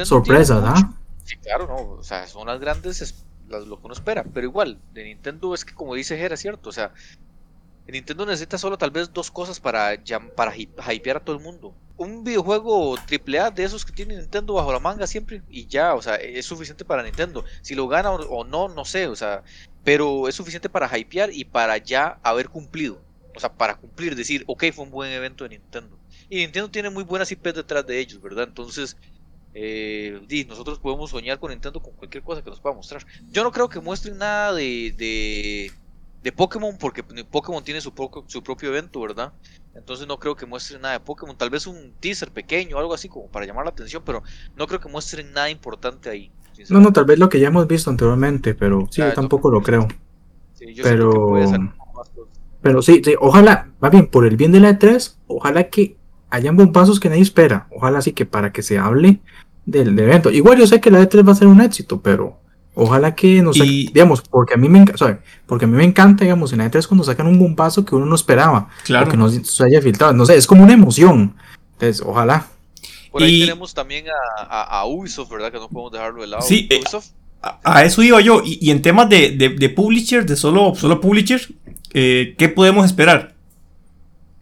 sorpresas, 0.03 0.63
¿ah? 0.65 0.93
Sí, 1.27 1.37
claro, 1.37 1.65
no, 1.67 1.75
o 1.99 2.03
sea, 2.03 2.27
son 2.27 2.47
las 2.47 2.59
grandes, 2.59 3.01
es- 3.01 3.25
las- 3.47 3.65
lo 3.65 3.79
que 3.79 3.87
uno 3.87 3.93
espera, 3.93 4.23
pero 4.33 4.45
igual, 4.47 4.83
de 4.91 5.03
Nintendo 5.05 5.53
es 5.55 5.65
que 5.65 5.73
como 5.73 5.95
dice 5.95 6.17
Jera, 6.17 6.37
cierto, 6.37 6.69
o 6.69 6.71
sea, 6.71 6.93
Nintendo 7.87 8.25
necesita 8.25 8.57
solo 8.57 8.77
tal 8.77 8.91
vez 8.91 9.13
dos 9.13 9.31
cosas 9.31 9.59
para, 9.59 10.01
para 10.35 10.53
hy- 10.55 10.69
hypear 10.95 11.17
a 11.17 11.23
todo 11.23 11.35
el 11.37 11.43
mundo. 11.43 11.77
Un 11.97 12.23
videojuego 12.23 12.97
AAA 12.97 13.51
de 13.51 13.63
esos 13.63 13.85
que 13.85 13.93
tiene 13.93 14.17
Nintendo 14.17 14.53
bajo 14.55 14.73
la 14.73 14.79
manga 14.79 15.07
siempre 15.07 15.43
y 15.47 15.67
ya, 15.67 15.95
o 15.95 16.01
sea, 16.01 16.15
es 16.17 16.45
suficiente 16.45 16.85
para 16.85 17.03
Nintendo. 17.03 17.45
Si 17.61 17.75
lo 17.75 17.87
gana 17.87 18.11
o 18.13 18.43
no, 18.45 18.69
no 18.69 18.85
sé, 18.85 19.07
o 19.07 19.15
sea, 19.17 19.43
pero 19.83 20.27
es 20.27 20.35
suficiente 20.35 20.69
para 20.69 20.95
hypear 20.97 21.31
y 21.33 21.45
para 21.45 21.77
ya 21.77 22.19
haber 22.23 22.49
cumplido. 22.49 23.05
O 23.35 23.39
sea, 23.39 23.55
para 23.55 23.75
cumplir, 23.75 24.15
decir, 24.15 24.43
ok, 24.47 24.65
fue 24.73 24.85
un 24.85 24.91
buen 24.91 25.11
evento 25.11 25.43
de 25.43 25.51
Nintendo. 25.51 25.99
Y 26.29 26.37
Nintendo 26.37 26.71
tiene 26.71 26.89
muy 26.89 27.03
buenas 27.03 27.31
IPs 27.31 27.55
detrás 27.55 27.85
de 27.85 27.99
ellos, 27.99 28.21
¿verdad? 28.21 28.45
Entonces, 28.47 28.97
eh, 29.57 30.45
nosotros 30.49 30.79
podemos 30.79 31.09
soñar 31.11 31.39
con 31.39 31.49
Nintendo 31.49 31.79
con 31.81 31.93
cualquier 31.93 32.23
cosa 32.23 32.41
que 32.43 32.49
nos 32.49 32.59
pueda 32.59 32.75
mostrar. 32.75 33.05
Yo 33.31 33.41
no 33.43 33.51
creo 33.51 33.69
que 33.69 33.79
muestren 33.79 34.17
nada 34.17 34.53
de, 34.53 34.93
de, 34.97 35.71
de 36.21 36.31
Pokémon 36.33 36.77
porque 36.77 37.01
Pokémon 37.03 37.63
tiene 37.63 37.79
su, 37.79 37.93
poco- 37.93 38.25
su 38.27 38.43
propio 38.43 38.67
evento, 38.69 38.99
¿verdad? 38.99 39.31
Entonces 39.73 40.07
no 40.07 40.19
creo 40.19 40.35
que 40.35 40.45
muestren 40.45 40.81
nada 40.81 40.95
de 40.95 40.99
Pokémon. 40.99 41.37
Tal 41.37 41.49
vez 41.49 41.67
un 41.67 41.93
teaser 42.01 42.31
pequeño 42.31 42.75
o 42.75 42.79
algo 42.79 42.93
así 42.93 43.07
como 43.07 43.27
para 43.29 43.45
llamar 43.45 43.63
la 43.65 43.71
atención, 43.71 44.03
pero 44.05 44.23
no 44.57 44.67
creo 44.67 44.79
que 44.81 44.89
muestren 44.89 45.31
nada 45.31 45.49
importante 45.49 46.09
ahí. 46.09 46.31
No, 46.69 46.79
no, 46.81 46.91
tal 46.93 47.05
vez 47.05 47.17
lo 47.19 47.29
que 47.29 47.39
ya 47.39 47.47
hemos 47.47 47.65
visto 47.67 47.89
anteriormente, 47.89 48.55
pero 48.55 48.87
sí, 48.91 49.01
Ah, 49.01 49.05
yo 49.05 49.11
eso- 49.11 49.21
tampoco 49.21 49.49
lo 49.51 49.61
creo. 49.61 49.87
Sí, 50.53 50.73
yo 50.73 50.83
pero- 50.83 51.11
siento 51.11 51.25
que 51.25 51.29
puede 51.29 51.47
ser 51.47 51.59
más. 51.59 51.75
Pero 52.61 52.81
sí, 52.81 53.01
sí, 53.05 53.13
ojalá, 53.19 53.71
más 53.79 53.91
bien, 53.91 54.07
por 54.07 54.25
el 54.25 54.37
bien 54.37 54.51
de 54.51 54.59
la 54.59 54.71
E3, 54.71 55.17
ojalá 55.27 55.69
que 55.69 55.97
hayan 56.31 56.57
bombazos 56.57 56.99
que 56.99 57.09
nadie 57.09 57.21
espera. 57.21 57.67
Ojalá 57.71 58.01
sí 58.01 58.11
que 58.13 58.25
para 58.25 58.51
que 58.51 58.63
se 58.63 58.79
hable 58.79 59.19
del, 59.65 59.95
del 59.95 60.05
evento. 60.05 60.29
Igual 60.31 60.57
yo 60.59 60.67
sé 60.67 60.79
que 60.79 60.91
la 60.91 61.01
E3 61.01 61.27
va 61.27 61.31
a 61.31 61.35
ser 61.35 61.47
un 61.47 61.61
éxito, 61.61 62.01
pero 62.01 62.39
ojalá 62.73 63.15
que 63.15 63.41
no 63.41 63.53
sé, 63.53 63.65
Y- 63.65 63.87
digamos, 63.87 64.21
porque 64.21 64.53
a 64.55 64.57
mí 64.57 64.67
me 64.69 64.79
encanta, 64.79 65.19
porque 65.45 65.65
a 65.65 65.67
mí 65.67 65.75
me 65.77 65.83
encanta, 65.83 66.23
digamos, 66.23 66.51
en 66.53 66.59
la 66.59 66.69
E3 66.71 66.87
cuando 66.87 67.03
sacan 67.03 67.27
un 67.27 67.39
bombazo 67.39 67.85
que 67.85 67.95
uno 67.95 68.05
no 68.05 68.15
esperaba, 68.15 68.69
Claro. 68.83 69.07
o 69.07 69.09
que 69.11 69.17
no 69.17 69.29
se 69.29 69.63
haya 69.63 69.81
filtrado. 69.81 70.13
No 70.13 70.25
sé, 70.25 70.35
es 70.35 70.45
como 70.47 70.63
una 70.63 70.73
emoción. 70.73 71.35
Entonces, 71.73 72.01
ojalá. 72.05 72.47
Por 73.11 73.23
ahí 73.23 73.37
Y- 73.37 73.39
tenemos 73.41 73.73
también 73.73 74.05
a, 74.09 74.41
a- 74.43 74.79
a 74.81 74.85
Ubisoft, 74.85 75.29
¿verdad? 75.31 75.51
Que 75.51 75.57
no 75.59 75.69
podemos 75.69 75.91
dejarlo 75.93 76.21
de 76.21 76.27
lado. 76.27 76.41
Sí, 76.43 76.67
eh, 76.69 76.79
Ubisoft, 76.81 77.07
A, 77.41 77.59
a 77.63 77.83
eso 77.85 78.01
iba 78.03 78.19
yo. 78.21 78.41
Y, 78.43 78.57
y 78.61 78.71
en 78.71 78.81
temas 78.81 79.07
de, 79.07 79.31
de, 79.31 79.49
de 79.49 79.69
publisher, 79.69 80.25
de 80.25 80.35
solo, 80.35 80.73
solo 80.75 80.99
publisher, 80.99 81.39
eh, 81.93 82.33
¿qué 82.37 82.49
podemos 82.49 82.85
esperar? 82.85 83.35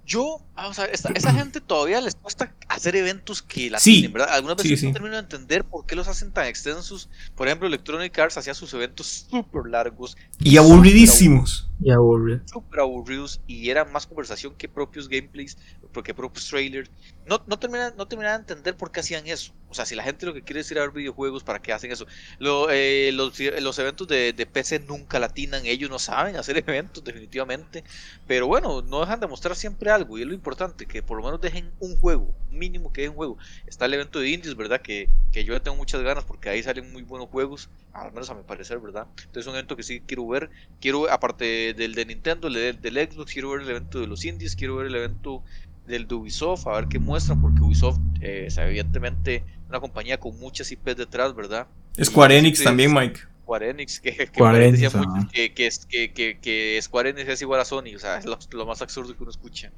Yo, 0.05 0.39
vamos 0.63 0.79
a 0.79 0.83
ver, 0.83 0.91
esta- 0.93 1.11
esa 1.13 1.33
gente 1.33 1.61
todavía 1.61 2.01
les 2.01 2.15
cuesta 2.15 2.55
hacer 2.67 2.95
eventos 2.95 3.41
que 3.41 3.69
la 3.69 3.79
Sí, 3.79 3.91
tienen, 3.91 4.11
¿verdad? 4.13 4.29
Algunas 4.33 4.57
sí, 4.57 4.69
veces 4.69 4.79
sí. 4.79 4.87
no 4.87 4.91
termino 4.91 5.15
de 5.15 5.21
entender 5.21 5.63
por 5.65 5.85
qué 5.85 5.95
los 5.95 6.07
hacen 6.07 6.31
tan 6.33 6.47
extensos. 6.47 7.09
Por 7.35 7.47
ejemplo, 7.47 7.67
Electronic 7.67 8.17
Arts 8.19 8.37
hacía 8.37 8.53
sus 8.53 8.73
eventos 8.73 9.27
súper 9.29 9.63
largos, 9.69 10.17
Y 10.39 10.57
aburridísimos. 10.57 11.69
Ya 11.79 11.95
aburrido. 11.95 12.41
súper 12.45 12.79
aburridos 12.81 13.41
y 13.47 13.69
eran 13.69 13.91
más 13.91 14.05
conversación 14.07 14.55
que 14.55 14.69
propios 14.69 15.09
gameplays, 15.09 15.57
porque 15.91 16.13
propios 16.13 16.47
trailers. 16.47 16.89
No, 17.25 17.41
no, 17.47 17.57
termina, 17.57 17.91
no 17.97 18.07
terminaba 18.07 18.35
de 18.37 18.41
entender 18.41 18.75
por 18.77 18.91
qué 18.91 18.99
hacían 18.99 19.27
eso. 19.27 19.53
O 19.69 19.73
sea, 19.73 19.85
si 19.85 19.95
la 19.95 20.03
gente 20.03 20.25
lo 20.25 20.33
que 20.33 20.43
quiere 20.43 20.59
es 20.61 20.69
ir 20.71 20.77
a 20.77 20.81
ver 20.81 20.91
videojuegos, 20.91 21.43
¿para 21.43 21.61
qué 21.61 21.73
hacen 21.73 21.91
eso? 21.91 22.05
Lo, 22.37 22.69
eh, 22.69 23.11
los, 23.13 23.39
los 23.39 23.79
eventos 23.79 24.07
de, 24.07 24.33
de 24.33 24.45
PC 24.45 24.79
nunca 24.79 25.19
latinan, 25.19 25.65
ellos 25.65 25.89
no 25.89 25.99
saben 25.99 26.35
hacer 26.35 26.57
eventos 26.67 27.03
definitivamente. 27.03 27.83
Pero 28.27 28.47
bueno, 28.47 28.81
no 28.81 28.99
dejan 29.01 29.19
de 29.19 29.27
mostrar 29.27 29.55
siempre 29.55 29.89
algo 29.91 30.17
y 30.17 30.21
es 30.21 30.27
lo 30.27 30.33
importante, 30.33 30.52
que 30.87 31.01
por 31.03 31.17
lo 31.17 31.23
menos 31.23 31.41
dejen 31.41 31.71
un 31.79 31.95
juego, 31.97 32.33
mínimo 32.51 32.91
que 32.93 33.01
dejen 33.01 33.11
un 33.11 33.17
juego. 33.17 33.37
Está 33.65 33.85
el 33.85 33.93
evento 33.95 34.19
de 34.19 34.29
Indies, 34.29 34.55
¿verdad? 34.55 34.81
Que, 34.81 35.09
que 35.31 35.43
yo 35.43 35.53
ya 35.53 35.59
tengo 35.61 35.77
muchas 35.77 36.01
ganas 36.01 36.23
porque 36.23 36.49
ahí 36.49 36.61
salen 36.63 36.91
muy 36.91 37.01
buenos 37.03 37.29
juegos, 37.29 37.69
al 37.93 38.11
menos 38.11 38.29
a 38.29 38.35
mi 38.35 38.43
parecer, 38.43 38.79
¿verdad? 38.79 39.07
Entonces 39.17 39.41
es 39.41 39.47
un 39.47 39.53
evento 39.55 39.75
que 39.75 39.83
sí 39.83 40.01
quiero 40.05 40.27
ver. 40.27 40.49
Quiero, 40.79 41.09
aparte 41.11 41.73
del 41.73 41.95
de 41.95 42.05
Nintendo, 42.05 42.47
el 42.47 42.53
de- 42.53 42.73
del 42.73 43.11
Xbox, 43.11 43.31
quiero 43.33 43.49
ver 43.51 43.61
el 43.61 43.69
evento 43.69 43.99
de 43.99 44.07
los 44.07 44.23
Indies, 44.25 44.55
quiero 44.55 44.75
ver 44.77 44.87
el 44.87 44.95
evento 44.95 45.43
del 45.85 46.07
de 46.07 46.15
Ubisoft, 46.15 46.67
a 46.67 46.71
ver 46.75 46.87
qué 46.87 46.99
muestran, 46.99 47.41
porque 47.41 47.61
Ubisoft 47.61 47.99
eh, 48.21 48.45
es 48.47 48.57
evidentemente 48.57 49.43
una 49.69 49.79
compañía 49.79 50.19
con 50.19 50.37
muchas 50.39 50.71
IPs 50.71 50.95
detrás, 50.95 51.35
¿verdad? 51.35 51.67
Square 52.01 52.37
Enix 52.37 52.63
también, 52.63 52.93
Mike. 52.93 53.19
Square 53.43 53.69
Enix, 53.71 53.99
que, 53.99 54.15
que 54.15 54.25
Square 54.27 54.53
por 54.53 54.61
ahí 54.61 54.69
Enix, 54.69 54.81
decía 54.81 54.87
ajá. 54.87 54.99
mucho 54.99 55.27
que, 55.31 55.53
que, 55.53 55.67
es- 55.67 55.85
que, 55.85 56.13
que, 56.13 56.39
que 56.39 56.79
Square 56.81 57.09
Enix 57.09 57.27
es 57.29 57.41
igual 57.41 57.59
a 57.59 57.65
Sony, 57.65 57.93
o 57.95 57.99
sea, 57.99 58.17
es 58.17 58.25
lo, 58.25 58.39
lo 58.51 58.65
más 58.65 58.81
absurdo 58.81 59.15
que 59.15 59.23
uno 59.23 59.31
escucha. 59.31 59.71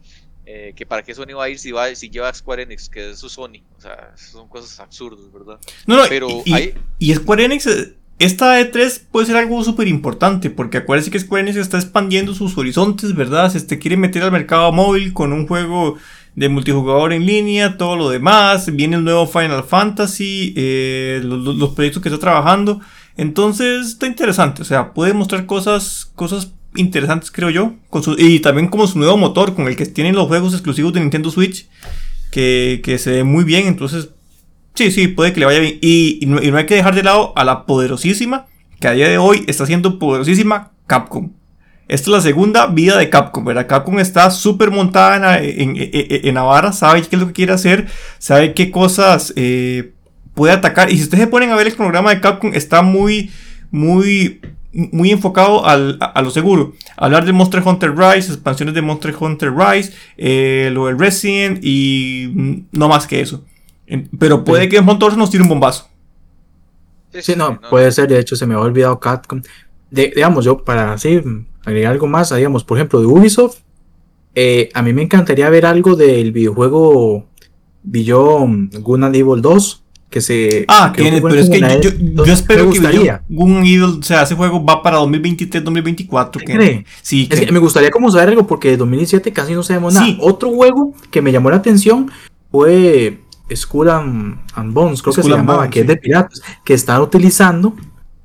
Eh, 0.48 0.74
que 0.76 0.86
para 0.86 1.02
qué 1.02 1.16
Sony 1.16 1.34
va 1.36 1.46
a 1.46 1.50
ir 1.50 1.58
si, 1.58 1.72
va, 1.72 1.93
si 1.96 2.10
lleva 2.10 2.32
Square 2.34 2.64
Enix, 2.64 2.88
que 2.88 3.10
es 3.12 3.20
su 3.20 3.30
Sony, 3.30 3.64
o 3.78 3.82
sea, 3.82 4.14
son 4.16 4.48
cosas 4.48 4.80
absurdas, 4.80 5.32
¿verdad? 5.34 5.60
No, 5.88 5.98
no, 5.98 6.04
Pero 6.08 6.28
y, 6.46 6.52
y- 6.52 6.54
ahí- 6.54 6.74
y 7.00 7.16
Square 7.16 7.46
Enix, 7.46 7.66
eh, 7.66 7.96
esta 8.20 8.60
E3 8.62 9.02
puede 9.12 9.26
ser 9.26 9.38
algo 9.38 9.64
súper 9.64 9.88
importante, 9.88 10.52
porque 10.52 10.78
acuérdense 10.78 11.10
que 11.10 11.20
Square 11.20 11.41
Enix 11.43 11.58
está 11.58 11.78
expandiendo 11.78 12.36
sus 12.36 12.56
horizontes, 12.60 13.16
¿verdad? 13.16 13.50
Se 13.52 13.58
este, 13.58 13.80
quiere 13.80 13.98
meter 13.98 14.22
al 14.22 14.32
mercado 14.32 14.72
móvil 14.72 15.14
con 15.14 15.34
un 15.34 15.48
juego 15.48 15.98
de 16.36 16.48
multijugador 16.50 17.12
en 17.14 17.26
línea, 17.26 17.78
todo 17.78 17.96
lo 17.96 18.10
demás. 18.10 18.68
Viene 18.76 18.98
el 18.98 19.04
nuevo 19.04 19.26
Final 19.26 19.64
Fantasy, 19.64 20.54
eh, 20.56 21.22
los, 21.24 21.39
los- 21.43 21.56
los 21.56 21.74
proyectos 21.74 22.04
que 22.04 22.10
está 22.10 22.20
trabajando. 22.20 22.82
Entonces 23.18 23.88
está 23.88 24.06
interesante, 24.08 24.62
o 24.62 24.66
sea, 24.66 24.93
puede 24.93 25.14
mostrar 25.14 25.46
cosas, 25.46 26.12
cosas 26.16 26.52
interesantes 26.76 27.32
creo 27.32 27.50
yo. 27.50 27.74
Y 28.18 28.40
también 28.40 28.68
como 28.68 28.88
su 28.88 28.98
nuevo 29.00 29.18
motor 29.18 29.56
con 29.56 29.68
el 29.68 29.76
que 29.76 29.86
tienen 29.86 30.16
los 30.16 30.28
juegos 30.28 30.54
exclusivos 30.54 30.94
de 30.94 31.00
Nintendo 31.00 31.32
Switch, 31.32 31.68
que, 32.32 32.82
que 32.84 32.98
se 32.98 33.12
ve 33.12 33.24
muy 33.24 33.44
bien, 33.44 33.68
entonces 33.68 34.10
sí, 34.76 34.92
sí, 34.92 35.08
puede 35.08 35.34
que 35.34 35.40
le 35.40 35.46
vaya 35.46 35.60
bien. 35.60 35.80
Y, 35.82 36.20
no, 36.28 36.42
y 36.42 36.52
no 36.52 36.58
hay 36.58 36.66
que 36.66 36.76
dejar 36.76 36.96
de 36.96 37.04
lado 37.04 37.34
a 37.36 37.44
la 37.44 37.66
poderosísima, 37.66 38.48
que 38.80 38.88
a 38.88 38.92
día 38.92 39.08
de 39.08 39.18
hoy 39.18 39.44
está 39.48 39.66
siendo 39.66 39.98
poderosísima 40.00 40.72
Capcom. 40.86 41.32
Esta 41.88 42.10
es 42.10 42.14
la 42.16 42.22
segunda 42.22 42.68
vida 42.68 42.98
de 42.98 43.10
Capcom, 43.10 43.46
¿verdad? 43.46 43.68
Capcom 43.68 44.00
está 44.00 44.32
súper 44.32 44.72
montada 44.72 45.40
en, 45.40 45.76
en, 45.78 45.90
en, 45.94 46.34
Navarra, 46.34 46.74
sabe 46.74 47.02
qué 47.04 47.16
es 47.16 47.22
lo 47.22 47.28
que 47.28 47.34
quiere 47.34 47.54
hacer, 47.54 47.88
sabe 48.18 48.54
qué 48.54 48.72
cosas 48.72 49.34
eh, 49.36 49.94
puede 50.34 50.54
atacar. 50.54 50.92
Y 50.92 50.98
si 50.98 51.04
ustedes 51.04 51.26
se 51.26 51.28
ponen 51.28 51.52
a 51.52 51.56
ver 51.56 51.68
el 51.68 51.74
programa 51.74 52.10
de 52.10 52.22
Capcom, 52.22 52.54
está 52.56 52.82
muy, 52.82 53.32
muy, 53.70 54.42
muy 54.76 55.12
enfocado 55.12 55.66
al, 55.66 55.98
a, 56.02 56.06
a, 56.06 56.22
lo 56.22 56.30
seguro. 56.30 56.74
Hablar 56.98 57.26
de 57.26 57.32
Monster 57.32 57.64
Hunter 57.66 57.96
Rise, 57.96 58.34
expansiones 58.34 58.76
de 58.76 58.82
Monster 58.82 59.16
Hunter 59.18 59.54
Rise, 59.54 59.94
eh, 60.18 60.70
lo 60.74 60.88
del 60.88 61.00
Resident 61.00 61.60
y 61.64 62.66
no 62.72 62.90
más 62.90 63.08
que 63.08 63.22
eso. 63.22 63.44
Pero 64.20 64.44
puede 64.44 64.64
sí. 64.64 64.70
que 64.70 64.82
Montor 64.82 65.18
nos 65.18 65.30
tire 65.30 65.44
un 65.44 65.50
bombazo. 65.50 65.88
Sí, 67.20 67.34
no, 67.36 67.60
puede 67.70 67.92
ser. 67.92 68.10
De 68.10 68.20
hecho, 68.20 68.36
se 68.36 68.46
me 68.46 68.56
ha 68.56 68.60
olvidado 68.60 69.00
Capcom. 69.00 69.42
De, 69.90 70.12
digamos, 70.14 70.44
yo 70.44 70.58
para 70.58 70.94
así 70.94 71.22
agregar 71.64 71.94
algo 71.94 72.08
más, 72.08 72.36
digamos, 72.36 72.64
por 72.64 72.78
ejemplo, 72.78 73.00
de 73.00 73.06
Ubisoft, 73.06 73.60
eh, 74.34 74.70
a 74.74 74.82
mí 74.82 74.92
me 74.92 75.04
encantaría 75.04 75.50
ver 75.50 75.66
algo 75.66 75.96
del 75.96 76.34
videojuego 76.34 77.26
Beyond 77.84 78.80
Good 78.80 79.04
and 79.04 79.16
Evil 79.16 79.42
2. 79.42 79.85
Que 80.16 80.22
se. 80.22 80.63
Ah, 80.70 80.93
que 80.95 81.03
pero 81.22 81.36
es 81.36 81.49
que 81.49 81.59
yo, 81.59 81.89
yo, 81.91 82.24
yo, 82.24 82.32
espero 82.32 82.70
que 82.70 82.80
o 82.80 84.01
sea, 84.01 84.22
ese 84.22 84.34
juego 84.34 84.63
va 84.63 84.82
para 84.82 84.97
2023-2024. 84.99 86.38
¿Qué 86.38 86.53
cree? 86.53 86.86
Sí, 87.01 87.28
es 87.30 87.41
que 87.41 87.51
me 87.51 87.59
gustaría 87.59 87.91
como 87.91 88.09
saber 88.09 88.30
algo 88.30 88.47
porque 88.47 88.70
de 88.70 88.78
2017 88.78 89.34
casi 89.34 89.53
no 89.53 89.61
sabemos 89.61 89.93
nada. 89.93 90.05
Sí. 90.05 90.18
Otro 90.22 90.51
juego 90.51 90.93
que 91.11 91.22
me 91.22 91.34
llamó 91.34 91.49
la 91.49 91.57
atención 91.57 92.09
fue 92.49 93.24
Skull 93.53 93.89
and, 93.89 94.39
and 94.53 94.74
Bones, 94.74 95.01
creo 95.01 95.13
que 95.16 95.24
se 95.24 95.28
llamaba, 95.28 95.57
Bones, 95.57 95.72
que 95.72 95.80
sí. 95.80 95.82
es 95.82 95.88
de 95.88 95.97
piratas, 95.97 96.41
que 96.63 96.74
están 96.74 97.01
utilizando 97.01 97.76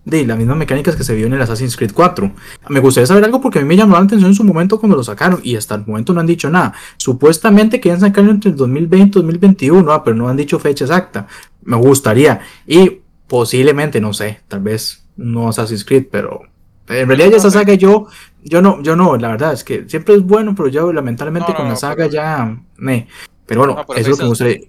de 0.05 0.27
las 0.27 0.39
mismas 0.39 0.57
mecánicas 0.57 0.97
que 0.97 1.05
se 1.05 1.15
vio 1.15 1.27
en 1.27 1.35
el 1.35 1.43
Assassin's 1.43 1.77
Creed 1.77 1.93
4. 1.93 2.31
Me 2.69 2.81
gustaría 2.81 3.07
saber 3.07 3.25
algo 3.25 3.41
porque 3.41 3.59
a 3.59 3.63
mí 3.63 3.69
me 3.69 3.77
llamó 3.77 3.95
la 3.95 4.03
atención 4.03 4.31
en 4.31 4.35
su 4.35 4.45
momento 4.45 4.79
cuando 4.79 4.97
lo 4.97 5.05
sacaron 5.05 5.41
y 5.43 5.57
hasta 5.57 5.75
el 5.75 5.87
momento 5.87 6.13
no 6.13 6.21
han 6.21 6.27
dicho 6.27 6.49
nada. 6.51 6.73
Supuestamente 6.97 7.81
querían 7.81 8.01
sacarlo 8.01 8.31
entre 8.31 8.51
el 8.51 8.57
2020 8.57 9.19
y 9.19 9.23
2021, 9.23 9.93
ah, 9.93 10.03
pero 10.05 10.17
no 10.17 10.29
han 10.29 10.37
dicho 10.37 10.59
fecha 10.59 10.85
exacta. 10.85 11.27
Me 11.63 11.77
gustaría 11.77 12.41
y 12.67 13.01
posiblemente, 13.27 14.01
no 14.01 14.13
sé, 14.13 14.41
tal 14.49 14.61
vez 14.61 15.07
no 15.17 15.49
Assassin's 15.49 15.85
Creed, 15.85 16.07
pero 16.11 16.43
en 16.89 17.07
realidad 17.07 17.31
ya 17.31 17.37
esa 17.37 17.51
saga 17.51 17.75
yo, 17.75 18.07
yo 18.43 18.61
no, 18.61 18.83
yo 18.83 18.97
no, 18.97 19.17
la 19.17 19.29
verdad 19.29 19.53
es 19.53 19.63
que 19.63 19.89
siempre 19.89 20.15
es 20.15 20.23
bueno, 20.23 20.55
pero 20.57 20.69
yo 20.69 20.93
lamentablemente 20.93 21.53
no, 21.53 21.57
con 21.57 21.67
no, 21.67 21.71
la 21.73 21.77
saga 21.77 21.97
pero... 21.97 22.11
ya, 22.11 22.61
me. 22.77 23.07
Pero 23.47 23.61
bueno, 23.61 23.85
pero 23.87 24.01
eso 24.01 24.01
es 24.01 24.09
lo 24.09 24.17
que 24.17 24.23
me 24.23 24.29
gustaría. 24.29 24.61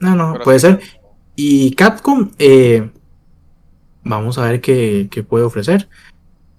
No, 0.00 0.16
no, 0.16 0.38
puede 0.42 0.58
ser. 0.58 0.80
Y 1.36 1.72
Capcom, 1.74 2.30
eh, 2.38 2.90
vamos 4.02 4.38
a 4.38 4.48
ver 4.48 4.60
qué, 4.60 5.08
qué, 5.10 5.22
puede 5.22 5.44
ofrecer. 5.44 5.88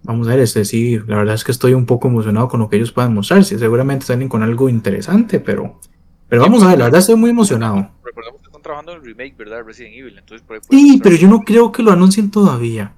Vamos 0.03 0.27
a 0.27 0.31
ver, 0.31 0.39
este 0.39 0.65
sí, 0.65 0.99
la 1.07 1.17
verdad 1.17 1.35
es 1.35 1.43
que 1.43 1.51
estoy 1.51 1.73
un 1.73 1.85
poco 1.85 2.07
emocionado 2.07 2.47
con 2.47 2.59
lo 2.59 2.69
que 2.69 2.77
ellos 2.77 2.91
puedan 2.91 3.13
mostrar. 3.13 3.43
Seguramente 3.43 4.05
salen 4.05 4.29
con 4.29 4.43
algo 4.43 4.69
interesante, 4.69 5.39
pero, 5.39 5.79
pero 6.27 6.41
vamos 6.41 6.63
a 6.63 6.67
ver, 6.69 6.79
la 6.79 6.85
verdad 6.85 6.99
estoy 6.99 7.15
muy 7.15 7.29
emocionado. 7.29 7.89
Recordemos 8.03 8.41
que 8.41 8.50
están 8.61 8.63
trabajando 8.63 8.91
en 8.93 8.99
el 8.99 9.05
remake, 9.05 9.37
¿verdad? 9.37 9.63
Resident 9.65 9.95
Evil. 9.95 10.17
Entonces 10.17 10.45
por 10.45 10.55
ahí 10.55 10.61
sí, 10.69 10.99
pero 11.03 11.15
yo 11.15 11.27
no 11.27 11.41
creo 11.41 11.71
que 11.71 11.83
lo 11.83 11.91
anuncien 11.91 12.31
todavía. 12.31 12.93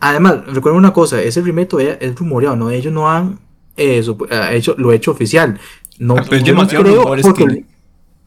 Además, 0.00 0.46
recuerden 0.46 0.78
una 0.78 0.92
cosa, 0.92 1.20
ese 1.20 1.42
remake 1.42 1.68
todavía 1.68 1.94
es 1.94 2.14
rumoreado, 2.14 2.56
¿no? 2.56 2.70
Ellos 2.70 2.92
no 2.92 3.10
han 3.10 3.40
eh, 3.76 4.02
hecho, 4.52 4.74
lo 4.78 4.92
hecho 4.92 5.10
oficial. 5.10 5.58
No, 5.98 6.16
ah, 6.16 6.24
pero 6.28 6.44
yo 6.44 6.54
no 6.54 6.66
creo 6.66 7.04
porque... 7.22 7.46
Que... 7.46 7.64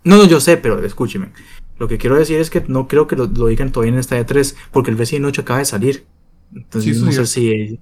No, 0.03 0.17
no, 0.17 0.25
yo 0.25 0.39
sé, 0.39 0.57
pero 0.57 0.83
escúcheme. 0.83 1.31
Lo 1.77 1.87
que 1.87 1.97
quiero 1.97 2.15
decir 2.15 2.39
es 2.39 2.49
que 2.49 2.63
no 2.67 2.87
creo 2.87 3.07
que 3.07 3.15
lo, 3.15 3.27
lo 3.27 3.47
digan 3.47 3.71
todavía 3.71 3.93
en 3.93 3.99
esta 3.99 4.19
E3, 4.19 4.55
porque 4.71 4.91
el 4.91 4.97
Resident 4.97 5.25
8 5.27 5.41
acaba 5.41 5.59
de 5.59 5.65
salir. 5.65 6.05
Entonces 6.53 6.97
sí, 6.97 7.03
no 7.03 7.11
sé 7.11 7.25
si. 7.25 7.79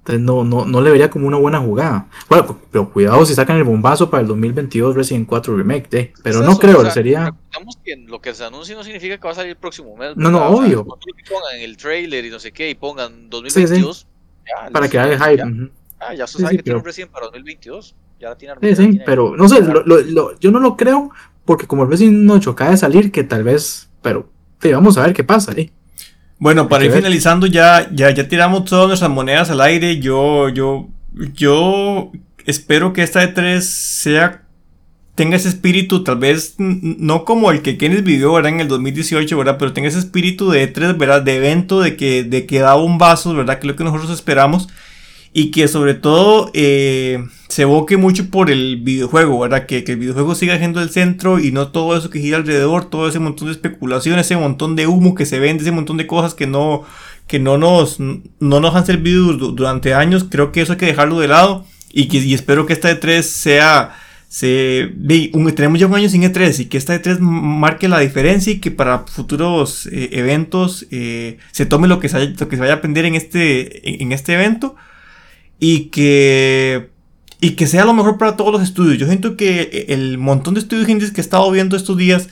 Entonces 0.00 0.20
no, 0.22 0.44
no, 0.44 0.64
no 0.64 0.80
le 0.80 0.90
vería 0.90 1.10
como 1.10 1.26
una 1.26 1.36
buena 1.36 1.60
jugada. 1.60 2.08
Bueno, 2.28 2.58
pero 2.70 2.90
cuidado 2.90 3.24
si 3.26 3.34
sacan 3.34 3.58
el 3.58 3.64
bombazo 3.64 4.08
para 4.08 4.22
el 4.22 4.28
2022 4.28 4.96
Resident 4.96 5.28
4 5.28 5.56
Remake, 5.56 5.94
¿eh? 5.94 6.12
pero 6.22 6.40
es 6.40 6.44
no 6.44 6.52
eso, 6.52 6.60
creo, 6.60 6.78
o 6.78 6.82
sea, 6.82 6.90
sería. 6.90 7.34
Que 7.84 7.96
lo 7.96 8.20
que 8.20 8.32
se 8.32 8.44
anuncia 8.44 8.74
no 8.74 8.82
significa 8.82 9.18
que 9.18 9.24
va 9.24 9.32
a 9.32 9.34
salir 9.34 9.50
el 9.50 9.56
próximo 9.56 9.94
mes. 9.96 10.16
No, 10.16 10.30
no, 10.30 10.38
o 10.38 10.40
sea, 10.40 10.66
obvio. 10.66 10.84
que 10.84 11.30
pongan 11.30 11.60
el 11.60 11.76
trailer 11.76 12.24
y 12.24 12.30
no 12.30 12.38
sé 12.38 12.50
qué 12.50 12.70
y 12.70 12.74
pongan 12.74 13.28
2022. 13.28 13.96
Sí, 13.98 14.04
sí. 14.04 14.08
Ya, 14.46 14.70
para 14.70 14.88
crear 14.88 15.10
el 15.10 15.18
hype. 15.18 15.36
Ya, 15.36 15.44
uh 15.44 15.48
-huh. 15.48 15.70
ah, 16.00 16.14
ya 16.14 16.26
se 16.26 16.38
sabe 16.38 16.56
que 16.56 16.62
pero... 16.62 16.64
tiene 16.64 16.78
un 16.78 16.84
Resident 16.84 17.12
para 17.12 17.26
2022. 17.26 17.94
Ya 18.18 18.28
la 18.30 18.36
tiene 18.36 18.54
Sí, 18.60 18.68
sí, 18.68 18.74
tiene 18.74 19.02
pero 19.04 19.36
no 19.36 19.48
sé, 19.48 19.60
lo, 19.62 19.82
lo, 19.84 20.00
lo, 20.00 20.38
yo 20.38 20.50
no 20.50 20.60
lo 20.60 20.76
creo 20.76 21.10
porque 21.44 21.66
como 21.66 21.82
el 21.82 21.90
Resident 21.90 22.30
8 22.30 22.50
acaba 22.50 22.70
de 22.70 22.76
salir, 22.78 23.12
que 23.12 23.22
tal 23.24 23.44
vez 23.44 23.90
pero 24.02 24.30
sí, 24.60 24.72
vamos 24.72 24.96
a 24.96 25.02
ver 25.04 25.14
qué 25.14 25.24
pasa. 25.24 25.52
¿eh? 25.52 25.70
Bueno, 26.40 26.68
para 26.70 26.86
ir 26.86 26.90
finalizando, 26.90 27.46
ya, 27.46 27.88
ya, 27.92 28.10
ya 28.10 28.26
tiramos 28.26 28.64
todas 28.64 28.88
nuestras 28.88 29.10
monedas 29.10 29.50
al 29.50 29.60
aire. 29.60 30.00
Yo, 30.00 30.48
yo, 30.48 30.88
yo 31.34 32.10
espero 32.46 32.94
que 32.94 33.02
esta 33.02 33.22
E3 33.22 33.60
sea 33.60 34.42
tenga 35.14 35.36
ese 35.36 35.50
espíritu, 35.50 36.02
tal 36.02 36.16
vez 36.16 36.54
no 36.56 37.26
como 37.26 37.50
el 37.50 37.60
que 37.60 37.76
Kenneth 37.76 38.04
vivió 38.04 38.32
¿verdad? 38.32 38.52
en 38.52 38.60
el 38.60 38.68
2018, 38.68 39.36
¿verdad? 39.36 39.56
pero 39.58 39.74
tenga 39.74 39.88
ese 39.88 39.98
espíritu 39.98 40.50
de 40.50 40.72
E3, 40.72 40.96
¿verdad? 40.96 41.20
de 41.20 41.36
evento, 41.36 41.80
de 41.80 41.94
que, 41.94 42.24
de 42.24 42.46
que 42.46 42.60
da 42.60 42.72
bombazos, 42.72 43.36
¿verdad? 43.36 43.58
que 43.58 43.66
es 43.66 43.72
lo 43.72 43.76
que 43.76 43.84
nosotros 43.84 44.10
esperamos 44.10 44.68
y 45.32 45.50
que 45.52 45.68
sobre 45.68 45.94
todo 45.94 46.50
eh, 46.54 47.24
se 47.48 47.62
evoque 47.62 47.96
mucho 47.96 48.30
por 48.30 48.50
el 48.50 48.78
videojuego, 48.78 49.38
¿verdad? 49.38 49.66
Que, 49.66 49.84
que, 49.84 49.92
el 49.92 49.98
videojuego 49.98 50.34
siga 50.34 50.58
siendo 50.58 50.82
el 50.82 50.90
centro 50.90 51.38
y 51.38 51.52
no 51.52 51.68
todo 51.68 51.96
eso 51.96 52.10
que 52.10 52.20
gira 52.20 52.36
alrededor, 52.36 52.90
todo 52.90 53.08
ese 53.08 53.20
montón 53.20 53.46
de 53.46 53.52
especulaciones, 53.52 54.26
ese 54.26 54.36
montón 54.36 54.74
de 54.74 54.86
humo 54.86 55.14
que 55.14 55.26
se 55.26 55.38
vende, 55.38 55.62
ese 55.62 55.70
montón 55.72 55.96
de 55.98 56.06
cosas 56.06 56.34
que 56.34 56.46
no, 56.46 56.84
que 57.28 57.38
no, 57.38 57.58
nos, 57.58 58.00
no 58.00 58.26
nos 58.40 58.74
han 58.74 58.86
servido 58.86 59.32
durante 59.34 59.94
años. 59.94 60.26
Creo 60.28 60.50
que 60.50 60.62
eso 60.62 60.72
hay 60.72 60.78
que 60.78 60.86
dejarlo 60.86 61.20
de 61.20 61.28
lado 61.28 61.64
y, 61.92 62.08
que, 62.08 62.18
y 62.18 62.34
espero 62.34 62.66
que 62.66 62.72
esta 62.72 62.90
E3 62.90 63.22
sea... 63.22 63.96
Se, 64.28 64.92
un, 65.32 65.52
tenemos 65.56 65.80
ya 65.80 65.88
un 65.88 65.94
año 65.96 66.08
sin 66.08 66.22
E3 66.22 66.60
y 66.60 66.64
que 66.66 66.78
esta 66.78 66.94
E3 66.94 67.18
marque 67.18 67.88
la 67.88 67.98
diferencia 67.98 68.52
y 68.52 68.60
que 68.60 68.70
para 68.70 69.00
futuros 69.00 69.86
eh, 69.86 70.10
eventos 70.12 70.86
eh, 70.92 71.38
se 71.50 71.66
tome 71.66 71.88
lo 71.88 71.98
que 71.98 72.08
se, 72.08 72.16
haya, 72.16 72.32
lo 72.38 72.48
que 72.48 72.54
se 72.54 72.60
vaya 72.60 72.74
a 72.74 72.76
aprender 72.76 73.06
en 73.06 73.16
este, 73.16 74.00
en 74.00 74.12
este 74.12 74.34
evento 74.34 74.76
y 75.60 75.90
que 75.90 76.90
y 77.40 77.50
que 77.52 77.66
sea 77.66 77.84
lo 77.84 77.94
mejor 77.94 78.18
para 78.18 78.36
todos 78.36 78.52
los 78.52 78.62
estudios. 78.62 78.98
Yo 78.98 79.06
siento 79.06 79.36
que 79.36 79.86
el 79.88 80.18
montón 80.18 80.54
de 80.54 80.60
estudios 80.60 80.88
indies 80.88 81.10
que 81.10 81.20
he 81.20 81.24
estado 81.24 81.50
viendo 81.50 81.76
estos 81.76 81.96
días, 81.96 82.28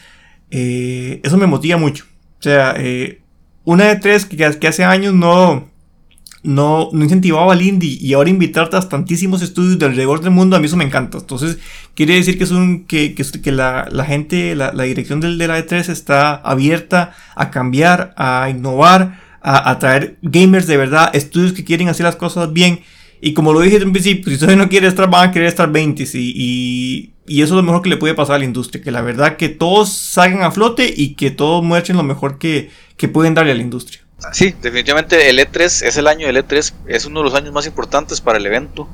eh, 0.51 1.20
eso 1.22 1.39
me 1.39 1.47
motiva 1.47 1.79
mucho. 1.79 2.05
O 2.39 2.43
sea, 2.43 2.74
eh, 2.76 3.22
una 3.64 3.85
de 3.85 3.97
tres 3.97 4.26
que, 4.26 4.37
que, 4.37 4.68
hace 4.68 4.85
años 4.85 5.14
no, 5.14 5.68
no, 6.43 6.91
no 6.93 7.05
incentivaba 7.05 7.55
al 7.55 7.62
indie 7.62 7.99
y 8.01 8.12
ahora 8.12 8.29
invitarte 8.29 8.76
a 8.76 8.81
tantísimos 8.81 9.41
estudios 9.41 9.79
de 9.79 9.87
alrededor 9.87 10.20
del 10.20 10.31
mundo, 10.31 10.57
a 10.57 10.61
mí 10.61 10.66
eso 10.66 10.76
me 10.76 10.85
encanta. 10.85 11.18
Entonces, 11.18 11.59
quiere 11.95 12.14
decir 12.14 12.37
que, 12.37 12.45
es 12.45 13.33
que, 13.33 13.41
que 13.41 13.53
la, 13.53 13.89
la, 13.91 14.05
gente, 14.05 14.55
la, 14.55 14.72
la 14.72 14.85
dirección 14.85 15.20
del, 15.20 15.39
de 15.39 15.49
la 15.49 15.59
E3 15.59 15.89
está 15.89 16.35
abierta 16.35 17.14
a 17.35 17.51
cambiar, 17.51 18.14
a 18.18 18.51
innovar, 18.51 19.20
a, 19.41 19.70
a 19.70 19.79
traer 19.79 20.18
gamers 20.20 20.66
de 20.66 20.76
verdad, 20.76 21.11
estudios 21.14 21.55
que 21.55 21.64
quieren 21.64 21.89
hacer 21.89 22.05
las 22.05 22.16
cosas 22.16 22.53
bien 22.53 22.81
y 23.20 23.34
como 23.34 23.52
lo 23.52 23.60
dije 23.60 23.76
en 23.76 23.92
principio, 23.92 24.24
si 24.26 24.34
usted 24.34 24.56
no 24.56 24.68
quiere 24.68 24.86
estar, 24.86 25.10
van 25.10 25.28
a 25.28 25.32
querer 25.32 25.48
estar 25.48 25.70
20. 25.70 26.02
Y, 26.02 26.08
y, 26.14 27.12
y, 27.26 27.42
eso 27.42 27.54
es 27.54 27.56
lo 27.56 27.62
mejor 27.62 27.82
que 27.82 27.88
le 27.88 27.96
puede 27.96 28.14
pasar 28.14 28.36
a 28.36 28.38
la 28.38 28.44
industria. 28.44 28.82
Que 28.82 28.90
la 28.90 29.02
verdad 29.02 29.36
que 29.36 29.48
todos 29.48 29.92
salgan 29.92 30.42
a 30.42 30.50
flote 30.50 30.92
y 30.94 31.14
que 31.14 31.30
todos 31.30 31.64
muestren 31.64 31.96
lo 31.96 32.02
mejor 32.02 32.38
que, 32.38 32.70
que 32.96 33.08
pueden 33.08 33.34
darle 33.34 33.52
a 33.52 33.54
la 33.54 33.62
industria. 33.62 34.00
Sí, 34.32 34.54
definitivamente 34.60 35.30
el 35.30 35.38
E3 35.38 35.64
es 35.64 35.96
el 35.96 36.08
año 36.08 36.26
del 36.26 36.36
E3, 36.36 36.72
es 36.88 37.06
uno 37.06 37.20
de 37.20 37.24
los 37.24 37.34
años 37.34 37.52
más 37.52 37.66
importantes 37.66 38.20
para 38.20 38.38
el 38.38 38.46
evento. 38.46 38.88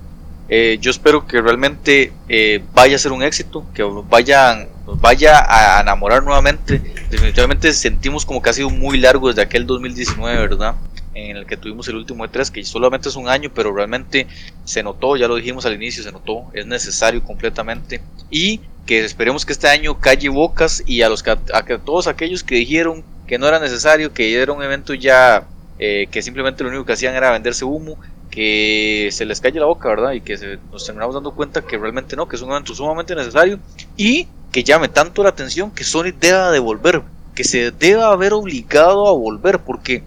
Eh, 0.48 0.76
yo 0.80 0.90
espero 0.90 1.26
que 1.26 1.40
realmente 1.40 2.12
eh, 2.28 2.62
vaya 2.74 2.96
a 2.96 2.98
ser 2.98 3.12
un 3.12 3.22
éxito, 3.22 3.64
que 3.74 3.82
vayan, 3.82 4.68
nos 4.86 5.00
vaya 5.00 5.38
a 5.48 5.80
enamorar 5.80 6.22
nuevamente. 6.22 6.78
Definitivamente 7.10 7.72
sentimos 7.72 8.26
como 8.26 8.42
que 8.42 8.50
ha 8.50 8.52
sido 8.52 8.68
muy 8.68 8.98
largo 8.98 9.28
desde 9.28 9.40
aquel 9.40 9.66
2019, 9.66 10.38
¿verdad? 10.40 10.74
En 11.14 11.36
el 11.36 11.46
que 11.46 11.56
tuvimos 11.56 11.88
el 11.88 11.96
último 11.96 12.24
E3, 12.24 12.50
que 12.50 12.64
solamente 12.64 13.08
es 13.08 13.16
un 13.16 13.28
año, 13.28 13.50
pero 13.54 13.74
realmente 13.74 14.26
se 14.64 14.82
notó, 14.82 15.16
ya 15.16 15.28
lo 15.28 15.36
dijimos 15.36 15.64
al 15.66 15.74
inicio, 15.74 16.02
se 16.02 16.12
notó, 16.12 16.46
es 16.52 16.66
necesario 16.66 17.22
completamente. 17.22 18.00
Y 18.30 18.60
que 18.86 19.04
esperemos 19.04 19.46
que 19.46 19.52
este 19.52 19.68
año 19.68 19.98
calle 19.98 20.28
bocas 20.28 20.82
y 20.86 21.02
a, 21.02 21.08
los, 21.08 21.24
a, 21.26 21.62
todos 21.84 22.06
aquellos 22.06 22.44
que 22.44 22.56
dijeron 22.56 23.02
que 23.26 23.38
no 23.38 23.48
era 23.48 23.58
necesario, 23.58 24.12
que 24.12 24.34
era 24.34 24.52
un 24.52 24.62
evento 24.62 24.92
ya 24.94 25.46
eh, 25.78 26.06
que 26.10 26.22
simplemente 26.22 26.62
lo 26.62 26.70
único 26.70 26.84
que 26.84 26.92
hacían 26.92 27.14
era 27.14 27.30
venderse 27.30 27.64
humo, 27.64 27.98
que 28.30 29.08
se 29.12 29.24
les 29.24 29.40
calle 29.40 29.60
la 29.60 29.66
boca, 29.66 29.88
¿verdad? 29.88 30.12
Y 30.12 30.20
que 30.20 30.58
nos 30.72 30.84
terminamos 30.84 31.14
dando 31.14 31.32
cuenta 31.32 31.62
que 31.62 31.78
realmente 31.78 32.16
no, 32.16 32.28
que 32.28 32.36
es 32.36 32.42
un 32.42 32.50
evento 32.50 32.74
sumamente 32.74 33.14
necesario 33.14 33.58
y 33.96 34.26
que 34.50 34.64
llame 34.64 34.88
tanto 34.88 35.22
la 35.22 35.30
atención 35.30 35.70
que 35.70 35.84
Sony 35.84 36.12
deba 36.18 36.50
de 36.50 36.58
volver, 36.58 37.02
que 37.34 37.44
se 37.44 37.70
deba 37.70 38.12
haber 38.12 38.32
obligado 38.32 39.08
a 39.08 39.12
volver, 39.12 39.60
porque 39.60 40.02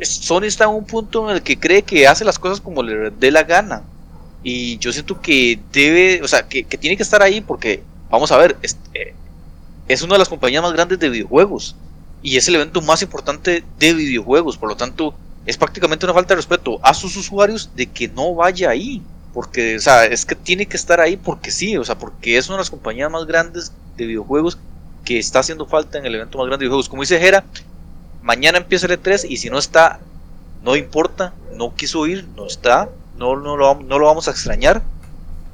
Sony 0.00 0.44
está 0.44 0.64
en 0.64 0.70
un 0.70 0.84
punto 0.84 1.28
en 1.28 1.36
el 1.36 1.42
que 1.42 1.58
cree 1.58 1.82
que 1.82 2.06
hace 2.06 2.24
las 2.24 2.38
cosas 2.38 2.60
como 2.60 2.82
le 2.82 3.10
dé 3.10 3.30
la 3.30 3.44
gana. 3.44 3.82
Y 4.42 4.78
yo 4.78 4.92
siento 4.92 5.20
que 5.20 5.58
debe, 5.72 6.22
o 6.22 6.28
sea, 6.28 6.46
que, 6.46 6.64
tiene 6.64 6.96
que 6.96 7.02
estar 7.02 7.22
ahí 7.22 7.40
porque, 7.40 7.82
vamos 8.10 8.30
a 8.32 8.36
ver, 8.36 8.56
es, 8.62 8.76
eh, 8.92 9.14
es 9.88 10.02
una 10.02 10.14
de 10.14 10.18
las 10.18 10.28
compañías 10.28 10.62
más 10.62 10.72
grandes 10.72 10.98
de 10.98 11.08
videojuegos. 11.08 11.76
Y 12.22 12.36
es 12.36 12.48
el 12.48 12.56
evento 12.56 12.80
más 12.82 13.02
importante 13.02 13.64
de 13.78 13.94
videojuegos. 13.94 14.56
Por 14.56 14.68
lo 14.68 14.76
tanto, 14.76 15.14
es 15.46 15.56
prácticamente 15.56 16.06
una 16.06 16.14
falta 16.14 16.30
de 16.30 16.36
respeto 16.36 16.80
a 16.82 16.94
sus 16.94 17.16
usuarios 17.16 17.70
de 17.74 17.86
que 17.86 18.08
no 18.08 18.34
vaya 18.34 18.70
ahí. 18.70 19.02
Porque, 19.32 19.76
o 19.76 19.80
sea, 19.80 20.04
es 20.04 20.24
que 20.24 20.34
tiene 20.34 20.66
que 20.66 20.76
estar 20.76 21.00
ahí 21.00 21.16
porque 21.16 21.50
sí, 21.50 21.76
o 21.76 21.84
sea, 21.84 21.98
porque 21.98 22.36
es 22.36 22.48
una 22.48 22.56
de 22.56 22.60
las 22.60 22.70
compañías 22.70 23.10
más 23.10 23.26
grandes 23.26 23.72
de 23.96 24.06
videojuegos 24.06 24.58
que 25.04 25.18
está 25.18 25.40
haciendo 25.40 25.66
falta 25.66 25.98
en 25.98 26.06
el 26.06 26.14
evento 26.14 26.38
más 26.38 26.46
grande 26.46 26.62
de 26.62 26.68
videojuegos. 26.68 26.88
Como 26.88 27.02
dice 27.02 27.18
Jera, 27.18 27.44
mañana 28.24 28.58
empieza 28.58 28.86
el 28.86 29.00
E3 29.00 29.26
y 29.28 29.36
si 29.36 29.50
no 29.50 29.58
está, 29.58 30.00
no 30.62 30.74
importa, 30.76 31.34
no 31.54 31.74
quiso 31.74 32.06
ir, 32.06 32.26
no 32.34 32.46
está, 32.46 32.88
no, 33.18 33.36
no, 33.36 33.56
lo, 33.56 33.74
no 33.74 33.98
lo 33.98 34.06
vamos 34.06 34.26
a 34.26 34.30
extrañar, 34.30 34.82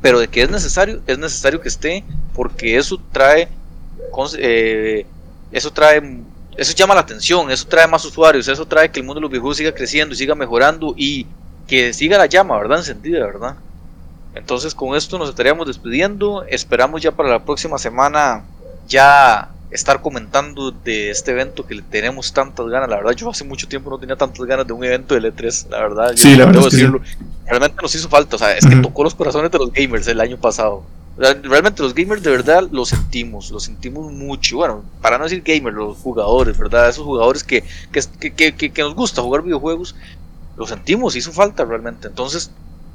pero 0.01 0.21
de 0.21 0.29
que 0.29 0.43
es 0.43 0.51
necesario, 0.51 1.03
es 1.07 1.19
necesario 1.19 1.61
que 1.61 1.69
esté, 1.69 2.05
porque 2.33 2.77
eso 2.77 3.03
trae, 3.11 3.49
eh, 4.39 5.05
eso 5.51 5.73
trae, 5.73 6.23
eso 6.57 6.73
llama 6.75 6.95
la 6.95 7.01
atención, 7.01 7.51
eso 7.51 7.67
trae 7.67 7.89
más 7.89 8.05
usuarios, 8.05 8.47
eso 8.47 8.65
trae 8.67 8.91
que 8.91 9.01
el 9.01 9.07
mundo 9.07 9.19
de 9.19 9.23
los 9.23 9.31
videojuegos 9.31 9.57
siga 9.57 9.75
creciendo 9.75 10.15
y 10.15 10.19
siga 10.19 10.37
mejorando 10.37 10.95
y 10.97 11.27
que 11.67 11.93
siga 11.93 12.19
la 12.19 12.27
llama, 12.27 12.57
¿verdad? 12.57 12.79
Encendida, 12.79 13.27
¿verdad? 13.27 13.57
Entonces 14.37 14.77
con 14.77 14.95
esto 14.95 15.19
nos 15.19 15.29
estaríamos 15.29 15.67
despidiendo, 15.67 16.45
esperamos 16.45 17.03
ya 17.03 17.11
para 17.11 17.31
la 17.31 17.45
próxima 17.45 17.79
semana 17.79 18.45
ya 18.87 19.51
estar 19.71 20.03
comentando 20.03 20.73
de 20.73 21.11
este 21.11 21.31
evento 21.31 21.67
que 21.67 21.75
le 21.75 21.83
tenemos 21.83 22.33
tantas 22.33 22.67
ganas. 22.67 22.89
La 22.89 22.97
verdad, 22.97 23.13
yo 23.13 23.31
hace 23.31 23.45
mucho 23.45 23.69
tiempo 23.69 23.91
no 23.91 23.99
tenía 23.99 24.17
tantas 24.17 24.45
ganas 24.47 24.67
de 24.67 24.73
un 24.73 24.85
evento 24.85 25.15
de 25.15 25.33
L3, 25.33 25.69
la 25.71 25.79
verdad. 25.81 26.13
Sí, 26.17 26.35
la 26.37 26.47
verdad. 26.47 26.69
Realmente 27.47 27.77
nos 27.83 27.95
hizo 27.95 28.09
falta, 28.09 28.37
o 28.37 28.39
sea, 28.39 28.57
es 28.57 28.67
que 28.67 28.77
tocó 28.77 29.05
los 29.05 29.15
corazones 29.15 29.51
de 29.51 29.59
los 29.59 29.73
gamers 29.73 30.07
el 30.09 30.21
año 30.21 30.37
pasado. 30.37 30.85
Realmente 31.17 31.83
los 31.83 31.95
gamers 31.95 32.23
de 32.23 32.31
verdad 32.31 32.69
lo 32.71 32.85
sentimos, 32.87 33.51
lo 33.51 33.61
sentimos 33.61 34.11
mucho. 34.13 34.57
Bueno, 34.57 34.83
para 35.03 35.19
no 35.19 35.25
decir 35.25 35.43
gamers, 35.45 35.77
los 35.77 35.99
jugadores, 35.99 36.57
¿verdad? 36.57 36.89
Esos 36.89 37.05
jugadores 37.05 37.45
que, 37.45 37.65
que, 37.93 38.55
que, 38.55 38.73
que 38.73 38.83
nos 38.83 38.95
gusta 38.95 39.21
jugar 39.21 39.43
videojuegos, 39.43 39.95
lo 40.57 40.67
sentimos, 40.67 41.17
hizo 41.17 41.33
falta 41.33 41.65
realmente. 41.65 42.09
Entonces, 42.09 42.51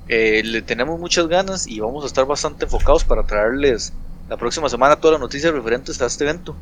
eh, 0.08 0.42
le 0.44 0.62
tenemos 0.62 1.00
muchas 1.00 1.28
ganas 1.28 1.68
y 1.68 1.80
vamos 1.80 2.04
a 2.04 2.08
estar 2.08 2.26
bastante 2.26 2.66
enfocados 2.66 3.04
para 3.04 3.24
traerles 3.24 3.92
la 4.30 4.38
próxima 4.38 4.70
semana 4.70 4.96
todas 4.96 5.14
las 5.14 5.22
noticias 5.22 5.54
referentes 5.54 6.02
a 6.02 6.06
este 6.06 6.24
evento. 6.24 6.56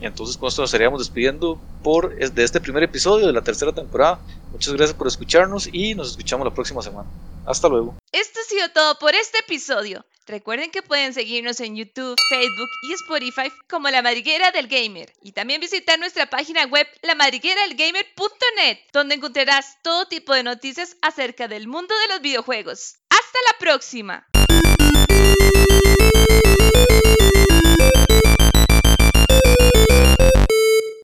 Y 0.00 0.06
entonces 0.06 0.36
con 0.36 0.48
esto 0.48 0.62
nos 0.62 0.70
estaríamos 0.70 1.00
despidiendo 1.00 1.60
por 1.82 2.14
de 2.16 2.44
este 2.44 2.60
primer 2.60 2.84
episodio 2.84 3.26
de 3.26 3.32
la 3.32 3.42
tercera 3.42 3.72
temporada. 3.72 4.20
Muchas 4.52 4.72
gracias 4.74 4.96
por 4.96 5.08
escucharnos 5.08 5.68
y 5.72 5.94
nos 5.94 6.10
escuchamos 6.10 6.46
la 6.46 6.54
próxima 6.54 6.82
semana. 6.82 7.08
Hasta 7.46 7.68
luego. 7.68 7.96
Esto 8.12 8.40
ha 8.40 8.48
sido 8.48 8.68
todo 8.70 8.98
por 8.98 9.14
este 9.14 9.38
episodio. 9.38 10.04
Recuerden 10.26 10.70
que 10.70 10.82
pueden 10.82 11.14
seguirnos 11.14 11.58
en 11.60 11.74
YouTube, 11.74 12.14
Facebook 12.28 12.68
y 12.82 12.92
Spotify 12.92 13.50
como 13.68 13.88
La 13.88 14.02
Madriguera 14.02 14.50
del 14.50 14.68
Gamer 14.68 15.10
y 15.22 15.32
también 15.32 15.60
visitar 15.60 15.98
nuestra 15.98 16.28
página 16.28 16.66
web 16.66 16.86
lamadrigueradelgamer.net 17.02 18.78
donde 18.92 19.14
encontrarás 19.14 19.78
todo 19.82 20.06
tipo 20.06 20.34
de 20.34 20.42
noticias 20.42 20.96
acerca 21.00 21.48
del 21.48 21.66
mundo 21.66 21.94
de 22.02 22.08
los 22.12 22.20
videojuegos. 22.20 22.96
¡Hasta 23.08 23.38
la 23.50 23.58
próxima! 23.58 24.26